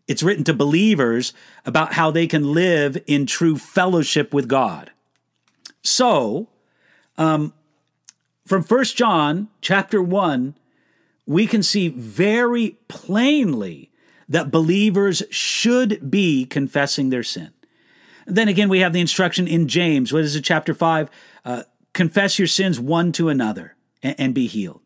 It's 0.07 0.22
written 0.22 0.45
to 0.45 0.55
believers 0.55 1.32
about 1.64 1.95
how 1.95 2.11
they 2.11 2.26
can 2.26 2.53
live 2.53 2.99
in 3.07 3.26
true 3.26 3.57
fellowship 3.57 4.34
with 4.34 4.49
God. 4.49 4.91
So, 5.82 6.49
um, 7.16 7.55
from 8.47 8.62
First 8.62 8.97
John 8.97 9.49
chapter 9.61 10.03
1, 10.03 10.55
we 11.26 11.47
can 11.47 11.62
see 11.62 11.88
very 11.88 12.78
plainly 12.88 13.91
that 14.28 14.51
believers 14.51 15.22
should 15.30 16.11
be 16.11 16.45
confessing 16.45 17.11
their 17.11 17.22
sin. 17.22 17.53
Then 18.26 18.49
again, 18.49 18.68
we 18.68 18.80
have 18.80 18.93
the 18.93 19.01
instruction 19.01 19.49
in 19.49 19.68
James, 19.68 20.12
what 20.12 20.22
is 20.22 20.36
it, 20.36 20.43
chapter 20.43 20.72
5? 20.72 21.11
Uh, 21.45 21.62
confess 21.93 22.38
your 22.38 22.49
sins 22.49 22.78
one 22.78 23.12
to 23.12 23.28
another 23.28 23.76
and, 24.03 24.14
and 24.18 24.34
be 24.34 24.47
healed. 24.47 24.80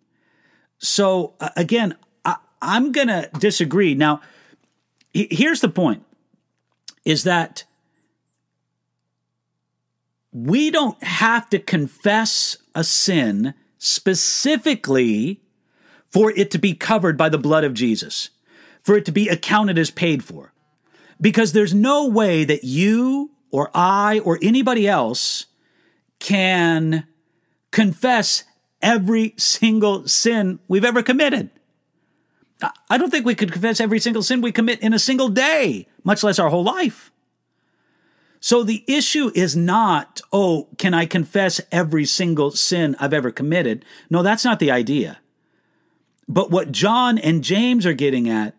So, 0.79 1.35
uh, 1.41 1.51
again, 1.57 1.97
I, 2.25 2.37
I'm 2.61 2.93
going 2.93 3.09
to 3.09 3.29
disagree. 3.39 3.95
Now, 3.95 4.21
here's 5.13 5.61
the 5.61 5.69
point 5.69 6.05
is 7.05 7.25
that 7.25 7.65
we 10.33 10.71
don't 10.71 11.03
have 11.03 11.49
to 11.51 11.59
confess 11.59 12.57
a 12.75 12.85
sin 12.85 13.55
specifically 13.79 15.41
for 16.11 16.31
it 16.31 16.51
to 16.53 16.59
be 16.59 16.75
covered 16.75 17.17
by 17.17 17.29
the 17.29 17.39
blood 17.39 17.65
of 17.65 17.75
Jesus, 17.75 18.31
for 18.83 18.97
it 18.97 19.05
to 19.05 19.13
be 19.13 19.29
accounted 19.29 19.79
as 19.79 19.91
paid 19.91 20.25
for. 20.25 20.53
Because 21.21 21.53
there's 21.53 21.75
no 21.75 22.09
way 22.09 22.45
that 22.45 22.65
you 22.65 23.31
or 23.51 23.71
I 23.75 24.21
or 24.21 24.39
anybody 24.43 24.89
else 24.89 25.47
can 26.19 27.07
confess 27.71 28.45
every 28.81 29.35
single 29.37 30.07
sin 30.07 30.59
we've 30.69 30.85
ever 30.85 31.03
committed. 31.03 31.51
I 32.89 32.99
don't 32.99 33.11
think 33.11 33.27
we 33.27 33.35
could 33.35 33.53
confess 33.53 33.81
every 33.81 33.99
single 33.99 34.23
sin 34.23 34.41
we 34.41 34.53
commit 34.53 34.81
in 34.81 34.95
a 34.95 34.99
single 34.99 35.29
day, 35.29 35.89
much 36.03 36.23
less 36.23 36.39
our 36.39 36.49
whole 36.49 36.65
life. 36.65 37.11
So 38.45 38.63
the 38.63 38.85
issue 38.87 39.33
is 39.35 39.57
not, 39.57 40.21
oh, 40.31 40.69
can 40.77 40.93
I 40.93 41.07
confess 41.07 41.63
every 41.73 42.05
single 42.05 42.51
sin 42.51 42.95
I've 43.01 43.15
ever 43.15 43.31
committed? 43.31 43.87
No, 44.11 44.23
that's 44.23 44.45
not 44.45 44.59
the 44.59 44.71
idea. 44.71 45.19
But 46.29 46.51
what 46.51 46.71
John 46.71 47.17
and 47.17 47.43
James 47.43 47.87
are 47.87 47.95
getting 47.95 48.29
at 48.29 48.55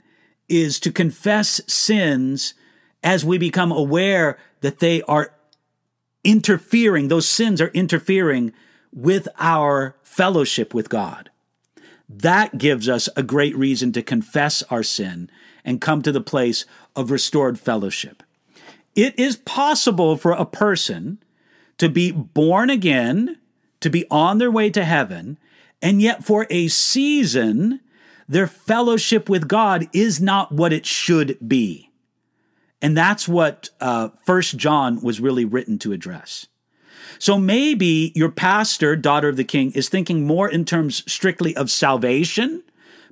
is 0.50 0.80
to 0.80 0.92
confess 0.92 1.62
sins 1.68 2.56
as 3.04 3.24
we 3.24 3.38
become 3.38 3.72
aware 3.72 4.40
that 4.62 4.80
they 4.80 5.04
are 5.04 5.36
interfering, 6.24 7.08
those 7.08 7.30
sins 7.30 7.62
are 7.62 7.68
interfering 7.68 8.54
with 8.92 9.28
our 9.38 9.98
fellowship 10.02 10.74
with 10.74 10.90
God. 10.90 11.30
That 12.10 12.58
gives 12.58 12.90
us 12.90 13.08
a 13.16 13.22
great 13.22 13.56
reason 13.56 13.92
to 13.92 14.02
confess 14.02 14.64
our 14.64 14.82
sin 14.82 15.30
and 15.64 15.80
come 15.80 16.02
to 16.02 16.12
the 16.12 16.22
place 16.22 16.66
of 16.96 17.12
restored 17.12 17.60
fellowship. 17.60 18.24
It 18.96 19.20
is 19.20 19.36
possible 19.38 20.16
for 20.16 20.32
a 20.32 20.46
person 20.46 21.20
to 21.78 21.90
be 21.90 22.12
born 22.12 22.70
again, 22.70 23.38
to 23.82 23.90
be 23.90 24.06
on 24.10 24.38
their 24.38 24.52
way 24.52 24.70
to 24.70 24.86
heaven, 24.86 25.38
and 25.82 26.02
yet 26.02 26.24
for 26.24 26.48
a 26.50 26.70
season, 26.70 27.82
their 28.28 28.48
fellowship 28.48 29.30
with 29.30 29.48
God 29.48 29.88
is 29.94 30.22
not 30.22 30.52
what 30.52 30.74
it 30.74 30.86
should 30.86 31.38
be. 31.46 31.92
And 32.82 32.96
that's 32.96 33.28
what 33.28 33.70
uh, 33.82 34.10
First 34.26 34.58
John 34.58 35.02
was 35.02 35.20
really 35.20 35.46
written 35.46 35.78
to 35.80 35.92
address. 35.92 36.48
So 37.20 37.38
maybe 37.38 38.12
your 38.16 38.32
pastor, 38.32 38.96
daughter 38.96 39.30
of 39.30 39.38
the 39.38 39.44
king, 39.44 39.72
is 39.72 39.90
thinking 39.90 40.26
more 40.26 40.50
in 40.50 40.66
terms 40.66 41.04
strictly 41.12 41.56
of 41.56 41.70
salvation, 41.70 42.64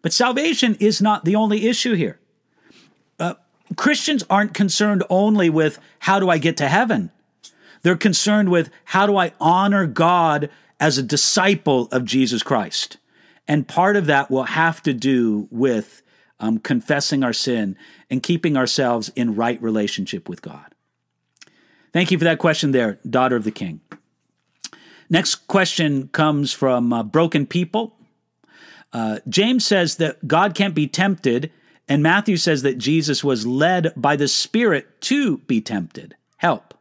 but 0.02 0.14
salvation 0.14 0.76
is 0.80 1.02
not 1.02 1.26
the 1.26 1.36
only 1.36 1.68
issue 1.68 1.94
here. 1.94 2.20
Christians 3.76 4.24
aren't 4.30 4.54
concerned 4.54 5.04
only 5.10 5.50
with 5.50 5.80
how 6.00 6.20
do 6.20 6.30
I 6.30 6.38
get 6.38 6.58
to 6.58 6.68
heaven. 6.68 7.12
They're 7.82 7.96
concerned 7.96 8.50
with 8.50 8.70
how 8.86 9.06
do 9.06 9.18
I 9.18 9.34
honor 9.40 9.86
God 9.86 10.50
as 10.80 10.98
a 10.98 11.04
disciple 11.04 11.88
of 11.92 12.06
Jesus 12.06 12.44
Christ. 12.44 12.98
And 13.48 13.68
part 13.68 13.96
of 13.96 14.06
that 14.06 14.32
will 14.32 14.44
have 14.44 14.82
to 14.84 14.94
do 14.94 15.48
with 15.52 16.02
um, 16.40 16.60
confessing 16.60 17.24
our 17.24 17.34
sin 17.34 17.78
and 18.10 18.24
keeping 18.24 18.58
ourselves 18.58 19.12
in 19.16 19.36
right 19.36 19.62
relationship 19.62 20.28
with 20.28 20.42
God. 20.42 20.74
Thank 21.92 22.12
you 22.12 22.18
for 22.18 22.24
that 22.24 22.40
question 22.40 22.72
there, 22.72 23.00
daughter 23.08 23.36
of 23.36 23.44
the 23.44 23.52
king. 23.52 23.82
Next 25.10 25.48
question 25.48 26.08
comes 26.08 26.54
from 26.54 26.92
uh, 26.92 27.04
Broken 27.04 27.46
People. 27.46 27.96
Uh, 28.92 29.20
James 29.28 29.66
says 29.66 29.98
that 29.98 30.28
God 30.28 30.56
can't 30.56 30.76
be 30.76 30.88
tempted, 30.88 31.52
and 31.88 32.02
Matthew 32.02 32.38
says 32.38 32.62
that 32.62 32.78
Jesus 32.78 33.24
was 33.24 33.46
led 33.46 33.94
by 33.96 34.16
the 34.16 34.28
Spirit 34.28 35.02
to 35.02 35.40
be 35.40 35.62
tempted. 35.62 36.16
Help. 36.38 36.74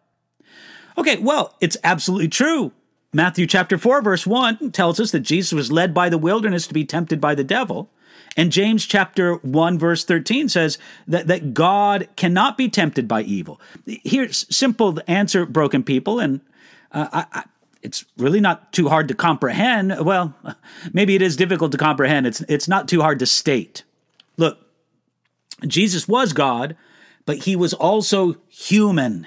Okay, 0.96 1.18
well, 1.18 1.54
it's 1.60 1.76
absolutely 1.82 2.28
true. 2.28 2.72
Matthew 3.12 3.46
chapter 3.46 3.76
4, 3.76 4.02
verse 4.02 4.26
1 4.26 4.70
tells 4.72 4.98
us 4.98 5.10
that 5.10 5.20
Jesus 5.20 5.52
was 5.52 5.72
led 5.72 5.92
by 5.92 6.08
the 6.08 6.18
wilderness 6.18 6.66
to 6.66 6.74
be 6.74 6.84
tempted 6.84 7.20
by 7.20 7.34
the 7.34 7.44
devil. 7.44 7.90
And 8.36 8.50
James 8.50 8.86
chapter 8.86 9.34
1 9.34 9.78
verse 9.78 10.04
13 10.04 10.48
says 10.48 10.78
that, 11.06 11.26
that 11.26 11.52
God 11.52 12.08
cannot 12.16 12.56
be 12.56 12.68
tempted 12.68 13.06
by 13.06 13.22
evil. 13.22 13.60
Here's 13.84 14.46
simple 14.54 14.98
answer, 15.06 15.44
broken 15.44 15.82
people, 15.82 16.18
and 16.18 16.40
uh, 16.92 17.08
I, 17.12 17.26
I, 17.40 17.44
it's 17.82 18.04
really 18.16 18.40
not 18.40 18.72
too 18.72 18.88
hard 18.88 19.08
to 19.08 19.14
comprehend. 19.14 19.94
Well, 20.04 20.34
maybe 20.92 21.14
it 21.14 21.22
is 21.22 21.36
difficult 21.36 21.72
to 21.72 21.78
comprehend. 21.78 22.26
It's 22.26 22.40
it's 22.42 22.68
not 22.68 22.88
too 22.88 23.02
hard 23.02 23.18
to 23.18 23.26
state. 23.26 23.82
Look, 24.36 24.58
Jesus 25.66 26.08
was 26.08 26.32
God, 26.32 26.76
but 27.24 27.38
he 27.38 27.56
was 27.56 27.72
also 27.72 28.36
human. 28.48 29.26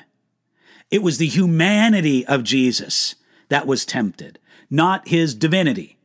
It 0.91 1.01
was 1.01 1.17
the 1.17 1.27
humanity 1.27 2.25
of 2.25 2.43
Jesus 2.43 3.15
that 3.49 3.67
was 3.67 3.86
tempted, 3.86 4.39
not 4.69 5.07
his 5.07 5.33
divinity. 5.33 5.97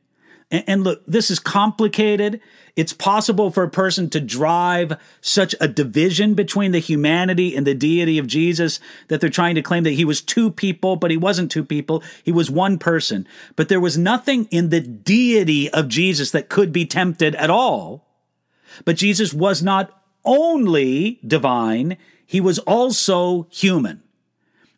And, 0.50 0.82
look, 0.82 1.04
this 1.06 1.30
is 1.30 1.38
complicated. 1.38 2.40
It's 2.74 2.92
possible 2.92 3.52
for 3.52 3.62
a 3.62 3.70
person 3.70 4.10
to 4.10 4.20
drive 4.20 4.98
such 5.20 5.54
a 5.60 5.68
division 5.68 6.34
between 6.34 6.72
the 6.72 6.80
humanity 6.80 7.54
and 7.54 7.64
the 7.64 7.74
deity 7.74 8.18
of 8.18 8.26
Jesus 8.26 8.80
that 9.06 9.20
they're 9.20 9.30
trying 9.30 9.54
to 9.54 9.62
claim 9.62 9.84
that 9.84 9.92
he 9.92 10.04
was 10.04 10.20
two 10.20 10.50
people, 10.50 10.96
but 10.96 11.12
he 11.12 11.16
wasn't 11.16 11.52
two 11.52 11.64
people. 11.64 12.02
He 12.24 12.32
was 12.32 12.50
one 12.50 12.78
person. 12.78 13.28
But 13.54 13.68
there 13.68 13.78
was 13.78 13.96
nothing 13.96 14.46
in 14.50 14.70
the 14.70 14.80
deity 14.80 15.70
of 15.70 15.86
Jesus 15.86 16.32
that 16.32 16.48
could 16.48 16.72
be 16.72 16.84
tempted 16.84 17.36
at 17.36 17.50
all. 17.50 18.08
But 18.84 18.96
Jesus 18.96 19.32
was 19.32 19.62
not 19.62 19.99
only 20.24 21.18
divine, 21.26 21.96
he 22.26 22.40
was 22.40 22.58
also 22.60 23.46
human. 23.50 24.02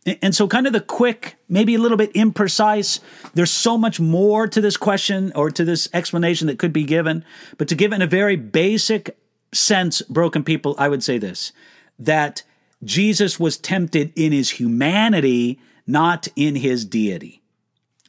And 0.04 0.34
so, 0.34 0.48
kind 0.48 0.66
of 0.66 0.72
the 0.72 0.80
quick, 0.80 1.36
maybe 1.48 1.76
a 1.76 1.78
little 1.78 1.96
bit 1.96 2.12
imprecise, 2.14 2.98
there's 3.34 3.52
so 3.52 3.78
much 3.78 4.00
more 4.00 4.48
to 4.48 4.60
this 4.60 4.76
question 4.76 5.30
or 5.36 5.48
to 5.50 5.64
this 5.64 5.88
explanation 5.94 6.48
that 6.48 6.58
could 6.58 6.72
be 6.72 6.82
given. 6.82 7.24
But 7.56 7.68
to 7.68 7.76
give 7.76 7.92
in 7.92 8.02
a 8.02 8.06
very 8.08 8.34
basic 8.34 9.16
sense, 9.52 10.02
broken 10.02 10.42
people, 10.42 10.74
I 10.76 10.88
would 10.88 11.04
say 11.04 11.18
this 11.18 11.52
that 12.00 12.42
Jesus 12.82 13.38
was 13.38 13.56
tempted 13.56 14.12
in 14.16 14.32
his 14.32 14.50
humanity, 14.50 15.60
not 15.86 16.26
in 16.34 16.56
his 16.56 16.84
deity. 16.84 17.42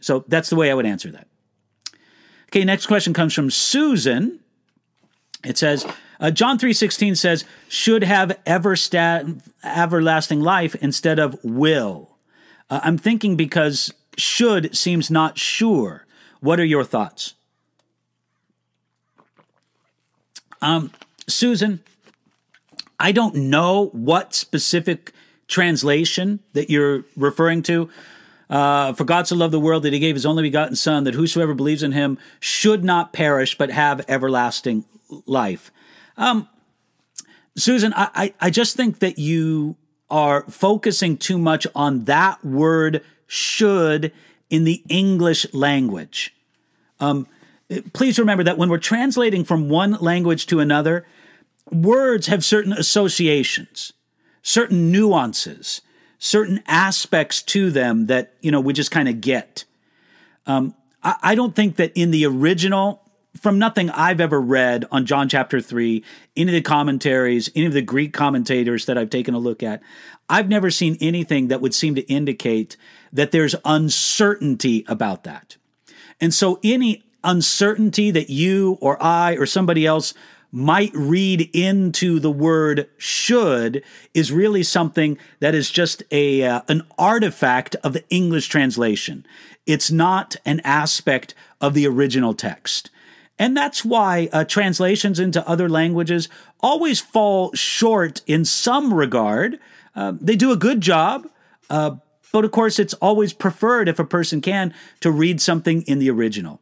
So 0.02 0.26
that's 0.28 0.50
the 0.50 0.56
way 0.56 0.72
I 0.72 0.74
would 0.74 0.88
answer 0.88 1.12
that. 1.12 1.28
Okay, 2.48 2.64
next 2.66 2.88
question 2.88 3.14
comes 3.14 3.34
from 3.34 3.52
Susan. 3.52 4.40
It 5.44 5.58
says, 5.58 5.86
uh, 6.24 6.32
John 6.32 6.58
3:16 6.58 7.16
says, 7.16 7.46
"Should 7.68 8.04
have 8.04 8.40
everlasting 8.46 10.42
life 10.42 10.76
instead 10.76 11.20
of 11.20 11.38
will." 11.44 12.18
Uh, 12.70 12.80
I'm 12.82 12.98
thinking 12.98 13.36
because 13.36 13.94
should 14.18 14.76
seems 14.76 15.12
not 15.12 15.38
sure. 15.38 16.06
What 16.40 16.60
are 16.60 16.66
your 16.66 16.84
thoughts? 16.84 17.36
Um, 20.62 20.92
Susan, 21.28 21.82
I 23.00 23.12
don't 23.12 23.36
know 23.36 23.88
what 23.88 24.34
specific 24.34 25.12
translation 25.48 26.40
that 26.54 26.70
you're 26.70 27.04
referring 27.18 27.64
to. 27.64 27.90
Uh, 28.50 28.94
for 28.94 29.04
God 29.04 29.28
so 29.28 29.36
loved 29.36 29.54
the 29.54 29.60
world 29.60 29.84
that 29.84 29.94
he 29.94 30.00
gave 30.00 30.16
his 30.16 30.26
only 30.26 30.44
begotten 30.44 30.76
Son, 30.76 31.04
that 31.04 31.16
whosoever 31.16 31.54
believes 31.54 31.84
in 31.84 31.92
him 31.92 32.18
should 32.40 32.84
not 32.84 33.12
perish 33.12 33.58
but 33.58 33.72
have 33.72 34.06
everlasting 34.08 34.86
life. 35.26 35.72
Um, 36.18 36.48
Susan, 37.56 37.94
I, 37.96 38.34
I 38.40 38.50
just 38.50 38.76
think 38.76 39.00
that 39.00 39.20
you 39.20 39.76
are 40.10 40.44
focusing 40.50 41.18
too 41.18 41.38
much 41.38 41.68
on 41.76 42.06
that 42.06 42.44
word 42.44 43.04
should 43.28 44.12
in 44.50 44.64
the 44.64 44.84
English 44.90 45.52
language. 45.54 46.34
Um, 47.00 47.28
please 47.94 48.20
remember 48.20 48.44
that 48.44 48.58
when 48.58 48.70
we're 48.70 48.78
translating 48.78 49.44
from 49.44 49.70
one 49.70 49.94
language 49.94 50.46
to 50.48 50.60
another, 50.60 51.06
words 51.72 52.28
have 52.28 52.44
certain 52.44 52.74
associations, 52.74 53.94
certain 54.42 54.92
nuances, 54.92 55.82
certain 56.20 56.62
aspects 56.68 57.42
to 57.42 57.72
them 57.72 58.08
that 58.08 58.34
you 58.42 58.52
know 58.52 58.62
we 58.62 58.74
just 58.74 58.92
kind 58.92 59.10
of 59.10 59.22
get. 59.22 59.66
Um, 60.46 60.76
I, 61.04 61.16
I 61.22 61.36
don't 61.36 61.56
think 61.56 61.78
that 61.78 61.92
in 61.96 62.12
the 62.12 62.26
original 62.26 63.03
from 63.36 63.58
nothing 63.60 63.90
I've 63.90 64.22
ever 64.22 64.40
read 64.40 64.86
on 64.92 65.06
John 65.06 65.28
chapter 65.28 65.60
3, 65.60 66.04
any 66.38 66.52
of 66.52 66.54
the 66.54 66.62
commentaries, 66.62 67.50
any 67.56 67.66
of 67.66 67.74
the 67.74 67.82
Greek 67.82 68.14
commentators 68.14 68.86
that 68.86 68.98
I've 68.98 69.10
taken 69.10 69.34
a 69.34 69.40
look 69.40 69.64
at, 69.64 69.82
I've 70.30 70.50
never 70.50 70.70
seen 70.70 70.98
anything 71.02 71.48
that 71.48 71.62
would 71.62 71.74
seem 71.74 71.96
to 71.96 72.02
indicate 72.04 72.78
that 73.12 73.32
there's 73.32 73.56
uncertainty 73.66 74.86
about 74.88 75.24
that. 75.24 75.58
And 76.22 76.34
so 76.34 76.60
any 76.64 77.04
uncertainty 77.24 78.12
that 78.12 78.30
you 78.30 78.78
or 78.82 79.02
I 79.02 79.36
or 79.36 79.46
somebody 79.46 79.86
else 79.86 80.14
might 80.52 80.92
read 80.94 81.50
into 81.54 82.20
the 82.20 82.32
word 82.32 82.88
should 82.98 83.84
is 84.14 84.32
really 84.32 84.62
something 84.62 85.18
that 85.40 85.56
is 85.56 85.72
just 85.72 86.04
a 86.12 86.44
uh, 86.44 86.62
an 86.68 86.84
artifact 86.98 87.76
of 87.84 87.94
the 87.94 88.08
English 88.10 88.48
translation. 88.48 89.26
It's 89.66 89.90
not 89.90 90.36
an 90.46 90.62
aspect 90.64 91.34
of 91.60 91.74
the 91.74 91.88
original 91.88 92.36
text. 92.36 92.92
And 93.40 93.58
that's 93.58 93.84
why 93.84 94.30
uh, 94.32 94.44
translations 94.46 95.20
into 95.20 95.48
other 95.48 95.68
languages 95.68 96.30
always 96.60 97.00
fall 97.00 97.52
short 97.54 98.22
in 98.28 98.46
some 98.46 98.94
regard. 98.94 99.60
Uh, 99.96 100.14
they 100.20 100.36
do 100.36 100.52
a 100.52 100.58
good 100.58 100.82
job, 100.82 101.28
uh, 101.70 101.96
but 102.32 102.46
of 102.46 102.52
course, 102.52 102.80
it's 102.80 102.94
always 102.96 103.34
preferred 103.34 103.90
if 103.90 104.00
a 104.00 104.06
person 104.06 104.42
can 104.42 104.74
to 105.02 105.12
read 105.12 105.42
something 105.42 105.82
in 105.84 106.00
the 106.00 106.10
original. 106.10 106.60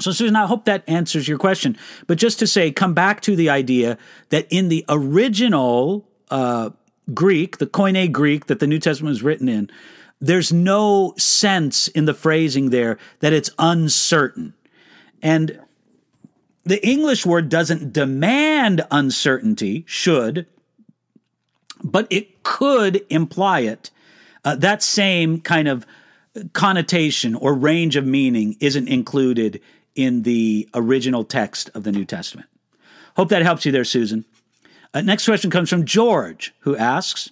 So, 0.00 0.12
Susan, 0.12 0.36
I 0.36 0.46
hope 0.46 0.64
that 0.64 0.84
answers 0.86 1.26
your 1.26 1.38
question. 1.38 1.76
But 2.06 2.18
just 2.18 2.38
to 2.38 2.46
say, 2.46 2.70
come 2.70 2.94
back 2.94 3.20
to 3.22 3.34
the 3.34 3.50
idea 3.50 3.98
that 4.28 4.46
in 4.50 4.68
the 4.68 4.84
original 4.88 6.08
uh, 6.30 6.70
Greek, 7.12 7.58
the 7.58 7.66
Koine 7.66 8.12
Greek 8.12 8.46
that 8.46 8.60
the 8.60 8.66
New 8.66 8.78
Testament 8.78 9.10
was 9.10 9.22
written 9.22 9.48
in, 9.48 9.70
there's 10.20 10.52
no 10.52 11.14
sense 11.16 11.88
in 11.88 12.04
the 12.04 12.14
phrasing 12.14 12.70
there 12.70 12.98
that 13.20 13.32
it's 13.32 13.50
uncertain. 13.58 14.54
And 15.20 15.60
the 16.64 16.84
English 16.86 17.24
word 17.24 17.48
doesn't 17.48 17.92
demand 17.92 18.86
uncertainty, 18.90 19.84
should, 19.86 20.46
but 21.82 22.06
it 22.10 22.42
could 22.42 23.04
imply 23.08 23.60
it. 23.60 23.90
Uh, 24.44 24.56
that 24.56 24.82
same 24.82 25.40
kind 25.40 25.68
of 25.68 25.86
connotation 26.52 27.34
or 27.34 27.54
range 27.54 27.96
of 27.96 28.06
meaning 28.06 28.56
isn't 28.60 28.88
included 28.88 29.60
in 29.94 30.22
the 30.22 30.68
original 30.74 31.24
text 31.24 31.70
of 31.74 31.82
the 31.84 31.92
New 31.92 32.04
Testament. 32.04 32.48
Hope 33.16 33.30
that 33.30 33.42
helps 33.42 33.66
you 33.66 33.72
there, 33.72 33.84
Susan. 33.84 34.24
Uh, 34.94 35.00
next 35.00 35.24
question 35.24 35.50
comes 35.50 35.68
from 35.68 35.84
George, 35.84 36.54
who 36.60 36.76
asks 36.76 37.30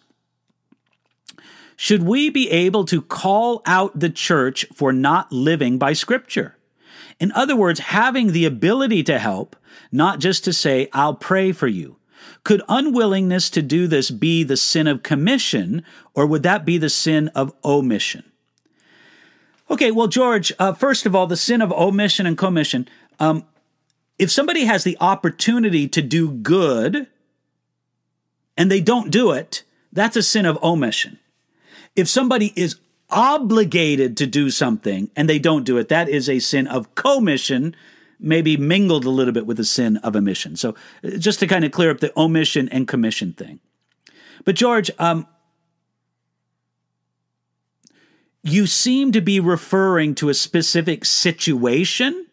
Should 1.76 2.02
we 2.02 2.28
be 2.28 2.50
able 2.50 2.84
to 2.86 3.00
call 3.00 3.62
out 3.66 3.98
the 3.98 4.10
church 4.10 4.66
for 4.74 4.92
not 4.92 5.30
living 5.30 5.78
by 5.78 5.92
Scripture? 5.92 6.55
In 7.18 7.32
other 7.32 7.56
words, 7.56 7.80
having 7.80 8.32
the 8.32 8.44
ability 8.44 9.02
to 9.04 9.18
help, 9.18 9.56
not 9.90 10.18
just 10.18 10.44
to 10.44 10.52
say, 10.52 10.88
I'll 10.92 11.14
pray 11.14 11.52
for 11.52 11.66
you. 11.66 11.96
Could 12.44 12.62
unwillingness 12.68 13.50
to 13.50 13.62
do 13.62 13.86
this 13.86 14.10
be 14.10 14.42
the 14.42 14.56
sin 14.56 14.86
of 14.86 15.02
commission, 15.02 15.82
or 16.14 16.26
would 16.26 16.42
that 16.42 16.64
be 16.64 16.78
the 16.78 16.90
sin 16.90 17.28
of 17.28 17.52
omission? 17.64 18.24
Okay, 19.70 19.90
well, 19.90 20.06
George, 20.06 20.52
uh, 20.58 20.72
first 20.72 21.06
of 21.06 21.14
all, 21.14 21.26
the 21.26 21.36
sin 21.36 21.60
of 21.60 21.72
omission 21.72 22.26
and 22.26 22.38
commission. 22.38 22.88
Um, 23.18 23.44
if 24.18 24.30
somebody 24.30 24.64
has 24.64 24.84
the 24.84 24.96
opportunity 25.00 25.88
to 25.88 26.02
do 26.02 26.30
good 26.30 27.08
and 28.56 28.70
they 28.70 28.80
don't 28.80 29.10
do 29.10 29.32
it, 29.32 29.64
that's 29.92 30.16
a 30.16 30.22
sin 30.22 30.46
of 30.46 30.62
omission. 30.62 31.18
If 31.96 32.08
somebody 32.08 32.52
is 32.54 32.76
obligated 33.11 34.16
to 34.16 34.26
do 34.26 34.50
something 34.50 35.11
and 35.16 35.28
they 35.28 35.38
don't 35.38 35.64
do 35.64 35.78
it, 35.78 35.88
that 35.88 36.09
is 36.09 36.28
a 36.28 36.38
sin 36.38 36.66
of 36.66 36.94
commission, 36.94 37.74
maybe 38.18 38.57
mingled 38.57 39.04
a 39.04 39.11
little 39.11 39.32
bit 39.32 39.46
with 39.46 39.57
the 39.57 39.64
sin 39.64 39.96
of 39.98 40.16
omission. 40.16 40.57
So 40.57 40.74
uh, 41.04 41.11
just 41.18 41.40
to 41.40 41.46
kind 41.46 41.64
of 41.64 41.72
clear 41.72 41.90
up 41.90 42.00
the 42.00 42.12
omission 42.18 42.68
and 42.70 42.88
commission 42.88 43.32
thing. 43.32 43.61
But 44.44 44.54
George, 44.54 44.90
um, 44.98 45.26
you 48.42 48.66
seem 48.66 49.12
to 49.12 49.20
be 49.20 49.40
referring 49.40 50.14
to 50.16 50.28
a 50.28 50.34
specific 50.34 51.04
situation 51.04 52.26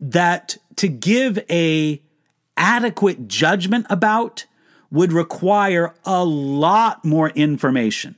that 0.00 0.56
to 0.76 0.88
give 0.88 1.38
a 1.48 2.02
adequate 2.56 3.28
judgment 3.28 3.86
about 3.88 4.46
would 4.90 5.12
require 5.12 5.94
a 6.04 6.24
lot 6.24 7.04
more 7.04 7.30
information. 7.30 8.16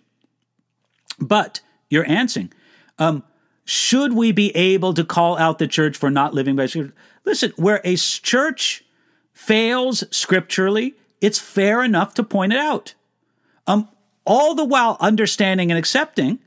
But 1.20 1.60
you're 1.88 2.08
answering. 2.08 2.52
Um, 2.98 3.22
should 3.64 4.14
we 4.14 4.32
be 4.32 4.54
able 4.56 4.94
to 4.94 5.04
call 5.04 5.38
out 5.38 5.58
the 5.58 5.68
church 5.68 5.96
for 5.96 6.10
not 6.10 6.34
living 6.34 6.56
by 6.56 6.66
scripture? 6.66 6.94
Listen, 7.24 7.52
where 7.56 7.80
a 7.84 7.96
church 7.96 8.84
fails 9.32 10.04
scripturally, 10.10 10.94
it's 11.20 11.38
fair 11.38 11.82
enough 11.82 12.14
to 12.14 12.22
point 12.22 12.52
it 12.52 12.58
out. 12.58 12.94
Um, 13.66 13.88
all 14.24 14.54
the 14.54 14.64
while 14.64 14.96
understanding 15.00 15.70
and 15.70 15.78
accepting 15.78 16.38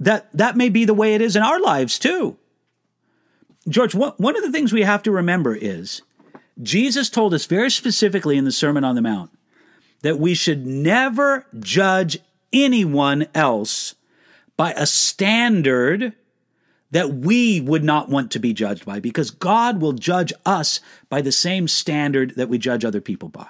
that 0.00 0.28
that 0.32 0.56
may 0.56 0.68
be 0.68 0.84
the 0.84 0.94
way 0.94 1.14
it 1.14 1.20
is 1.20 1.36
in 1.36 1.42
our 1.42 1.60
lives 1.60 1.98
too. 1.98 2.36
George, 3.68 3.94
one 3.94 4.36
of 4.36 4.42
the 4.42 4.52
things 4.52 4.72
we 4.72 4.82
have 4.82 5.02
to 5.02 5.10
remember 5.10 5.54
is 5.54 6.02
Jesus 6.62 7.10
told 7.10 7.34
us 7.34 7.44
very 7.46 7.70
specifically 7.70 8.36
in 8.36 8.44
the 8.44 8.52
Sermon 8.52 8.84
on 8.84 8.94
the 8.94 9.02
Mount 9.02 9.30
that 10.02 10.18
we 10.18 10.34
should 10.34 10.66
never 10.66 11.46
judge 11.58 12.18
anyone 12.52 13.26
else 13.34 13.94
by 14.58 14.72
a 14.72 14.84
standard 14.84 16.12
that 16.90 17.14
we 17.14 17.60
would 17.60 17.84
not 17.84 18.10
want 18.10 18.32
to 18.32 18.38
be 18.38 18.52
judged 18.52 18.84
by 18.84 19.00
because 19.00 19.30
God 19.30 19.80
will 19.80 19.92
judge 19.92 20.32
us 20.44 20.80
by 21.08 21.22
the 21.22 21.32
same 21.32 21.68
standard 21.68 22.34
that 22.36 22.50
we 22.50 22.58
judge 22.58 22.84
other 22.84 23.00
people 23.00 23.30
by. 23.30 23.46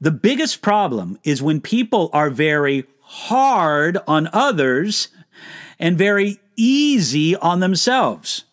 The 0.00 0.10
biggest 0.10 0.60
problem 0.60 1.18
is 1.24 1.42
when 1.42 1.60
people 1.60 2.10
are 2.12 2.30
very 2.30 2.84
hard 3.00 3.98
on 4.06 4.28
others 4.32 5.08
and 5.78 5.96
very 5.96 6.40
easy 6.56 7.34
on 7.36 7.60
themselves. 7.60 8.44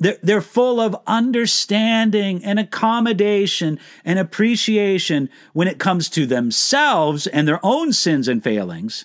They're, 0.00 0.18
they're 0.22 0.40
full 0.40 0.80
of 0.80 0.96
understanding 1.06 2.44
and 2.44 2.58
accommodation 2.58 3.78
and 4.04 4.18
appreciation 4.18 5.30
when 5.52 5.68
it 5.68 5.78
comes 5.78 6.08
to 6.10 6.26
themselves 6.26 7.26
and 7.26 7.46
their 7.46 7.60
own 7.62 7.92
sins 7.92 8.26
and 8.26 8.42
failings, 8.42 9.04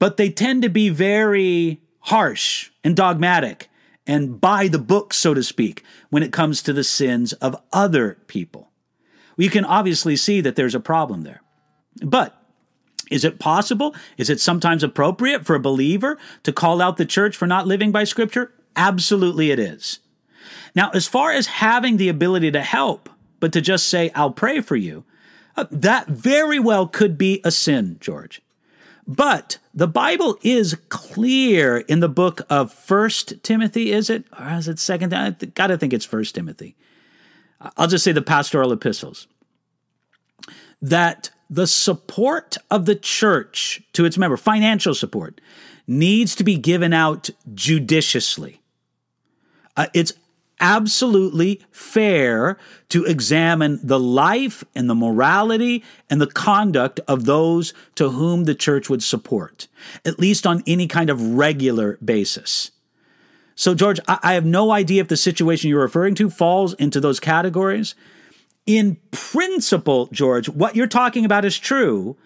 but 0.00 0.16
they 0.16 0.30
tend 0.30 0.62
to 0.62 0.68
be 0.68 0.88
very 0.88 1.80
harsh 2.00 2.70
and 2.82 2.96
dogmatic 2.96 3.68
and 4.06 4.40
by 4.40 4.66
the 4.66 4.78
book, 4.78 5.14
so 5.14 5.34
to 5.34 5.42
speak, 5.44 5.84
when 6.08 6.24
it 6.24 6.32
comes 6.32 6.62
to 6.62 6.72
the 6.72 6.82
sins 6.82 7.32
of 7.34 7.62
other 7.72 8.18
people. 8.26 8.72
We 9.36 9.48
can 9.48 9.64
obviously 9.64 10.16
see 10.16 10.40
that 10.40 10.56
there's 10.56 10.74
a 10.74 10.80
problem 10.80 11.22
there. 11.22 11.42
But 12.02 12.36
is 13.10 13.24
it 13.24 13.38
possible? 13.38 13.94
Is 14.16 14.30
it 14.30 14.40
sometimes 14.40 14.82
appropriate 14.82 15.46
for 15.46 15.54
a 15.54 15.60
believer 15.60 16.18
to 16.42 16.52
call 16.52 16.82
out 16.82 16.96
the 16.96 17.04
church 17.04 17.36
for 17.36 17.46
not 17.46 17.66
living 17.66 17.92
by 17.92 18.04
Scripture? 18.04 18.52
Absolutely, 18.74 19.50
it 19.50 19.58
is. 19.58 20.00
Now, 20.74 20.90
as 20.90 21.06
far 21.06 21.30
as 21.32 21.46
having 21.46 21.96
the 21.96 22.08
ability 22.08 22.50
to 22.52 22.62
help, 22.62 23.08
but 23.38 23.52
to 23.52 23.60
just 23.60 23.88
say, 23.88 24.10
I'll 24.14 24.30
pray 24.30 24.60
for 24.60 24.76
you, 24.76 25.04
uh, 25.56 25.66
that 25.70 26.06
very 26.08 26.58
well 26.58 26.86
could 26.86 27.18
be 27.18 27.40
a 27.44 27.50
sin, 27.50 27.96
George. 28.00 28.40
But 29.06 29.58
the 29.80 29.88
Bible 29.88 30.36
is 30.42 30.76
clear 30.90 31.78
in 31.78 32.00
the 32.00 32.08
book 32.08 32.42
of 32.50 32.70
First 32.70 33.42
Timothy, 33.42 33.92
is 33.92 34.10
it? 34.10 34.26
Or 34.38 34.46
is 34.50 34.68
it 34.68 34.78
Second? 34.78 35.14
I 35.14 35.30
gotta 35.30 35.78
think 35.78 35.94
it's 35.94 36.04
First 36.04 36.34
Timothy. 36.34 36.76
I'll 37.78 37.86
just 37.86 38.04
say 38.04 38.12
the 38.12 38.20
pastoral 38.20 38.72
epistles. 38.72 39.26
That 40.82 41.30
the 41.48 41.66
support 41.66 42.58
of 42.70 42.84
the 42.84 42.94
church 42.94 43.82
to 43.94 44.04
its 44.04 44.18
member, 44.18 44.36
financial 44.36 44.94
support, 44.94 45.40
needs 45.86 46.34
to 46.34 46.44
be 46.44 46.58
given 46.58 46.92
out 46.92 47.30
judiciously. 47.54 48.60
Uh, 49.78 49.86
it's 49.94 50.12
absolutely 50.60 51.60
fair 51.70 52.58
to 52.90 53.04
examine 53.04 53.80
the 53.82 53.98
life 53.98 54.62
and 54.74 54.88
the 54.88 54.94
morality 54.94 55.82
and 56.08 56.20
the 56.20 56.26
conduct 56.26 57.00
of 57.08 57.24
those 57.24 57.74
to 57.94 58.10
whom 58.10 58.44
the 58.44 58.54
church 58.54 58.88
would 58.88 59.02
support, 59.02 59.68
at 60.04 60.18
least 60.18 60.46
on 60.46 60.62
any 60.66 60.86
kind 60.86 61.10
of 61.10 61.34
regular 61.34 61.98
basis. 62.04 62.70
So, 63.54 63.74
George, 63.74 64.00
I 64.06 64.34
have 64.34 64.46
no 64.46 64.70
idea 64.70 65.02
if 65.02 65.08
the 65.08 65.16
situation 65.16 65.68
you're 65.68 65.82
referring 65.82 66.14
to 66.16 66.30
falls 66.30 66.74
into 66.74 67.00
those 67.00 67.20
categories. 67.20 67.94
In 68.66 68.96
principle, 69.10 70.08
George, 70.12 70.48
what 70.48 70.76
you're 70.76 70.86
talking 70.86 71.24
about 71.24 71.44
is 71.44 71.58
true, 71.58 72.16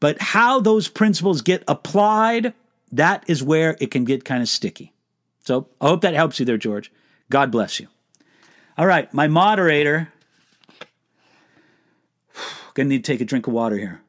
but 0.00 0.20
how 0.20 0.58
those 0.58 0.88
principles 0.88 1.42
get 1.42 1.62
applied 1.68 2.54
that 2.92 3.24
is 3.28 3.42
where 3.42 3.76
it 3.80 3.90
can 3.90 4.04
get 4.04 4.24
kind 4.24 4.42
of 4.42 4.48
sticky. 4.48 4.92
So 5.44 5.68
I 5.80 5.88
hope 5.88 6.00
that 6.02 6.14
helps 6.14 6.38
you 6.38 6.46
there, 6.46 6.58
George. 6.58 6.92
God 7.30 7.50
bless 7.50 7.80
you. 7.80 7.86
All 8.76 8.86
right, 8.86 9.12
my 9.14 9.28
moderator. 9.28 10.12
Gonna 12.74 12.88
need 12.88 13.04
to 13.04 13.12
take 13.12 13.20
a 13.20 13.24
drink 13.24 13.46
of 13.46 13.52
water 13.52 13.78
here. 13.78 14.02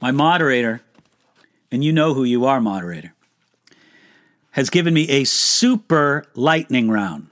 My 0.00 0.10
moderator, 0.10 0.82
and 1.70 1.82
you 1.82 1.92
know 1.92 2.14
who 2.14 2.24
you 2.24 2.44
are, 2.44 2.60
moderator, 2.60 3.14
has 4.52 4.70
given 4.70 4.94
me 4.94 5.08
a 5.08 5.24
super 5.24 6.24
lightning 6.34 6.90
round. 6.90 7.28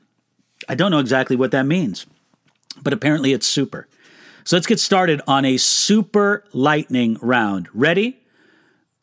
I 0.68 0.74
don't 0.74 0.90
know 0.90 0.98
exactly 0.98 1.36
what 1.36 1.50
that 1.52 1.66
means, 1.66 2.06
but 2.82 2.92
apparently 2.92 3.32
it's 3.32 3.46
super. 3.46 3.88
So 4.44 4.56
let's 4.56 4.66
get 4.66 4.80
started 4.80 5.20
on 5.28 5.44
a 5.44 5.56
super 5.56 6.44
lightning 6.52 7.16
round. 7.20 7.68
Ready? 7.72 8.21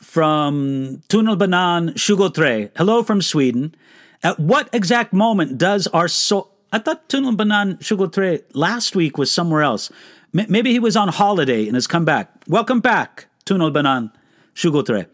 From 0.01 1.01
Tunnelbanan 1.09 1.93
Shugotre. 1.93 2.71
Hello 2.75 3.03
from 3.03 3.21
Sweden. 3.21 3.75
At 4.23 4.39
what 4.39 4.69
exact 4.73 5.13
moment 5.13 5.57
does 5.57 5.87
our 5.87 6.07
soul? 6.07 6.51
I 6.71 6.79
thought 6.79 7.09
Tunnelbanan 7.09 7.79
Shugotre 7.79 8.43
last 8.53 8.95
week 8.95 9.17
was 9.17 9.31
somewhere 9.31 9.61
else. 9.61 9.91
M- 10.37 10.45
maybe 10.49 10.71
he 10.71 10.79
was 10.79 10.95
on 10.95 11.09
holiday 11.09 11.65
and 11.65 11.75
has 11.75 11.87
come 11.87 12.05
back. 12.05 12.31
Welcome 12.47 12.79
back, 12.79 13.27
Tunnelbanan 13.45 14.11
Shugotre. 14.55 15.07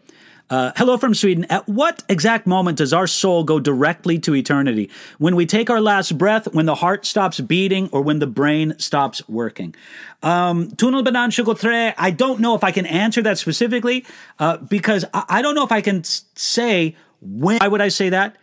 Uh, 0.48 0.72
hello 0.76 0.96
from 0.96 1.16
Sweden. 1.16 1.43
At 1.50 1.68
what 1.68 2.04
exact 2.08 2.46
moment 2.46 2.78
does 2.78 2.93
our 2.93 3.08
soul 3.08 3.43
go 3.43 3.60
directly 3.60 4.20
to 4.20 4.36
eternity? 4.36 4.91
When 5.18 5.36
we 5.36 5.48
take 5.48 5.72
our 5.72 5.82
last 5.82 6.20
breath, 6.20 6.54
when 6.54 6.68
the 6.68 6.76
heart 6.76 7.06
stops 7.06 7.39
beating, 7.39 7.89
or 7.91 8.02
when 8.02 8.20
the 8.20 8.28
brain 8.28 8.76
stops 8.78 9.28
working? 9.28 9.74
Um, 10.22 10.70
I 10.80 12.14
don't 12.16 12.39
know 12.39 12.56
if 12.56 12.64
I 12.64 12.72
can 12.72 12.86
answer 12.86 13.24
that 13.24 13.39
specifically 13.39 14.06
uh, 14.38 14.58
because 14.58 15.04
I, 15.16 15.24
I 15.30 15.41
don't 15.41 15.56
know 15.56 15.64
if 15.64 15.72
I 15.72 15.82
can 15.82 16.04
say 16.04 16.96
when. 17.22 17.58
Why 17.58 17.68
would 17.68 17.82
I 17.82 17.88
say 17.88 18.10
that? 18.10 18.36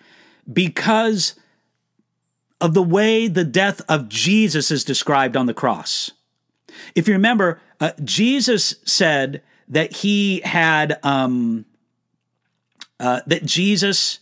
Because 0.53 1.35
of 2.61 2.75
the 2.75 2.83
way 2.83 3.29
the 3.29 3.45
death 3.45 3.81
of 3.89 4.09
Jesus 4.09 4.73
is 4.73 4.83
described 4.83 5.37
on 5.37 5.47
the 5.47 5.55
cross. 5.55 6.11
If 6.97 7.07
you 7.07 7.15
remember, 7.15 7.61
uh, 7.81 7.93
Jesus 8.03 8.75
said 8.85 9.41
that 9.69 9.93
he 9.99 10.41
had. 10.41 10.99
Um, 11.05 11.65
uh, 13.03 13.21
that 13.27 13.45
Jesus, 13.45 14.21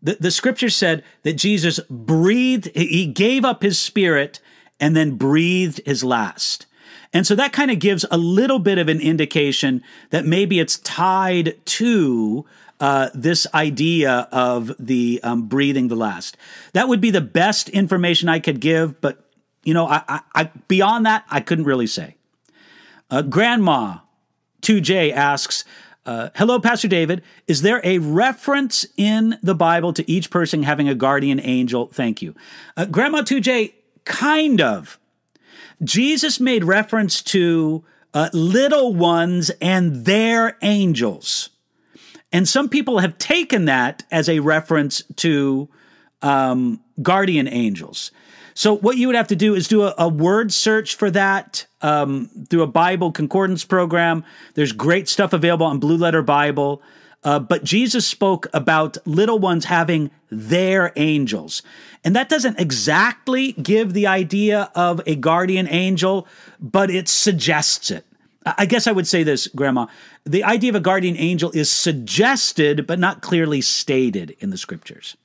the, 0.00 0.16
the 0.18 0.30
scripture 0.30 0.70
said 0.70 1.02
that 1.24 1.34
Jesus 1.34 1.80
breathed, 1.90 2.70
he 2.74 3.04
gave 3.04 3.44
up 3.44 3.62
his 3.62 3.78
spirit 3.78 4.40
and 4.78 4.96
then 4.96 5.16
breathed 5.16 5.80
his 5.84 6.04
last. 6.04 6.66
And 7.12 7.26
so 7.26 7.34
that 7.34 7.52
kind 7.52 7.70
of 7.70 7.80
gives 7.80 8.06
a 8.10 8.16
little 8.16 8.60
bit 8.60 8.78
of 8.78 8.88
an 8.88 9.00
indication 9.00 9.82
that 10.10 10.24
maybe 10.24 10.60
it's 10.60 10.78
tied 10.78 11.56
to 11.66 12.46
uh, 12.80 13.10
this 13.12 13.46
idea 13.52 14.28
of 14.32 14.72
the 14.78 15.20
um, 15.22 15.48
breathing 15.48 15.88
the 15.88 15.96
last. 15.96 16.36
That 16.72 16.88
would 16.88 17.00
be 17.00 17.10
the 17.10 17.20
best 17.20 17.68
information 17.68 18.28
I 18.28 18.38
could 18.38 18.60
give, 18.60 19.00
but 19.00 19.28
you 19.64 19.74
know, 19.74 19.86
I, 19.86 20.02
I, 20.08 20.20
I 20.34 20.50
beyond 20.68 21.06
that, 21.06 21.24
I 21.28 21.40
couldn't 21.40 21.64
really 21.64 21.86
say. 21.86 22.16
Uh, 23.10 23.22
Grandma 23.22 23.98
2J 24.62 25.12
asks, 25.12 25.64
uh, 26.04 26.30
hello, 26.34 26.58
Pastor 26.58 26.88
David. 26.88 27.22
Is 27.46 27.62
there 27.62 27.80
a 27.84 27.98
reference 27.98 28.84
in 28.96 29.38
the 29.42 29.54
Bible 29.54 29.92
to 29.92 30.10
each 30.10 30.30
person 30.30 30.64
having 30.64 30.88
a 30.88 30.94
guardian 30.94 31.40
angel? 31.40 31.86
Thank 31.86 32.20
you. 32.20 32.34
Uh, 32.76 32.86
Grandma 32.86 33.22
2J, 33.22 33.72
kind 34.04 34.60
of. 34.60 34.98
Jesus 35.82 36.40
made 36.40 36.64
reference 36.64 37.22
to 37.22 37.84
uh, 38.14 38.30
little 38.32 38.94
ones 38.94 39.50
and 39.60 40.04
their 40.04 40.56
angels. 40.62 41.50
And 42.32 42.48
some 42.48 42.68
people 42.68 42.98
have 42.98 43.18
taken 43.18 43.66
that 43.66 44.04
as 44.10 44.28
a 44.28 44.40
reference 44.40 45.02
to 45.16 45.68
um, 46.20 46.80
guardian 47.00 47.46
angels. 47.46 48.10
So 48.54 48.76
what 48.76 48.96
you 48.96 49.06
would 49.06 49.16
have 49.16 49.28
to 49.28 49.36
do 49.36 49.54
is 49.54 49.68
do 49.68 49.82
a, 49.82 49.94
a 49.98 50.08
word 50.08 50.52
search 50.52 50.94
for 50.96 51.10
that 51.10 51.66
um, 51.82 52.30
through 52.48 52.62
a 52.62 52.66
Bible 52.66 53.12
concordance 53.12 53.64
program. 53.64 54.24
There's 54.54 54.72
great 54.72 55.08
stuff 55.08 55.32
available 55.32 55.66
on 55.66 55.78
Blue 55.78 55.96
Letter 55.96 56.22
Bible. 56.22 56.82
Uh, 57.24 57.38
but 57.38 57.62
Jesus 57.62 58.06
spoke 58.06 58.48
about 58.52 58.96
little 59.06 59.38
ones 59.38 59.66
having 59.66 60.10
their 60.30 60.92
angels. 60.96 61.62
And 62.04 62.16
that 62.16 62.28
doesn't 62.28 62.58
exactly 62.58 63.52
give 63.52 63.92
the 63.92 64.08
idea 64.08 64.72
of 64.74 65.00
a 65.06 65.14
guardian 65.14 65.68
angel, 65.68 66.26
but 66.58 66.90
it 66.90 67.08
suggests 67.08 67.92
it. 67.92 68.04
I 68.44 68.66
guess 68.66 68.88
I 68.88 68.92
would 68.92 69.06
say 69.06 69.22
this, 69.22 69.46
Grandma. 69.46 69.86
The 70.24 70.42
idea 70.42 70.70
of 70.70 70.74
a 70.74 70.80
guardian 70.80 71.16
angel 71.16 71.52
is 71.52 71.70
suggested, 71.70 72.88
but 72.88 72.98
not 72.98 73.22
clearly 73.22 73.60
stated 73.60 74.36
in 74.40 74.50
the 74.50 74.58
scriptures. 74.58 75.16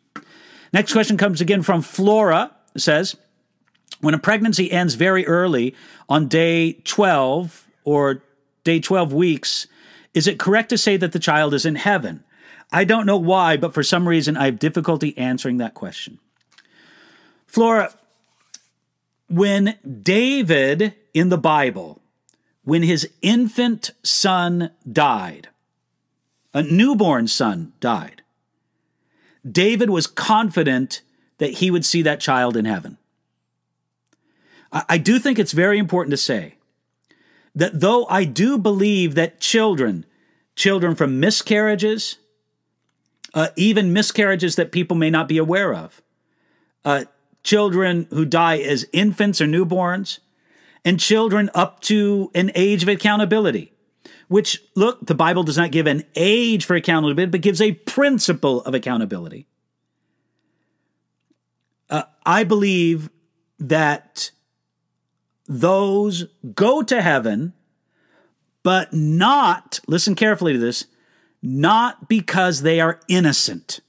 Next 0.71 0.93
question 0.93 1.17
comes 1.17 1.41
again 1.41 1.63
from 1.63 1.81
Flora 1.81 2.51
says 2.75 3.15
when 4.01 4.13
a 4.13 4.19
pregnancy 4.19 4.71
ends 4.71 4.95
very 4.95 5.25
early 5.25 5.75
on 6.07 6.27
day 6.27 6.73
12 6.73 7.67
or 7.83 8.23
day 8.63 8.79
12 8.79 9.13
weeks, 9.13 9.67
is 10.13 10.27
it 10.27 10.39
correct 10.39 10.69
to 10.69 10.77
say 10.77 10.97
that 10.97 11.11
the 11.11 11.19
child 11.19 11.53
is 11.53 11.65
in 11.65 11.75
heaven? 11.75 12.23
I 12.71 12.83
don't 12.83 13.05
know 13.05 13.17
why, 13.17 13.57
but 13.57 13.73
for 13.73 13.83
some 13.83 14.07
reason 14.07 14.35
I 14.35 14.45
have 14.45 14.59
difficulty 14.59 15.17
answering 15.17 15.57
that 15.57 15.73
question. 15.73 16.19
Flora, 17.45 17.93
when 19.29 19.77
David 20.01 20.93
in 21.13 21.29
the 21.29 21.37
Bible, 21.37 22.01
when 22.63 22.83
his 22.83 23.09
infant 23.21 23.91
son 24.03 24.71
died, 24.89 25.49
a 26.53 26.61
newborn 26.61 27.27
son 27.27 27.73
died, 27.79 28.21
David 29.49 29.89
was 29.89 30.07
confident 30.07 31.01
that 31.37 31.53
he 31.53 31.71
would 31.71 31.85
see 31.85 32.01
that 32.01 32.19
child 32.19 32.57
in 32.57 32.65
heaven. 32.65 32.97
I 34.71 34.97
do 34.97 35.19
think 35.19 35.39
it's 35.39 35.53
very 35.53 35.77
important 35.77 36.11
to 36.11 36.17
say 36.17 36.55
that 37.55 37.79
though 37.79 38.05
I 38.05 38.25
do 38.25 38.57
believe 38.57 39.15
that 39.15 39.39
children, 39.39 40.05
children 40.55 40.95
from 40.95 41.19
miscarriages, 41.19 42.17
uh, 43.33 43.49
even 43.55 43.93
miscarriages 43.93 44.55
that 44.57 44.71
people 44.71 44.97
may 44.97 45.09
not 45.09 45.27
be 45.27 45.37
aware 45.37 45.73
of, 45.73 46.01
uh, 46.85 47.05
children 47.43 48.07
who 48.09 48.25
die 48.25 48.57
as 48.57 48.85
infants 48.91 49.39
or 49.39 49.45
newborns, 49.45 50.19
and 50.83 50.99
children 50.99 51.49
up 51.53 51.79
to 51.81 52.31
an 52.35 52.51
age 52.55 52.83
of 52.83 52.89
accountability, 52.89 53.73
which, 54.27 54.61
look, 54.75 55.05
the 55.05 55.15
Bible 55.15 55.43
does 55.43 55.57
not 55.57 55.71
give 55.71 55.87
an 55.87 56.03
age 56.15 56.65
for 56.65 56.75
accountability, 56.75 57.31
but 57.31 57.41
gives 57.41 57.61
a 57.61 57.71
principle 57.71 58.61
of 58.61 58.73
accountability. 58.73 59.47
Uh, 61.89 62.03
I 62.25 62.43
believe 62.43 63.09
that 63.59 64.31
those 65.47 66.25
go 66.53 66.81
to 66.83 67.01
heaven, 67.01 67.53
but 68.63 68.93
not, 68.93 69.79
listen 69.87 70.15
carefully 70.15 70.53
to 70.53 70.59
this, 70.59 70.85
not 71.41 72.09
because 72.09 72.61
they 72.61 72.79
are 72.79 72.99
innocent. 73.07 73.79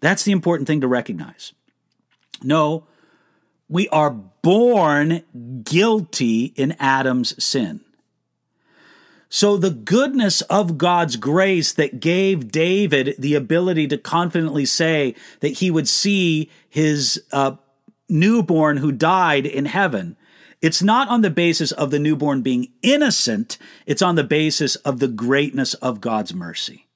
That's 0.00 0.24
the 0.24 0.32
important 0.32 0.66
thing 0.66 0.80
to 0.80 0.88
recognize. 0.88 1.52
No, 2.42 2.86
we 3.68 3.88
are 3.88 4.10
born 4.10 5.22
guilty 5.64 6.46
in 6.56 6.72
Adam's 6.78 7.42
sin. 7.42 7.80
So, 9.30 9.56
the 9.56 9.70
goodness 9.70 10.42
of 10.42 10.76
God's 10.76 11.16
grace 11.16 11.72
that 11.72 12.00
gave 12.00 12.52
David 12.52 13.14
the 13.18 13.34
ability 13.34 13.88
to 13.88 13.96
confidently 13.96 14.66
say 14.66 15.14
that 15.40 15.54
he 15.54 15.70
would 15.70 15.88
see 15.88 16.50
his 16.68 17.22
uh, 17.32 17.56
newborn 18.10 18.76
who 18.76 18.92
died 18.92 19.46
in 19.46 19.64
heaven, 19.64 20.18
it's 20.62 20.82
not 20.82 21.08
on 21.08 21.20
the 21.20 21.30
basis 21.30 21.72
of 21.72 21.90
the 21.90 21.98
newborn 21.98 22.40
being 22.40 22.68
innocent, 22.80 23.58
it's 23.84 24.02
on 24.02 24.14
the 24.14 24.24
basis 24.24 24.76
of 24.76 24.98
the 24.98 25.08
greatness 25.08 25.74
of 25.74 26.00
God's 26.00 26.32
mercy. 26.32 26.86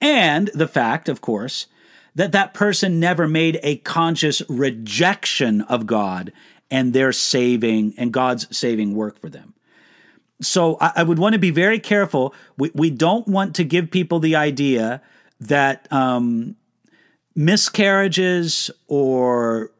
And 0.00 0.48
the 0.48 0.68
fact, 0.68 1.08
of 1.08 1.20
course, 1.20 1.66
that 2.14 2.32
that 2.32 2.52
person 2.52 3.00
never 3.00 3.28
made 3.28 3.60
a 3.62 3.76
conscious 3.76 4.42
rejection 4.48 5.62
of 5.62 5.86
God 5.86 6.32
and 6.70 6.92
their 6.92 7.12
saving 7.12 7.94
and 7.96 8.12
God's 8.12 8.54
saving 8.56 8.94
work 8.94 9.18
for 9.18 9.28
them 9.28 9.54
so 10.40 10.76
I, 10.80 10.92
I, 10.96 11.02
would 11.02 11.18
want 11.18 11.34
to 11.34 11.38
be 11.38 11.50
very 11.50 11.78
careful. 11.78 12.34
We, 12.56 12.70
we 12.74 12.90
don't 12.90 13.26
want 13.28 13.56
to 13.56 13.64
give 13.64 13.90
people 13.90 14.20
the 14.20 14.36
idea 14.36 15.02
that 15.40 15.90
um, 15.92 16.56
miscarriages 17.34 18.70
or 18.88 19.70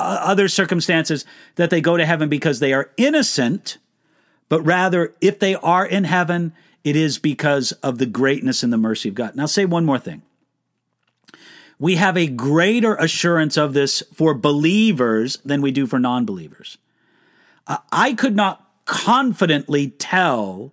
other 0.00 0.48
circumstances 0.48 1.24
that 1.56 1.70
they 1.70 1.80
go 1.80 1.96
to 1.96 2.06
heaven 2.06 2.28
because 2.28 2.60
they 2.60 2.72
are 2.72 2.90
innocent, 2.96 3.78
but 4.48 4.62
rather 4.62 5.14
if 5.20 5.38
they 5.38 5.54
are 5.54 5.86
in 5.86 6.04
heaven, 6.04 6.52
it 6.84 6.96
is 6.96 7.18
because 7.18 7.72
of 7.82 7.98
the 7.98 8.06
greatness 8.06 8.62
and 8.62 8.72
the 8.72 8.78
mercy 8.78 9.08
of 9.08 9.14
God. 9.14 9.36
Now, 9.36 9.46
say 9.46 9.64
one 9.64 9.84
more 9.84 9.98
thing. 9.98 10.22
We 11.78 11.96
have 11.96 12.16
a 12.16 12.26
greater 12.26 12.94
assurance 12.96 13.56
of 13.56 13.72
this 13.72 14.02
for 14.12 14.34
believers 14.34 15.38
than 15.44 15.62
we 15.62 15.70
do 15.70 15.86
for 15.86 15.98
non 15.98 16.26
believers. 16.26 16.76
Uh, 17.66 17.78
I 17.90 18.12
could 18.12 18.36
not 18.36 18.66
confidently 18.84 19.88
tell 19.88 20.72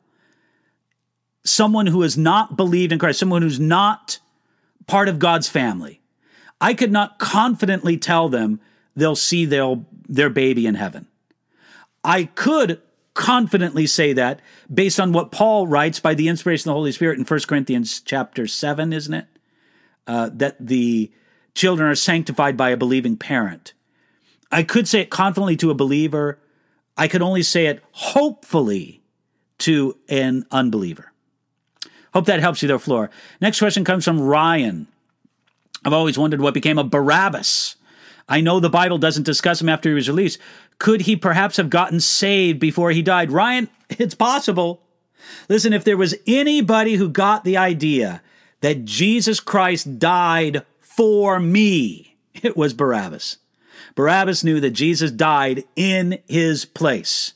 someone 1.45 1.87
who 1.87 2.01
has 2.01 2.17
not 2.17 2.57
believed 2.57 2.91
in 2.91 2.99
Christ, 2.99 3.19
someone 3.19 3.41
who's 3.41 3.59
not 3.59 4.19
part 4.85 5.07
of 5.07 5.19
God's 5.19 5.47
family, 5.47 6.01
I 6.59 6.73
could 6.73 6.91
not 6.91 7.19
confidently 7.19 7.97
tell 7.97 8.29
them 8.29 8.59
they'll 8.97 9.15
see 9.15 9.45
their, 9.45 9.77
their 10.09 10.29
baby 10.29 10.67
in 10.67 10.75
heaven. 10.75 11.07
I 12.03 12.25
could 12.25 12.81
confidently 13.13 13.87
say 13.87 14.11
that 14.13 14.41
based 14.71 14.99
on 14.99 15.13
what 15.13 15.31
Paul 15.31 15.67
writes 15.67 16.01
by 16.01 16.13
the 16.13 16.27
inspiration 16.27 16.69
of 16.69 16.73
the 16.73 16.77
Holy 16.77 16.91
Spirit 16.91 17.17
in 17.17 17.23
1 17.23 17.39
Corinthians 17.47 18.01
chapter 18.01 18.45
7, 18.45 18.91
isn't 18.91 19.13
it? 19.13 19.25
Uh, 20.05 20.29
that 20.33 20.55
the 20.59 21.11
children 21.55 21.89
are 21.89 21.95
sanctified 21.95 22.57
by 22.57 22.69
a 22.69 22.77
believing 22.77 23.15
parent. 23.15 23.73
I 24.51 24.63
could 24.63 24.87
say 24.87 24.99
it 24.99 25.09
confidently 25.09 25.55
to 25.57 25.71
a 25.71 25.73
believer 25.73 26.39
I 26.97 27.07
could 27.07 27.21
only 27.21 27.43
say 27.43 27.67
it 27.67 27.83
hopefully 27.91 29.01
to 29.59 29.97
an 30.09 30.45
unbeliever. 30.51 31.13
Hope 32.13 32.25
that 32.25 32.39
helps 32.39 32.61
you 32.61 32.67
there, 32.67 32.79
Flora. 32.79 33.09
Next 33.39 33.59
question 33.59 33.83
comes 33.83 34.03
from 34.03 34.19
Ryan. 34.19 34.87
I've 35.85 35.93
always 35.93 36.17
wondered 36.17 36.41
what 36.41 36.55
became 36.55 36.79
of 36.79 36.89
Barabbas. 36.89 37.75
I 38.29 38.41
know 38.41 38.59
the 38.59 38.69
Bible 38.69 38.97
doesn't 38.97 39.23
discuss 39.23 39.61
him 39.61 39.69
after 39.69 39.89
he 39.89 39.95
was 39.95 40.09
released. 40.09 40.39
Could 40.79 41.01
he 41.01 41.15
perhaps 41.15 41.57
have 41.57 41.69
gotten 41.69 41.99
saved 41.99 42.59
before 42.59 42.91
he 42.91 43.01
died? 43.01 43.31
Ryan, 43.31 43.69
it's 43.89 44.15
possible. 44.15 44.81
Listen, 45.49 45.73
if 45.73 45.83
there 45.83 45.97
was 45.97 46.15
anybody 46.25 46.95
who 46.95 47.09
got 47.09 47.43
the 47.43 47.57
idea 47.57 48.21
that 48.61 48.85
Jesus 48.85 49.39
Christ 49.39 49.99
died 49.99 50.65
for 50.81 51.39
me, 51.39 52.17
it 52.33 52.57
was 52.57 52.73
Barabbas. 52.73 53.37
Barabbas 53.95 54.43
knew 54.43 54.59
that 54.59 54.71
Jesus 54.71 55.11
died 55.11 55.63
in 55.75 56.19
his 56.27 56.65
place. 56.65 57.33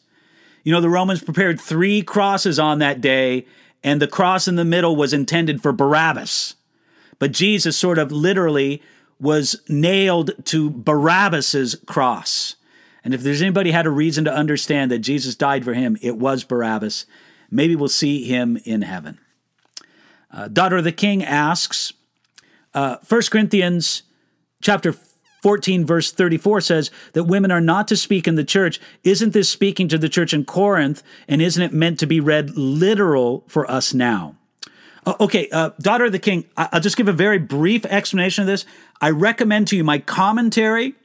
You 0.63 0.71
know, 0.71 0.81
the 0.81 0.89
Romans 0.89 1.23
prepared 1.23 1.59
three 1.59 2.03
crosses 2.03 2.59
on 2.59 2.79
that 2.79 3.01
day, 3.01 3.47
and 3.83 4.01
the 4.01 4.07
cross 4.07 4.47
in 4.47 4.55
the 4.55 4.65
middle 4.65 4.95
was 4.95 5.13
intended 5.13 5.61
for 5.61 5.71
Barabbas. 5.71 6.55
But 7.17 7.31
Jesus 7.31 7.77
sort 7.77 7.97
of 7.97 8.11
literally 8.11 8.81
was 9.21 9.61
nailed 9.69 10.31
to 10.45 10.69
Barabbas's 10.71 11.75
cross. 11.85 12.55
And 13.03 13.13
if 13.13 13.21
there's 13.21 13.41
anybody 13.41 13.71
had 13.71 13.85
a 13.85 13.91
reason 13.91 14.25
to 14.25 14.33
understand 14.33 14.91
that 14.91 14.99
Jesus 14.99 15.35
died 15.35 15.63
for 15.63 15.73
him, 15.73 15.97
it 16.01 16.17
was 16.17 16.43
Barabbas. 16.43 17.05
Maybe 17.49 17.75
we'll 17.75 17.87
see 17.87 18.23
him 18.23 18.57
in 18.65 18.81
heaven. 18.81 19.19
Uh, 20.31 20.47
Daughter 20.47 20.77
of 20.77 20.83
the 20.83 20.91
King 20.91 21.23
asks, 21.23 21.93
uh, 22.73 22.97
1 23.07 23.21
Corinthians 23.31 24.03
chapter 24.61 24.95
14 25.41 25.85
verse 25.85 26.11
34 26.11 26.61
says 26.61 26.91
that 27.13 27.23
women 27.23 27.51
are 27.51 27.61
not 27.61 27.87
to 27.87 27.97
speak 27.97 28.27
in 28.27 28.35
the 28.35 28.43
church. 28.43 28.79
Isn't 29.03 29.33
this 29.33 29.49
speaking 29.49 29.87
to 29.89 29.97
the 29.97 30.09
church 30.09 30.33
in 30.33 30.45
Corinth? 30.45 31.03
And 31.27 31.41
isn't 31.41 31.61
it 31.61 31.73
meant 31.73 31.99
to 31.99 32.05
be 32.05 32.19
read 32.19 32.55
literal 32.55 33.43
for 33.47 33.69
us 33.69 33.93
now? 33.93 34.37
Uh, 35.05 35.15
okay, 35.19 35.49
uh, 35.51 35.71
daughter 35.79 36.05
of 36.05 36.11
the 36.11 36.19
king, 36.19 36.45
I'll 36.55 36.79
just 36.79 36.97
give 36.97 37.07
a 37.07 37.13
very 37.13 37.39
brief 37.39 37.85
explanation 37.85 38.43
of 38.43 38.47
this. 38.47 38.65
I 38.99 39.09
recommend 39.09 39.67
to 39.69 39.77
you 39.77 39.83
my 39.83 39.99
commentary. 39.99 40.95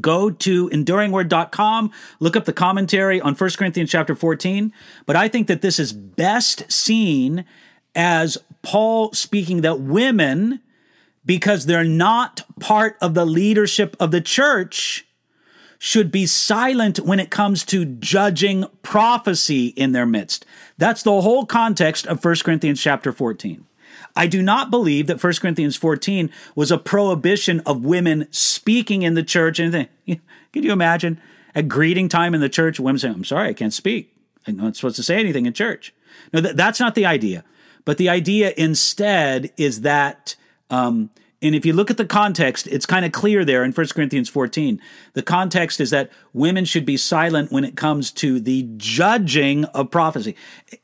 Go 0.00 0.30
to 0.30 0.68
enduringword.com, 0.68 1.92
look 2.20 2.36
up 2.36 2.44
the 2.44 2.52
commentary 2.52 3.20
on 3.20 3.34
1 3.34 3.50
Corinthians 3.56 3.90
chapter 3.90 4.14
14. 4.14 4.72
But 5.06 5.16
I 5.16 5.28
think 5.28 5.46
that 5.46 5.62
this 5.62 5.78
is 5.78 5.92
best 5.92 6.70
seen 6.70 7.46
as 7.94 8.36
Paul 8.62 9.12
speaking 9.14 9.62
that 9.62 9.80
women 9.80 10.60
because 11.24 11.66
they're 11.66 11.84
not 11.84 12.42
part 12.60 12.96
of 13.00 13.14
the 13.14 13.24
leadership 13.24 13.96
of 13.98 14.10
the 14.10 14.20
church 14.20 15.06
should 15.78 16.10
be 16.10 16.26
silent 16.26 16.98
when 17.00 17.20
it 17.20 17.30
comes 17.30 17.64
to 17.64 17.84
judging 17.84 18.64
prophecy 18.82 19.68
in 19.68 19.92
their 19.92 20.06
midst. 20.06 20.44
That's 20.76 21.02
the 21.02 21.20
whole 21.20 21.46
context 21.46 22.06
of 22.06 22.24
1 22.24 22.36
Corinthians 22.44 22.82
chapter 22.82 23.12
14. 23.12 23.64
I 24.16 24.26
do 24.26 24.42
not 24.42 24.70
believe 24.70 25.06
that 25.06 25.22
1 25.22 25.32
Corinthians 25.34 25.76
14 25.76 26.30
was 26.56 26.72
a 26.72 26.78
prohibition 26.78 27.60
of 27.60 27.84
women 27.84 28.26
speaking 28.32 29.02
in 29.02 29.14
the 29.14 29.22
church. 29.22 29.60
Anything? 29.60 29.88
Can 30.52 30.62
you 30.62 30.72
imagine 30.72 31.20
at 31.54 31.68
greeting 31.68 32.08
time 32.08 32.34
in 32.34 32.40
the 32.40 32.48
church, 32.48 32.80
women 32.80 32.98
saying, 32.98 33.14
I'm 33.14 33.24
sorry, 33.24 33.48
I 33.50 33.52
can't 33.52 33.72
speak. 33.72 34.14
I'm 34.46 34.56
not 34.56 34.76
supposed 34.76 34.96
to 34.96 35.02
say 35.02 35.18
anything 35.18 35.46
in 35.46 35.52
church. 35.52 35.94
No, 36.32 36.40
that's 36.40 36.80
not 36.80 36.94
the 36.94 37.06
idea. 37.06 37.44
But 37.84 37.98
the 37.98 38.08
idea 38.08 38.52
instead 38.56 39.52
is 39.56 39.82
that 39.82 40.36
um, 40.70 41.10
and 41.40 41.54
if 41.54 41.64
you 41.64 41.72
look 41.72 41.90
at 41.90 41.96
the 41.96 42.04
context, 42.04 42.66
it's 42.66 42.86
kind 42.86 43.04
of 43.04 43.12
clear 43.12 43.44
there 43.44 43.62
in 43.62 43.72
1 43.72 43.86
Corinthians 43.88 44.28
14. 44.28 44.80
The 45.12 45.22
context 45.22 45.80
is 45.80 45.90
that 45.90 46.10
women 46.32 46.64
should 46.64 46.84
be 46.84 46.96
silent 46.96 47.52
when 47.52 47.64
it 47.64 47.76
comes 47.76 48.10
to 48.12 48.40
the 48.40 48.68
judging 48.76 49.64
of 49.66 49.90
prophecy. 49.90 50.34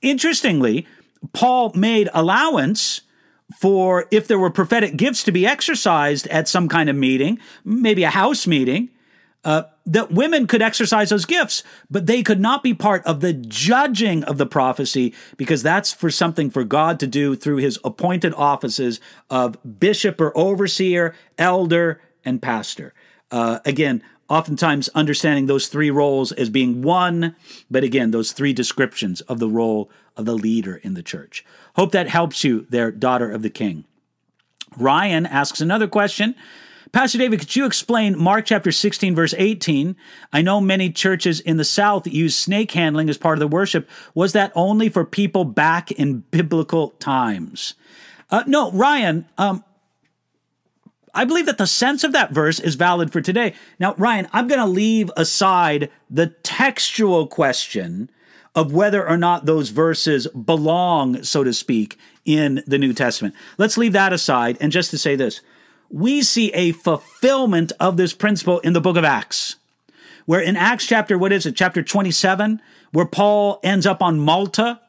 Interestingly, 0.01 0.87
Paul 1.33 1.73
made 1.75 2.09
allowance 2.15 3.01
for 3.59 4.07
if 4.11 4.29
there 4.29 4.39
were 4.39 4.51
prophetic 4.51 4.97
gifts 4.97 5.25
to 5.25 5.33
be 5.33 5.47
exercised 5.47 6.27
at 6.29 6.49
some 6.49 6.69
kind 6.69 6.89
of 6.89 6.97
meeting, 6.97 7.39
maybe 7.65 8.05
a 8.05 8.11
house 8.11 8.47
meeting, 8.47 8.91
uh, 9.45 9.65
that 9.87 10.11
women 10.11 10.47
could 10.47 10.63
exercise 10.63 11.11
those 11.11 11.27
gifts, 11.27 11.63
but 11.91 12.07
they 12.07 12.23
could 12.23 12.41
not 12.41 12.63
be 12.63 12.73
part 12.73 13.05
of 13.05 13.21
the 13.21 13.33
judging 13.33 14.25
of 14.25 14.39
the 14.39 14.47
prophecy 14.47 15.15
because 15.37 15.63
that's 15.63 15.93
for 15.93 16.11
something 16.11 16.51
for 16.51 16.65
God 16.65 16.99
to 17.01 17.07
do 17.07 17.37
through 17.37 17.59
his 17.59 17.79
appointed 17.85 18.33
offices 18.35 19.01
of 19.29 19.59
bishop 19.79 20.21
or 20.21 20.37
overseer, 20.37 21.15
elder, 21.39 22.01
and 22.25 22.41
pastor. 22.41 22.95
Uh, 23.31 23.59
again, 23.65 24.03
oftentimes 24.29 24.89
understanding 24.95 25.47
those 25.47 25.69
three 25.69 25.91
roles 25.91 26.33
as 26.33 26.49
being 26.49 26.81
one, 26.81 27.37
but 27.71 27.85
again, 27.85 28.11
those 28.11 28.33
three 28.33 28.53
descriptions 28.53 29.21
of 29.23 29.39
the 29.39 29.49
role 29.49 29.91
of 30.17 30.25
the 30.25 30.35
leader 30.35 30.77
in 30.77 30.95
the 30.95 31.03
church. 31.03 31.45
Hope 31.77 31.93
that 31.93 32.09
helps 32.09 32.45
you 32.45 32.67
there, 32.71 32.91
daughter 32.91 33.31
of 33.31 33.43
the 33.43 33.51
king. 33.51 33.85
Ryan 34.77 35.27
asks 35.27 35.61
another 35.61 35.87
question. 35.87 36.35
Pastor 36.95 37.19
David, 37.19 37.41
could 37.41 37.57
you 37.57 37.67
explain 37.67 38.17
Mark 38.17 38.45
chapter 38.45 38.71
16, 38.71 39.17
verse 39.17 39.35
18? 39.37 39.97
I 40.33 40.43
know 40.43 40.61
many 40.61 40.91
churches 40.93 41.41
in 41.41 41.57
the 41.57 41.65
South 41.65 42.07
use 42.07 42.37
snake 42.37 42.71
handling 42.71 43.11
as 43.11 43.19
part 43.19 43.37
of 43.37 43.41
the 43.41 43.49
worship. 43.49 43.91
Was 44.15 44.33
that 44.35 44.53
only 44.55 44.89
for 44.89 45.05
people 45.05 45.45
back 45.45 45.91
in 45.91 46.21
biblical 46.31 46.91
times? 47.01 47.75
Uh, 48.31 48.45
no, 48.47 48.71
Ryan, 48.71 49.27
um, 49.39 49.65
I 51.13 51.25
believe 51.25 51.47
that 51.47 51.59
the 51.59 51.67
sense 51.67 52.05
of 52.05 52.13
that 52.13 52.31
verse 52.31 52.61
is 52.61 52.77
valid 52.77 53.13
for 53.13 53.21
today. 53.21 53.55
Now, 53.81 53.97
Ryan, 53.97 54.29
I'm 54.33 54.47
going 54.47 54.61
to 54.61 54.65
leave 54.65 55.11
aside 55.17 55.91
the 56.09 56.29
textual 56.45 57.27
question 57.27 58.09
of 58.55 58.73
whether 58.73 59.05
or 59.05 59.17
not 59.17 59.47
those 59.47 59.71
verses 59.71 60.29
belong, 60.29 61.25
so 61.25 61.43
to 61.43 61.53
speak, 61.53 61.99
in 62.25 62.63
the 62.69 62.79
New 62.79 62.93
Testament. 62.93 63.35
Let's 63.59 63.77
leave 63.77 63.95
that 63.95 64.13
aside 64.13 64.59
and 64.61 64.71
just 64.71 64.93
to 64.93 64.99
say 64.99 65.17
this 65.17 65.41
we 65.95 66.23
see 66.23 66.51
a 66.55 66.73
fulfillment 66.73 67.71
of 67.79 67.97
this 67.97 68.13
principle 68.13 68.59
in 68.61 68.73
the 68.73 68.81
book 68.81 68.97
of 68.97 69.05
Acts, 69.05 69.55
where 70.27 70.41
in 70.41 70.57
Acts 70.57 70.87
chapter, 70.87 71.17
what 71.17 71.33
is 71.33 71.47
it, 71.47 71.55
chapter 71.55 71.85
27, 71.85 72.61
where 72.91 73.07
Paul 73.07 73.61
ends 73.63 73.87
up 73.87 74.03
on 74.03 74.19
Malta 74.19 74.81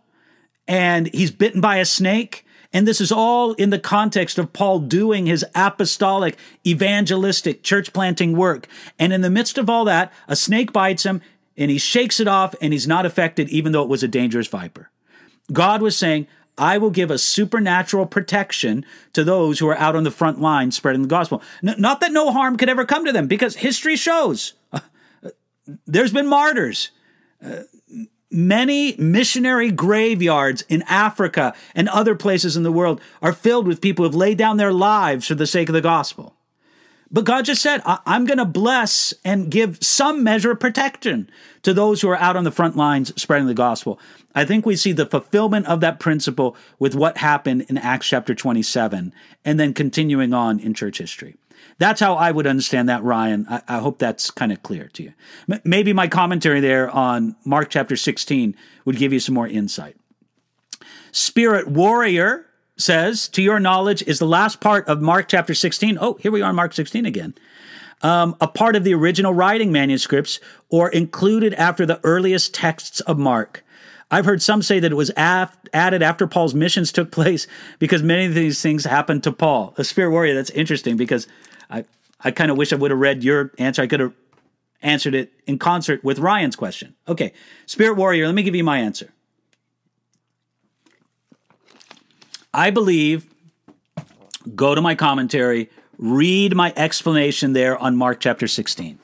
and 0.68 1.06
he's 1.14 1.30
bitten 1.30 1.62
by 1.62 1.78
a 1.78 1.86
snake. 1.86 2.44
And 2.74 2.88
this 2.88 3.00
is 3.00 3.12
all 3.12 3.54
in 3.54 3.70
the 3.70 3.78
context 3.78 4.40
of 4.40 4.52
Paul 4.52 4.80
doing 4.80 5.28
his 5.28 5.46
apostolic, 5.54 6.40
evangelistic, 6.66 7.62
church 7.62 7.94
planting 7.94 8.36
work. 8.36 8.68
And 8.98 9.14
in 9.14 9.22
the 9.22 9.30
midst 9.30 9.60
of 9.60 9.70
all 9.70 9.86
that, 9.86 10.12
a 10.28 10.36
snake 10.36 10.74
bites 10.74 11.06
him 11.06 11.22
and 11.56 11.70
he 11.70 11.78
shakes 11.78 12.20
it 12.20 12.28
off 12.28 12.56
and 12.62 12.74
he's 12.74 12.88
not 12.88 13.06
affected, 13.06 13.48
even 13.50 13.74
though 13.74 13.84
it 13.84 13.90
was 13.90 14.02
a 14.02 14.08
dangerous 14.08 14.48
viper. 14.48 14.90
God 15.54 15.84
was 15.84 15.96
saying, 15.96 16.26
I 16.58 16.78
will 16.78 16.90
give 16.90 17.12
a 17.12 17.18
supernatural 17.18 18.06
protection 18.06 18.86
to 19.14 19.24
those 19.24 19.60
who 19.60 19.68
are 19.68 19.78
out 19.78 19.96
on 19.96 20.04
the 20.04 20.12
front 20.12 20.40
line 20.40 20.72
spreading 20.72 21.02
the 21.02 21.08
gospel. 21.08 21.42
N- 21.66 21.76
not 21.78 22.00
that 22.00 22.12
no 22.12 22.32
harm 22.32 22.56
could 22.56 22.70
ever 22.70 22.86
come 22.86 23.06
to 23.06 23.12
them, 23.12 23.28
because 23.28 23.58
history 23.58 23.96
shows 23.96 24.54
uh, 24.72 24.80
there's 25.86 26.14
been 26.14 26.28
martyrs. 26.28 26.92
Uh, 27.44 27.64
many 28.32 28.96
missionary 28.98 29.72
graveyards 29.72 30.64
in 30.70 30.84
Africa 30.84 31.54
and 31.74 31.90
other 31.90 32.16
places 32.16 32.56
in 32.56 32.64
the 32.64 32.72
world 32.72 33.02
are 33.22 33.34
filled 33.34 33.68
with 33.68 33.82
people 33.82 34.04
who 34.04 34.10
have 34.10 34.16
laid 34.16 34.38
down 34.38 34.58
their 34.58 34.74
lives 34.74 35.28
for 35.28 35.36
the 35.36 35.48
sake 35.48 35.70
of 35.70 35.74
the 35.74 35.82
gospel. 35.82 36.35
But 37.12 37.26
God 37.26 37.46
just 37.46 37.62
said, 37.62 37.82
I'm 37.86 38.26
going 38.26 38.40
to 38.40 38.46
bless 38.46 39.14
and 39.24 39.52
give 39.52 39.84
some 39.84 40.24
measure 40.24 40.52
of 40.52 40.60
protection 40.60 41.30
to 41.62 41.74
those 41.74 42.02
who 42.02 42.10
are 42.10 42.18
out 42.18 42.36
on 42.36 42.44
the 42.44 42.52
front 42.52 42.76
lines 42.76 43.14
spreading 43.22 43.48
the 43.48 43.54
gospel. 43.54 44.00
I 44.34 44.44
think 44.44 44.66
we 44.66 44.76
see 44.76 44.92
the 44.92 45.06
fulfillment 45.06 45.68
of 45.68 45.80
that 45.82 46.00
principle 46.00 46.58
with 46.80 46.96
what 46.96 47.18
happened 47.18 47.66
in 47.70 47.78
Acts 47.78 48.08
chapter 48.08 48.36
27 48.36 49.14
and 49.46 49.60
then 49.60 49.74
continuing 49.74 50.34
on 50.34 50.60
in 50.60 50.74
church 50.74 50.98
history. 50.98 51.36
That's 51.78 52.00
how 52.00 52.16
I 52.16 52.32
would 52.32 52.48
understand 52.48 52.90
that, 52.90 53.04
Ryan. 53.04 53.46
I, 53.50 53.62
I 53.68 53.78
hope 53.80 54.00
that's 54.00 54.32
kind 54.32 54.52
of 54.52 54.64
clear 54.64 54.90
to 54.94 55.04
you. 55.04 55.14
M- 55.52 55.62
maybe 55.64 55.94
my 55.94 56.08
commentary 56.08 56.60
there 56.60 56.90
on 56.90 57.36
Mark 57.46 57.70
chapter 57.70 57.96
16 57.96 58.56
would 58.86 58.98
give 58.98 59.14
you 59.14 59.20
some 59.20 59.36
more 59.36 59.48
insight. 59.48 59.98
Spirit 61.12 61.68
Warrior 61.68 62.45
says, 62.78 63.28
To 63.30 63.42
your 63.42 63.60
knowledge, 63.60 64.04
is 64.04 64.20
the 64.20 64.28
last 64.28 64.60
part 64.60 64.88
of 64.88 65.02
Mark 65.02 65.28
chapter 65.28 65.54
16. 65.54 65.98
Oh, 66.00 66.16
here 66.16 66.32
we 66.32 66.42
are 66.42 66.50
in 66.50 66.56
Mark 66.56 66.74
16 66.74 67.06
again. 67.06 67.34
Um, 68.02 68.36
a 68.42 68.48
part 68.48 68.76
of 68.76 68.84
the 68.84 68.94
original 68.94 69.34
writing 69.34 69.72
manuscripts 69.72 70.40
or 70.70 70.90
included 70.90 71.54
after 71.56 71.86
the 71.86 72.00
earliest 72.04 72.54
texts 72.54 73.00
of 73.02 73.18
Mark. 73.18 73.64
I've 74.12 74.26
heard 74.26 74.42
some 74.42 74.62
say 74.62 74.80
that 74.80 74.92
it 74.92 74.96
was 74.96 75.12
af- 75.18 75.58
added 75.74 76.04
after 76.04 76.28
Paul's 76.28 76.54
missions 76.54 76.92
took 76.92 77.12
place 77.12 77.48
because 77.80 78.04
many 78.04 78.26
of 78.26 78.34
these 78.34 78.62
things 78.62 78.86
happened 78.86 79.24
to 79.24 79.32
Paul. 79.32 79.74
A 79.78 79.84
spirit 79.84 80.12
warrior, 80.12 80.36
that's 80.36 80.52
interesting 80.52 80.98
because 80.98 81.28
I, 81.70 81.86
I 82.22 82.32
kind 82.32 82.52
of 82.52 82.58
wish 82.58 82.72
I 82.72 82.76
would 82.76 82.92
have 82.92 83.00
read 83.00 83.24
your 83.24 83.52
answer. 83.58 83.82
I 83.82 83.88
could 83.88 84.00
have 84.02 84.14
answered 84.82 85.16
it 85.16 85.34
in 85.48 85.58
concert 85.58 86.04
with 86.04 86.20
Ryan's 86.20 86.56
question. 86.56 86.96
Okay, 87.08 87.34
spirit 87.66 87.96
warrior, 87.96 88.28
let 88.28 88.36
me 88.36 88.44
give 88.44 88.56
you 88.56 88.64
my 88.64 88.78
answer. 88.78 89.12
I 92.56 92.70
believe, 92.70 93.28
go 94.56 94.74
to 94.74 94.82
my 94.82 94.96
commentary, 94.96 95.70
read 95.98 96.56
my 96.56 96.72
explanation 96.78 97.52
there 97.52 97.78
on 97.78 97.98
Mark 97.98 98.22
chapter 98.22 98.48
16. 98.48 98.98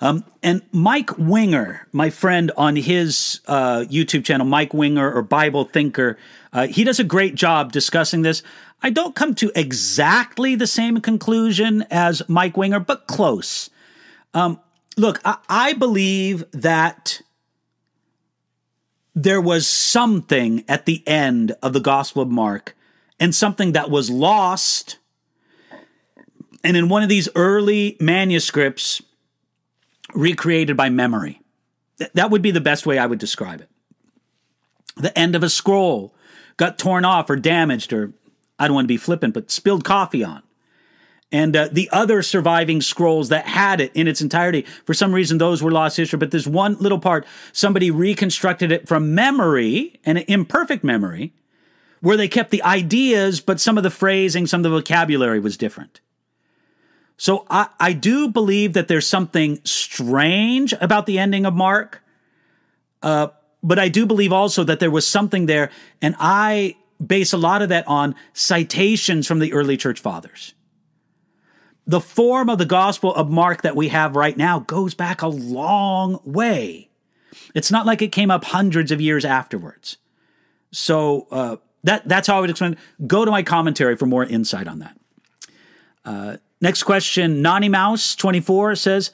Um, 0.00 0.24
and 0.42 0.62
Mike 0.72 1.16
Winger, 1.16 1.86
my 1.92 2.10
friend 2.10 2.50
on 2.56 2.74
his 2.74 3.40
uh, 3.46 3.84
YouTube 3.88 4.24
channel, 4.24 4.46
Mike 4.46 4.74
Winger 4.74 5.12
or 5.12 5.22
Bible 5.22 5.64
Thinker, 5.64 6.18
uh, 6.52 6.66
he 6.66 6.82
does 6.82 6.98
a 6.98 7.04
great 7.04 7.36
job 7.36 7.70
discussing 7.70 8.22
this. 8.22 8.42
I 8.82 8.90
don't 8.90 9.14
come 9.14 9.36
to 9.36 9.52
exactly 9.54 10.56
the 10.56 10.66
same 10.66 11.00
conclusion 11.00 11.86
as 11.88 12.20
Mike 12.28 12.56
Winger, 12.56 12.80
but 12.80 13.06
close. 13.06 13.70
Um, 14.34 14.60
look, 14.96 15.20
I, 15.24 15.36
I 15.48 15.72
believe 15.74 16.44
that 16.50 17.22
there 19.14 19.40
was 19.40 19.66
something 19.66 20.64
at 20.68 20.86
the 20.86 21.06
end 21.06 21.54
of 21.62 21.72
the 21.72 21.80
Gospel 21.80 22.22
of 22.22 22.28
Mark 22.28 22.76
and 23.20 23.34
something 23.34 23.72
that 23.72 23.90
was 23.90 24.10
lost. 24.10 24.98
And 26.62 26.76
in 26.76 26.88
one 26.88 27.02
of 27.02 27.08
these 27.08 27.28
early 27.34 27.96
manuscripts, 28.00 29.02
recreated 30.14 30.76
by 30.76 30.88
memory. 30.88 31.40
That 32.14 32.30
would 32.30 32.42
be 32.42 32.50
the 32.50 32.60
best 32.60 32.86
way 32.86 32.98
I 32.98 33.06
would 33.06 33.18
describe 33.18 33.60
it. 33.60 33.68
The 34.96 35.16
end 35.18 35.34
of 35.34 35.42
a 35.42 35.48
scroll 35.48 36.14
got 36.56 36.78
torn 36.78 37.04
off 37.04 37.28
or 37.28 37.36
damaged, 37.36 37.92
or 37.92 38.12
I 38.58 38.66
don't 38.66 38.74
want 38.74 38.84
to 38.84 38.88
be 38.88 38.96
flippant, 38.96 39.34
but 39.34 39.50
spilled 39.50 39.84
coffee 39.84 40.24
on. 40.24 40.42
And 41.34 41.56
uh, 41.56 41.68
the 41.72 41.90
other 41.90 42.22
surviving 42.22 42.80
scrolls 42.80 43.30
that 43.30 43.44
had 43.44 43.80
it 43.80 43.90
in 43.92 44.06
its 44.06 44.20
entirety, 44.20 44.62
for 44.84 44.94
some 44.94 45.12
reason, 45.12 45.38
those 45.38 45.64
were 45.64 45.72
lost 45.72 45.96
history. 45.96 46.16
But 46.16 46.30
there's 46.30 46.46
one 46.46 46.76
little 46.78 47.00
part, 47.00 47.26
somebody 47.52 47.90
reconstructed 47.90 48.70
it 48.70 48.86
from 48.86 49.16
memory, 49.16 49.98
and 50.04 50.16
an 50.16 50.24
imperfect 50.28 50.84
memory, 50.84 51.32
where 52.00 52.16
they 52.16 52.28
kept 52.28 52.52
the 52.52 52.62
ideas, 52.62 53.40
but 53.40 53.60
some 53.60 53.76
of 53.76 53.82
the 53.82 53.90
phrasing, 53.90 54.46
some 54.46 54.60
of 54.60 54.62
the 54.62 54.70
vocabulary 54.70 55.40
was 55.40 55.56
different. 55.56 56.00
So 57.16 57.46
I, 57.50 57.66
I 57.80 57.94
do 57.94 58.28
believe 58.28 58.74
that 58.74 58.86
there's 58.86 59.08
something 59.08 59.58
strange 59.64 60.72
about 60.80 61.06
the 61.06 61.18
ending 61.18 61.46
of 61.46 61.54
Mark. 61.54 62.00
Uh, 63.02 63.26
but 63.60 63.80
I 63.80 63.88
do 63.88 64.06
believe 64.06 64.32
also 64.32 64.62
that 64.62 64.78
there 64.78 64.88
was 64.88 65.04
something 65.04 65.46
there, 65.46 65.72
and 66.00 66.14
I 66.20 66.76
base 67.04 67.32
a 67.32 67.38
lot 67.38 67.60
of 67.60 67.70
that 67.70 67.88
on 67.88 68.14
citations 68.34 69.26
from 69.26 69.40
the 69.40 69.52
early 69.52 69.76
church 69.76 69.98
fathers. 69.98 70.54
The 71.86 72.00
form 72.00 72.48
of 72.48 72.58
the 72.58 72.64
Gospel 72.64 73.14
of 73.14 73.30
Mark 73.30 73.62
that 73.62 73.76
we 73.76 73.88
have 73.88 74.16
right 74.16 74.36
now 74.36 74.60
goes 74.60 74.94
back 74.94 75.22
a 75.22 75.28
long 75.28 76.20
way. 76.24 76.88
It's 77.54 77.70
not 77.70 77.84
like 77.84 78.00
it 78.00 78.12
came 78.12 78.30
up 78.30 78.44
hundreds 78.44 78.90
of 78.90 79.00
years 79.00 79.24
afterwards. 79.24 79.98
So 80.72 81.26
uh, 81.30 81.56
that 81.82 82.08
that's 82.08 82.26
how 82.26 82.38
I 82.38 82.40
would 82.40 82.50
explain. 82.50 82.76
Go 83.06 83.24
to 83.24 83.30
my 83.30 83.42
commentary 83.42 83.96
for 83.96 84.06
more 84.06 84.24
insight 84.24 84.66
on 84.66 84.78
that. 84.78 84.98
Uh, 86.04 86.36
Next 86.64 86.84
question, 86.84 87.42
Nani 87.42 87.68
Mouse 87.68 88.16
24 88.16 88.76
says, 88.76 89.10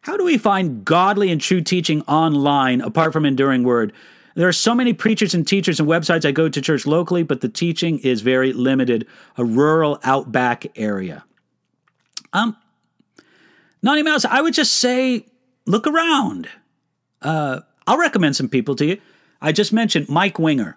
How 0.00 0.16
do 0.16 0.24
we 0.24 0.38
find 0.38 0.86
godly 0.86 1.30
and 1.30 1.38
true 1.38 1.60
teaching 1.60 2.00
online 2.02 2.80
apart 2.80 3.12
from 3.12 3.26
enduring 3.26 3.62
word? 3.62 3.92
There 4.36 4.48
are 4.48 4.54
so 4.54 4.74
many 4.74 4.94
preachers 4.94 5.34
and 5.34 5.46
teachers 5.46 5.78
and 5.78 5.86
websites. 5.86 6.24
I 6.24 6.32
go 6.32 6.48
to 6.48 6.62
church 6.62 6.86
locally, 6.86 7.22
but 7.22 7.42
the 7.42 7.50
teaching 7.50 7.98
is 7.98 8.22
very 8.22 8.54
limited, 8.54 9.06
a 9.36 9.44
rural 9.44 10.00
outback 10.02 10.66
area. 10.76 11.26
Um, 12.34 12.56
Nani 13.82 14.02
Mouse, 14.02 14.24
I 14.24 14.42
would 14.42 14.52
just 14.52 14.74
say 14.74 15.26
look 15.66 15.86
around. 15.86 16.48
Uh, 17.22 17.60
I'll 17.86 17.98
recommend 17.98 18.36
some 18.36 18.48
people 18.48 18.74
to 18.76 18.84
you. 18.84 19.00
I 19.40 19.52
just 19.52 19.72
mentioned 19.72 20.08
Mike 20.08 20.38
Winger. 20.38 20.76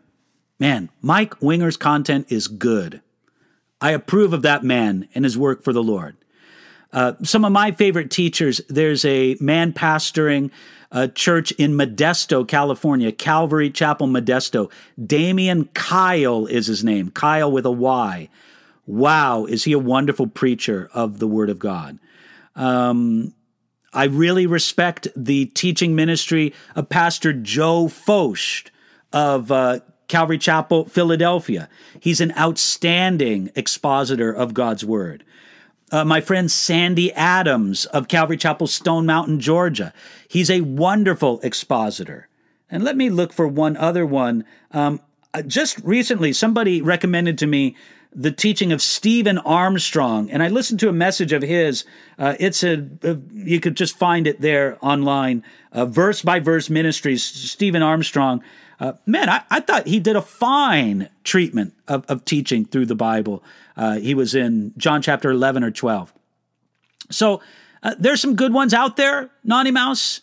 Man, 0.60 0.90
Mike 1.02 1.42
Winger's 1.42 1.78
content 1.78 2.28
is 2.30 2.48
good. 2.48 3.02
I 3.82 3.92
approve 3.92 4.34
of 4.34 4.42
that 4.44 4.64
man 4.64 5.08
and 5.14 5.24
his 5.24 5.38
work 5.38 5.64
for 5.64 5.74
the 5.74 5.84
Lord. 5.84 6.16
Uh, 6.94 7.14
some 7.22 7.44
of 7.44 7.52
my 7.52 7.72
favorite 7.72 8.10
teachers 8.10 8.62
there's 8.70 9.04
a 9.04 9.36
man 9.40 9.74
pastoring 9.74 10.50
a 10.92 11.08
church 11.08 11.52
in 11.52 11.74
Modesto, 11.74 12.48
California, 12.48 13.12
Calvary 13.12 13.70
Chapel, 13.70 14.08
Modesto. 14.08 14.72
Damian 15.04 15.66
Kyle 15.74 16.46
is 16.46 16.68
his 16.68 16.84
name, 16.84 17.12
Kyle 17.12 17.52
with 17.52 17.66
a 17.66 17.72
Y. 17.72 18.30
Wow, 18.88 19.46
is 19.46 19.66
he 19.66 19.74
a 19.74 19.80
wonderful 19.80 20.28
preacher 20.28 20.90
of 20.94 21.20
the 21.20 21.28
Word 21.28 21.50
of 21.50 21.60
God? 21.60 22.00
Um, 22.56 23.34
I 23.94 24.06
really 24.06 24.48
respect 24.48 25.10
the 25.14 25.48
teaching 25.48 25.94
ministry 25.94 26.54
of 26.74 26.88
Pastor 26.88 27.34
Joe 27.34 27.88
Focht 27.88 28.72
of 29.12 29.52
uh, 29.52 29.80
Calvary 30.08 30.38
Chapel, 30.38 30.86
Philadelphia. 30.86 31.68
He's 32.00 32.22
an 32.22 32.32
outstanding 32.38 33.52
expositor 33.56 34.32
of 34.32 34.54
God's 34.54 34.86
Word. 34.86 35.26
Uh, 35.92 36.06
my 36.06 36.22
friend 36.22 36.50
Sandy 36.50 37.14
Adams 37.14 37.86
of 37.88 38.08
Calvary 38.08 38.38
Chapel, 38.38 38.68
Stone 38.68 39.06
Mountain, 39.06 39.42
Georgia. 39.42 39.94
He's 40.30 40.50
a 40.50 40.62
wonderful 40.62 41.42
expositor. 41.42 42.30
And 42.70 42.84
let 42.84 42.96
me 42.96 43.10
look 43.10 43.34
for 43.34 43.48
one 43.48 43.76
other 43.76 44.06
one. 44.06 44.46
Um, 44.72 45.02
uh, 45.34 45.42
just 45.42 45.80
recently, 45.84 46.34
somebody 46.34 46.82
recommended 46.82 47.38
to 47.40 47.48
me 47.48 47.76
the 48.14 48.32
teaching 48.32 48.72
of 48.72 48.82
Stephen 48.82 49.38
Armstrong, 49.40 50.30
and 50.32 50.42
I 50.42 50.48
listened 50.48 50.80
to 50.82 50.90
a 50.90 50.94
message 50.94 51.34
of 51.34 51.42
his. 51.42 51.86
Uh, 52.18 52.36
it's 52.40 52.64
a, 52.64 52.88
a, 53.04 53.18
you 53.32 53.60
could 53.60 53.76
just 53.76 53.98
find 53.98 54.28
it 54.28 54.42
there 54.42 54.78
online, 54.82 55.44
uh, 55.72 55.86
verse 55.86 56.22
by 56.22 56.40
verse 56.40 56.70
ministries. 56.70 57.24
Stephen 57.24 57.84
Armstrong 57.84 58.42
uh, 58.80 58.94
man, 59.06 59.30
I, 59.30 59.44
I, 59.50 59.60
thought 59.60 59.88
he 59.88 60.00
did 60.00 60.16
a 60.16 60.22
fine 60.22 61.10
treatment 61.24 61.74
of, 61.88 62.06
of 62.08 62.26
teaching 62.26 62.66
through 62.66 62.86
the 62.86 62.96
Bible. 62.96 63.44
Uh, 63.76 63.98
he 63.98 64.14
was 64.14 64.36
in 64.36 64.74
John 64.78 65.02
chapter 65.02 65.32
11 65.32 65.64
or 65.64 65.72
12. 65.72 66.14
So 67.10 67.42
uh, 67.82 67.96
there's 67.98 68.22
some 68.22 68.36
good 68.36 68.54
ones 68.54 68.74
out 68.74 68.96
there, 68.96 69.32
Naughty 69.44 69.72
Mouse. 69.72 70.22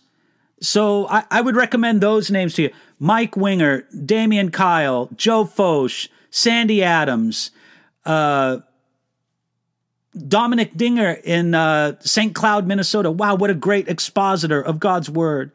so 0.60 1.08
I, 1.08 1.24
I, 1.30 1.40
would 1.40 1.56
recommend 1.56 2.00
those 2.00 2.30
names 2.30 2.54
to 2.54 2.62
you 2.62 2.70
Mike 3.00 3.36
Winger, 3.36 3.88
Damian 4.04 4.50
Kyle, 4.52 5.08
Joe 5.16 5.44
Focht, 5.44 6.08
Sandy 6.30 6.82
Adams, 6.82 7.50
uh, 8.04 8.58
Dominic 10.16 10.76
Dinger 10.76 11.12
in 11.24 11.54
uh, 11.54 11.98
St. 12.00 12.34
Cloud, 12.34 12.66
Minnesota. 12.66 13.10
Wow, 13.10 13.34
what 13.34 13.50
a 13.50 13.54
great 13.54 13.88
expositor 13.88 14.60
of 14.60 14.78
God's 14.78 15.10
word. 15.10 15.52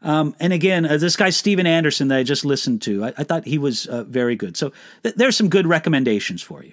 Um, 0.00 0.34
and 0.38 0.52
again, 0.52 0.86
uh, 0.86 0.96
this 0.96 1.16
guy, 1.16 1.30
Steven 1.30 1.66
Anderson, 1.66 2.08
that 2.08 2.18
I 2.18 2.22
just 2.22 2.44
listened 2.44 2.82
to, 2.82 3.04
I, 3.04 3.08
I 3.18 3.24
thought 3.24 3.46
he 3.46 3.58
was 3.58 3.86
uh, 3.86 4.04
very 4.04 4.36
good. 4.36 4.56
So 4.56 4.72
th- 5.02 5.16
there's 5.16 5.36
some 5.36 5.48
good 5.48 5.66
recommendations 5.66 6.40
for 6.40 6.62
you. 6.62 6.72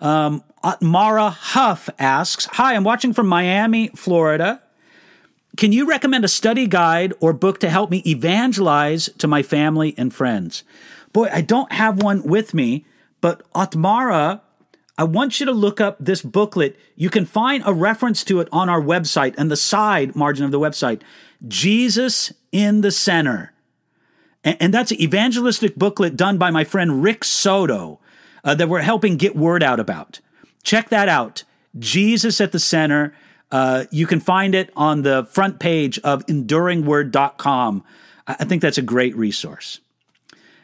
Um, 0.00 0.44
Mara 0.80 1.30
Huff 1.30 1.88
asks 1.98 2.46
Hi, 2.52 2.74
I'm 2.74 2.84
watching 2.84 3.12
from 3.12 3.26
Miami, 3.26 3.88
Florida. 3.88 4.62
Can 5.56 5.72
you 5.72 5.88
recommend 5.88 6.24
a 6.24 6.28
study 6.28 6.68
guide 6.68 7.14
or 7.20 7.32
book 7.32 7.58
to 7.60 7.70
help 7.70 7.90
me 7.90 8.02
evangelize 8.06 9.10
to 9.18 9.26
my 9.26 9.42
family 9.42 9.94
and 9.98 10.14
friends? 10.14 10.62
Boy, 11.12 11.28
I 11.32 11.40
don't 11.40 11.72
have 11.72 12.00
one 12.00 12.22
with 12.22 12.54
me, 12.54 12.84
but 13.20 13.50
Atmara, 13.52 14.40
I 14.96 15.04
want 15.04 15.38
you 15.38 15.46
to 15.46 15.52
look 15.52 15.80
up 15.80 15.96
this 16.00 16.22
booklet. 16.22 16.76
You 16.96 17.08
can 17.08 17.24
find 17.24 17.62
a 17.64 17.72
reference 17.72 18.24
to 18.24 18.40
it 18.40 18.48
on 18.50 18.68
our 18.68 18.80
website 18.80 19.34
and 19.38 19.50
the 19.50 19.56
side 19.56 20.16
margin 20.16 20.44
of 20.44 20.50
the 20.50 20.58
website. 20.58 21.02
Jesus 21.46 22.32
in 22.50 22.80
the 22.80 22.90
Center. 22.90 23.52
And, 24.42 24.56
and 24.60 24.74
that's 24.74 24.90
an 24.90 25.00
evangelistic 25.00 25.76
booklet 25.76 26.16
done 26.16 26.36
by 26.36 26.50
my 26.50 26.64
friend 26.64 27.02
Rick 27.02 27.24
Soto 27.24 28.00
uh, 28.42 28.54
that 28.56 28.68
we're 28.68 28.80
helping 28.80 29.16
get 29.16 29.36
word 29.36 29.62
out 29.62 29.78
about. 29.78 30.20
Check 30.64 30.88
that 30.88 31.08
out. 31.08 31.44
Jesus 31.78 32.40
at 32.40 32.52
the 32.52 32.58
Center. 32.58 33.14
Uh, 33.50 33.84
you 33.90 34.06
can 34.06 34.20
find 34.20 34.54
it 34.54 34.70
on 34.76 35.02
the 35.02 35.26
front 35.30 35.60
page 35.60 35.98
of 36.00 36.26
enduringword.com. 36.26 37.84
I 38.26 38.44
think 38.44 38.62
that's 38.62 38.78
a 38.78 38.82
great 38.82 39.16
resource. 39.16 39.80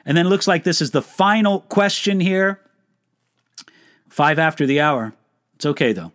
And 0.07 0.17
then 0.17 0.27
it 0.27 0.29
looks 0.29 0.47
like 0.47 0.65
this 0.65 0.83
is 0.83 0.91
the 0.91 1.03
final 1.03 1.61
question 1.61 2.21
here. 2.21 2.61
Five 4.09 4.39
after 4.39 4.67
the 4.67 4.81
hour. 4.81 5.15
It's 5.55 5.67
okay 5.67 5.93
though. 5.93 6.13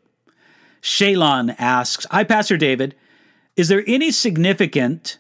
Shalon 0.81 1.55
asks, 1.57 2.05
I, 2.09 2.23
Pastor 2.23 2.57
David, 2.57 2.95
is 3.55 3.67
there 3.67 3.83
any 3.87 4.11
significant 4.11 5.17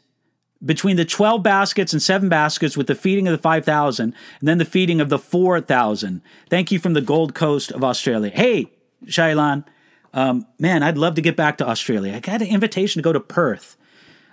between 0.63 0.97
the 0.97 1.05
12 1.05 1.43
baskets 1.43 1.93
and 1.93 2.01
seven 2.01 2.29
baskets 2.29 2.77
with 2.77 2.87
the 2.87 2.95
feeding 2.95 3.27
of 3.27 3.31
the 3.31 3.41
5,000 3.41 4.15
and 4.39 4.47
then 4.47 4.57
the 4.57 4.65
feeding 4.65 5.01
of 5.01 5.09
the 5.09 5.19
4,000? 5.19 6.21
Thank 6.49 6.71
you 6.71 6.79
from 6.79 6.93
the 6.93 7.01
Gold 7.01 7.33
Coast 7.33 7.71
of 7.71 7.83
Australia. 7.83 8.31
Hey, 8.33 8.71
Shailan, 9.05 9.65
um, 10.13 10.45
man, 10.57 10.83
I'd 10.83 10.97
love 10.97 11.15
to 11.15 11.21
get 11.21 11.35
back 11.35 11.57
to 11.57 11.67
Australia. 11.67 12.15
I 12.15 12.19
got 12.19 12.41
an 12.41 12.47
invitation 12.47 12.99
to 12.99 13.03
go 13.03 13.13
to 13.13 13.19
Perth, 13.19 13.77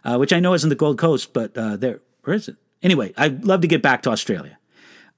uh, 0.04 0.16
which 0.16 0.32
I 0.32 0.40
know 0.40 0.54
isn't 0.54 0.68
the 0.70 0.76
Gold 0.76 0.98
Coast, 0.98 1.32
but 1.32 1.56
uh, 1.56 1.76
there, 1.76 2.00
where 2.22 2.36
is 2.36 2.48
it? 2.48 2.56
Anyway, 2.82 3.12
I'd 3.16 3.44
love 3.44 3.62
to 3.62 3.68
get 3.68 3.82
back 3.82 4.02
to 4.02 4.10
Australia. 4.10 4.58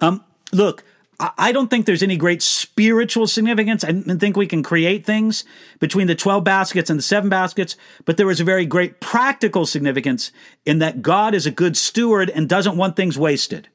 Um, 0.01 0.25
look, 0.53 0.85
I 1.21 1.51
don't 1.51 1.69
think 1.69 1.85
there's 1.85 2.05
any 2.05 2.17
great 2.17 2.43
spiritual 2.43 3.27
significance. 3.27 3.83
I 3.83 3.93
think 3.93 4.37
we 4.37 4.47
can 4.47 4.63
create 4.63 5.05
things 5.05 5.43
between 5.81 6.07
the 6.07 6.15
12 6.15 6.45
baskets 6.45 6.91
and 6.91 6.99
the 6.99 7.03
seven 7.03 7.29
baskets, 7.29 7.77
but 8.05 8.17
there 8.17 8.31
is 8.31 8.39
a 8.41 8.45
very 8.45 8.65
great 8.65 9.01
practical 9.01 9.67
significance 9.67 10.31
in 10.65 10.79
that 10.79 11.03
God 11.03 11.35
is 11.35 11.45
a 11.45 11.51
good 11.51 11.77
steward 11.77 12.31
and 12.31 12.49
doesn't 12.49 12.77
want 12.77 12.95
things 12.95 13.19
wasted. 13.19 13.69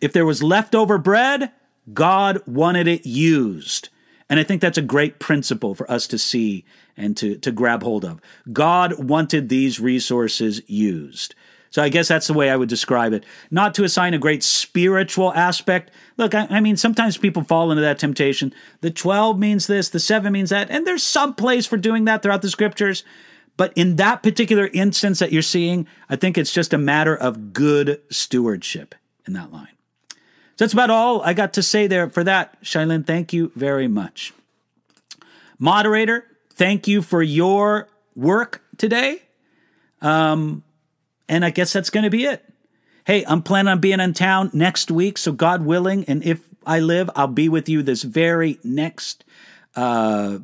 If 0.00 0.12
there 0.12 0.24
was 0.24 0.44
leftover 0.44 0.96
bread, 0.96 1.50
God 1.92 2.40
wanted 2.46 2.86
it 2.86 3.04
used. 3.04 3.88
And 4.28 4.38
I 4.38 4.44
think 4.44 4.60
that's 4.60 4.78
a 4.78 4.82
great 4.82 5.18
principle 5.18 5.74
for 5.74 5.90
us 5.90 6.06
to 6.06 6.18
see 6.18 6.64
and 6.96 7.16
to, 7.16 7.36
to 7.38 7.50
grab 7.50 7.82
hold 7.82 8.04
of. 8.04 8.20
God 8.52 9.02
wanted 9.02 9.48
these 9.48 9.80
resources 9.80 10.62
used. 10.68 11.34
So 11.70 11.82
I 11.82 11.88
guess 11.88 12.08
that's 12.08 12.26
the 12.26 12.34
way 12.34 12.50
I 12.50 12.56
would 12.56 12.68
describe 12.68 13.12
it. 13.12 13.24
Not 13.50 13.74
to 13.74 13.84
assign 13.84 14.12
a 14.12 14.18
great 14.18 14.42
spiritual 14.42 15.32
aspect. 15.34 15.92
Look, 16.16 16.34
I, 16.34 16.48
I, 16.50 16.60
mean, 16.60 16.76
sometimes 16.76 17.16
people 17.16 17.44
fall 17.44 17.70
into 17.70 17.82
that 17.82 17.98
temptation. 17.98 18.52
The 18.80 18.90
12 18.90 19.38
means 19.38 19.68
this, 19.68 19.88
the 19.88 20.00
7 20.00 20.32
means 20.32 20.50
that, 20.50 20.68
and 20.68 20.84
there's 20.84 21.04
some 21.04 21.34
place 21.34 21.66
for 21.66 21.76
doing 21.76 22.06
that 22.06 22.22
throughout 22.22 22.42
the 22.42 22.50
scriptures. 22.50 23.04
But 23.56 23.72
in 23.76 23.96
that 23.96 24.22
particular 24.22 24.68
instance 24.72 25.20
that 25.20 25.32
you're 25.32 25.42
seeing, 25.42 25.86
I 26.08 26.16
think 26.16 26.36
it's 26.36 26.52
just 26.52 26.72
a 26.72 26.78
matter 26.78 27.16
of 27.16 27.52
good 27.52 28.00
stewardship 28.10 28.94
in 29.26 29.34
that 29.34 29.52
line. 29.52 29.68
So 30.56 30.64
that's 30.64 30.72
about 30.72 30.90
all 30.90 31.22
I 31.22 31.34
got 31.34 31.52
to 31.54 31.62
say 31.62 31.86
there 31.86 32.10
for 32.10 32.24
that. 32.24 32.60
Shailin, 32.62 33.06
thank 33.06 33.32
you 33.32 33.52
very 33.54 33.86
much. 33.86 34.32
Moderator, 35.58 36.26
thank 36.54 36.88
you 36.88 37.00
for 37.00 37.22
your 37.22 37.88
work 38.16 38.62
today. 38.76 39.22
Um, 40.00 40.64
and 41.30 41.44
I 41.44 41.50
guess 41.50 41.72
that's 41.72 41.90
going 41.90 42.04
to 42.04 42.10
be 42.10 42.24
it. 42.24 42.44
Hey, 43.06 43.24
I'm 43.26 43.40
planning 43.40 43.70
on 43.70 43.80
being 43.80 44.00
in 44.00 44.12
town 44.12 44.50
next 44.52 44.90
week, 44.90 45.16
so 45.16 45.32
God 45.32 45.64
willing, 45.64 46.04
and 46.04 46.22
if 46.22 46.40
I 46.66 46.80
live, 46.80 47.08
I'll 47.16 47.28
be 47.28 47.48
with 47.48 47.68
you 47.68 47.82
this 47.82 48.02
very 48.02 48.58
next, 48.62 49.24
uh, 49.74 50.40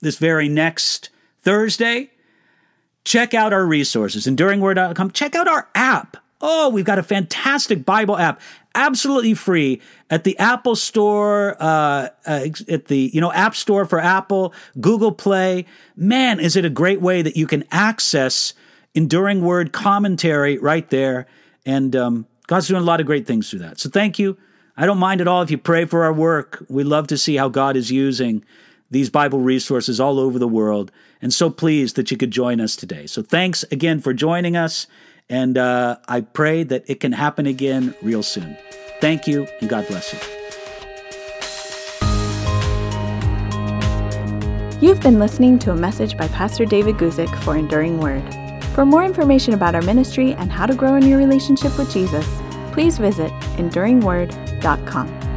this 0.00 0.18
very 0.18 0.48
next 0.48 1.08
Thursday. 1.40 2.10
Check 3.02 3.34
out 3.34 3.52
our 3.52 3.66
resources, 3.66 4.26
enduringword.com. 4.26 5.10
Check 5.10 5.34
out 5.34 5.48
our 5.48 5.68
app. 5.74 6.18
Oh, 6.42 6.68
we've 6.68 6.84
got 6.84 6.98
a 6.98 7.02
fantastic 7.02 7.84
Bible 7.84 8.16
app, 8.16 8.40
absolutely 8.74 9.34
free 9.34 9.80
at 10.10 10.24
the 10.24 10.38
Apple 10.38 10.76
Store, 10.76 11.56
uh, 11.60 12.08
uh, 12.26 12.46
at 12.68 12.86
the 12.86 13.10
you 13.12 13.20
know 13.20 13.32
App 13.32 13.54
Store 13.54 13.84
for 13.84 13.98
Apple, 13.98 14.54
Google 14.80 15.12
Play. 15.12 15.66
Man, 15.96 16.40
is 16.40 16.56
it 16.56 16.64
a 16.64 16.70
great 16.70 17.00
way 17.00 17.22
that 17.22 17.36
you 17.36 17.46
can 17.46 17.64
access 17.70 18.54
enduring 18.94 19.42
word 19.42 19.72
commentary 19.72 20.58
right 20.58 20.88
there. 20.90 21.26
And 21.64 21.94
um, 21.94 22.26
God's 22.46 22.68
doing 22.68 22.82
a 22.82 22.84
lot 22.84 23.00
of 23.00 23.06
great 23.06 23.26
things 23.26 23.50
through 23.50 23.60
that. 23.60 23.78
So 23.78 23.88
thank 23.88 24.18
you. 24.18 24.36
I 24.76 24.86
don't 24.86 24.98
mind 24.98 25.20
at 25.20 25.28
all 25.28 25.42
if 25.42 25.50
you 25.50 25.58
pray 25.58 25.84
for 25.84 26.04
our 26.04 26.12
work. 26.12 26.64
We 26.68 26.84
love 26.84 27.06
to 27.08 27.18
see 27.18 27.36
how 27.36 27.48
God 27.48 27.76
is 27.76 27.90
using 27.90 28.44
these 28.90 29.10
Bible 29.10 29.40
resources 29.40 30.00
all 30.00 30.18
over 30.18 30.38
the 30.38 30.48
world. 30.48 30.90
And 31.22 31.32
so 31.32 31.50
pleased 31.50 31.96
that 31.96 32.10
you 32.10 32.16
could 32.16 32.30
join 32.30 32.60
us 32.60 32.76
today. 32.76 33.06
So 33.06 33.22
thanks 33.22 33.62
again 33.70 34.00
for 34.00 34.12
joining 34.12 34.56
us. 34.56 34.86
And 35.28 35.56
uh, 35.56 35.98
I 36.08 36.22
pray 36.22 36.64
that 36.64 36.84
it 36.88 36.98
can 36.98 37.12
happen 37.12 37.46
again 37.46 37.94
real 38.02 38.22
soon. 38.22 38.56
Thank 39.00 39.28
you, 39.28 39.46
and 39.60 39.70
God 39.70 39.86
bless 39.86 40.12
you. 40.12 40.18
You've 44.80 45.00
been 45.00 45.18
listening 45.18 45.58
to 45.60 45.72
a 45.72 45.76
message 45.76 46.16
by 46.16 46.26
Pastor 46.28 46.64
David 46.64 46.96
Guzik 46.96 47.32
for 47.44 47.56
Enduring 47.56 48.00
Word. 48.00 48.49
For 48.74 48.86
more 48.86 49.04
information 49.04 49.54
about 49.54 49.74
our 49.74 49.82
ministry 49.82 50.32
and 50.34 50.50
how 50.50 50.66
to 50.66 50.74
grow 50.74 50.94
in 50.94 51.06
your 51.06 51.18
relationship 51.18 51.76
with 51.76 51.92
Jesus, 51.92 52.26
please 52.72 52.98
visit 52.98 53.32
enduringword.com. 53.56 55.29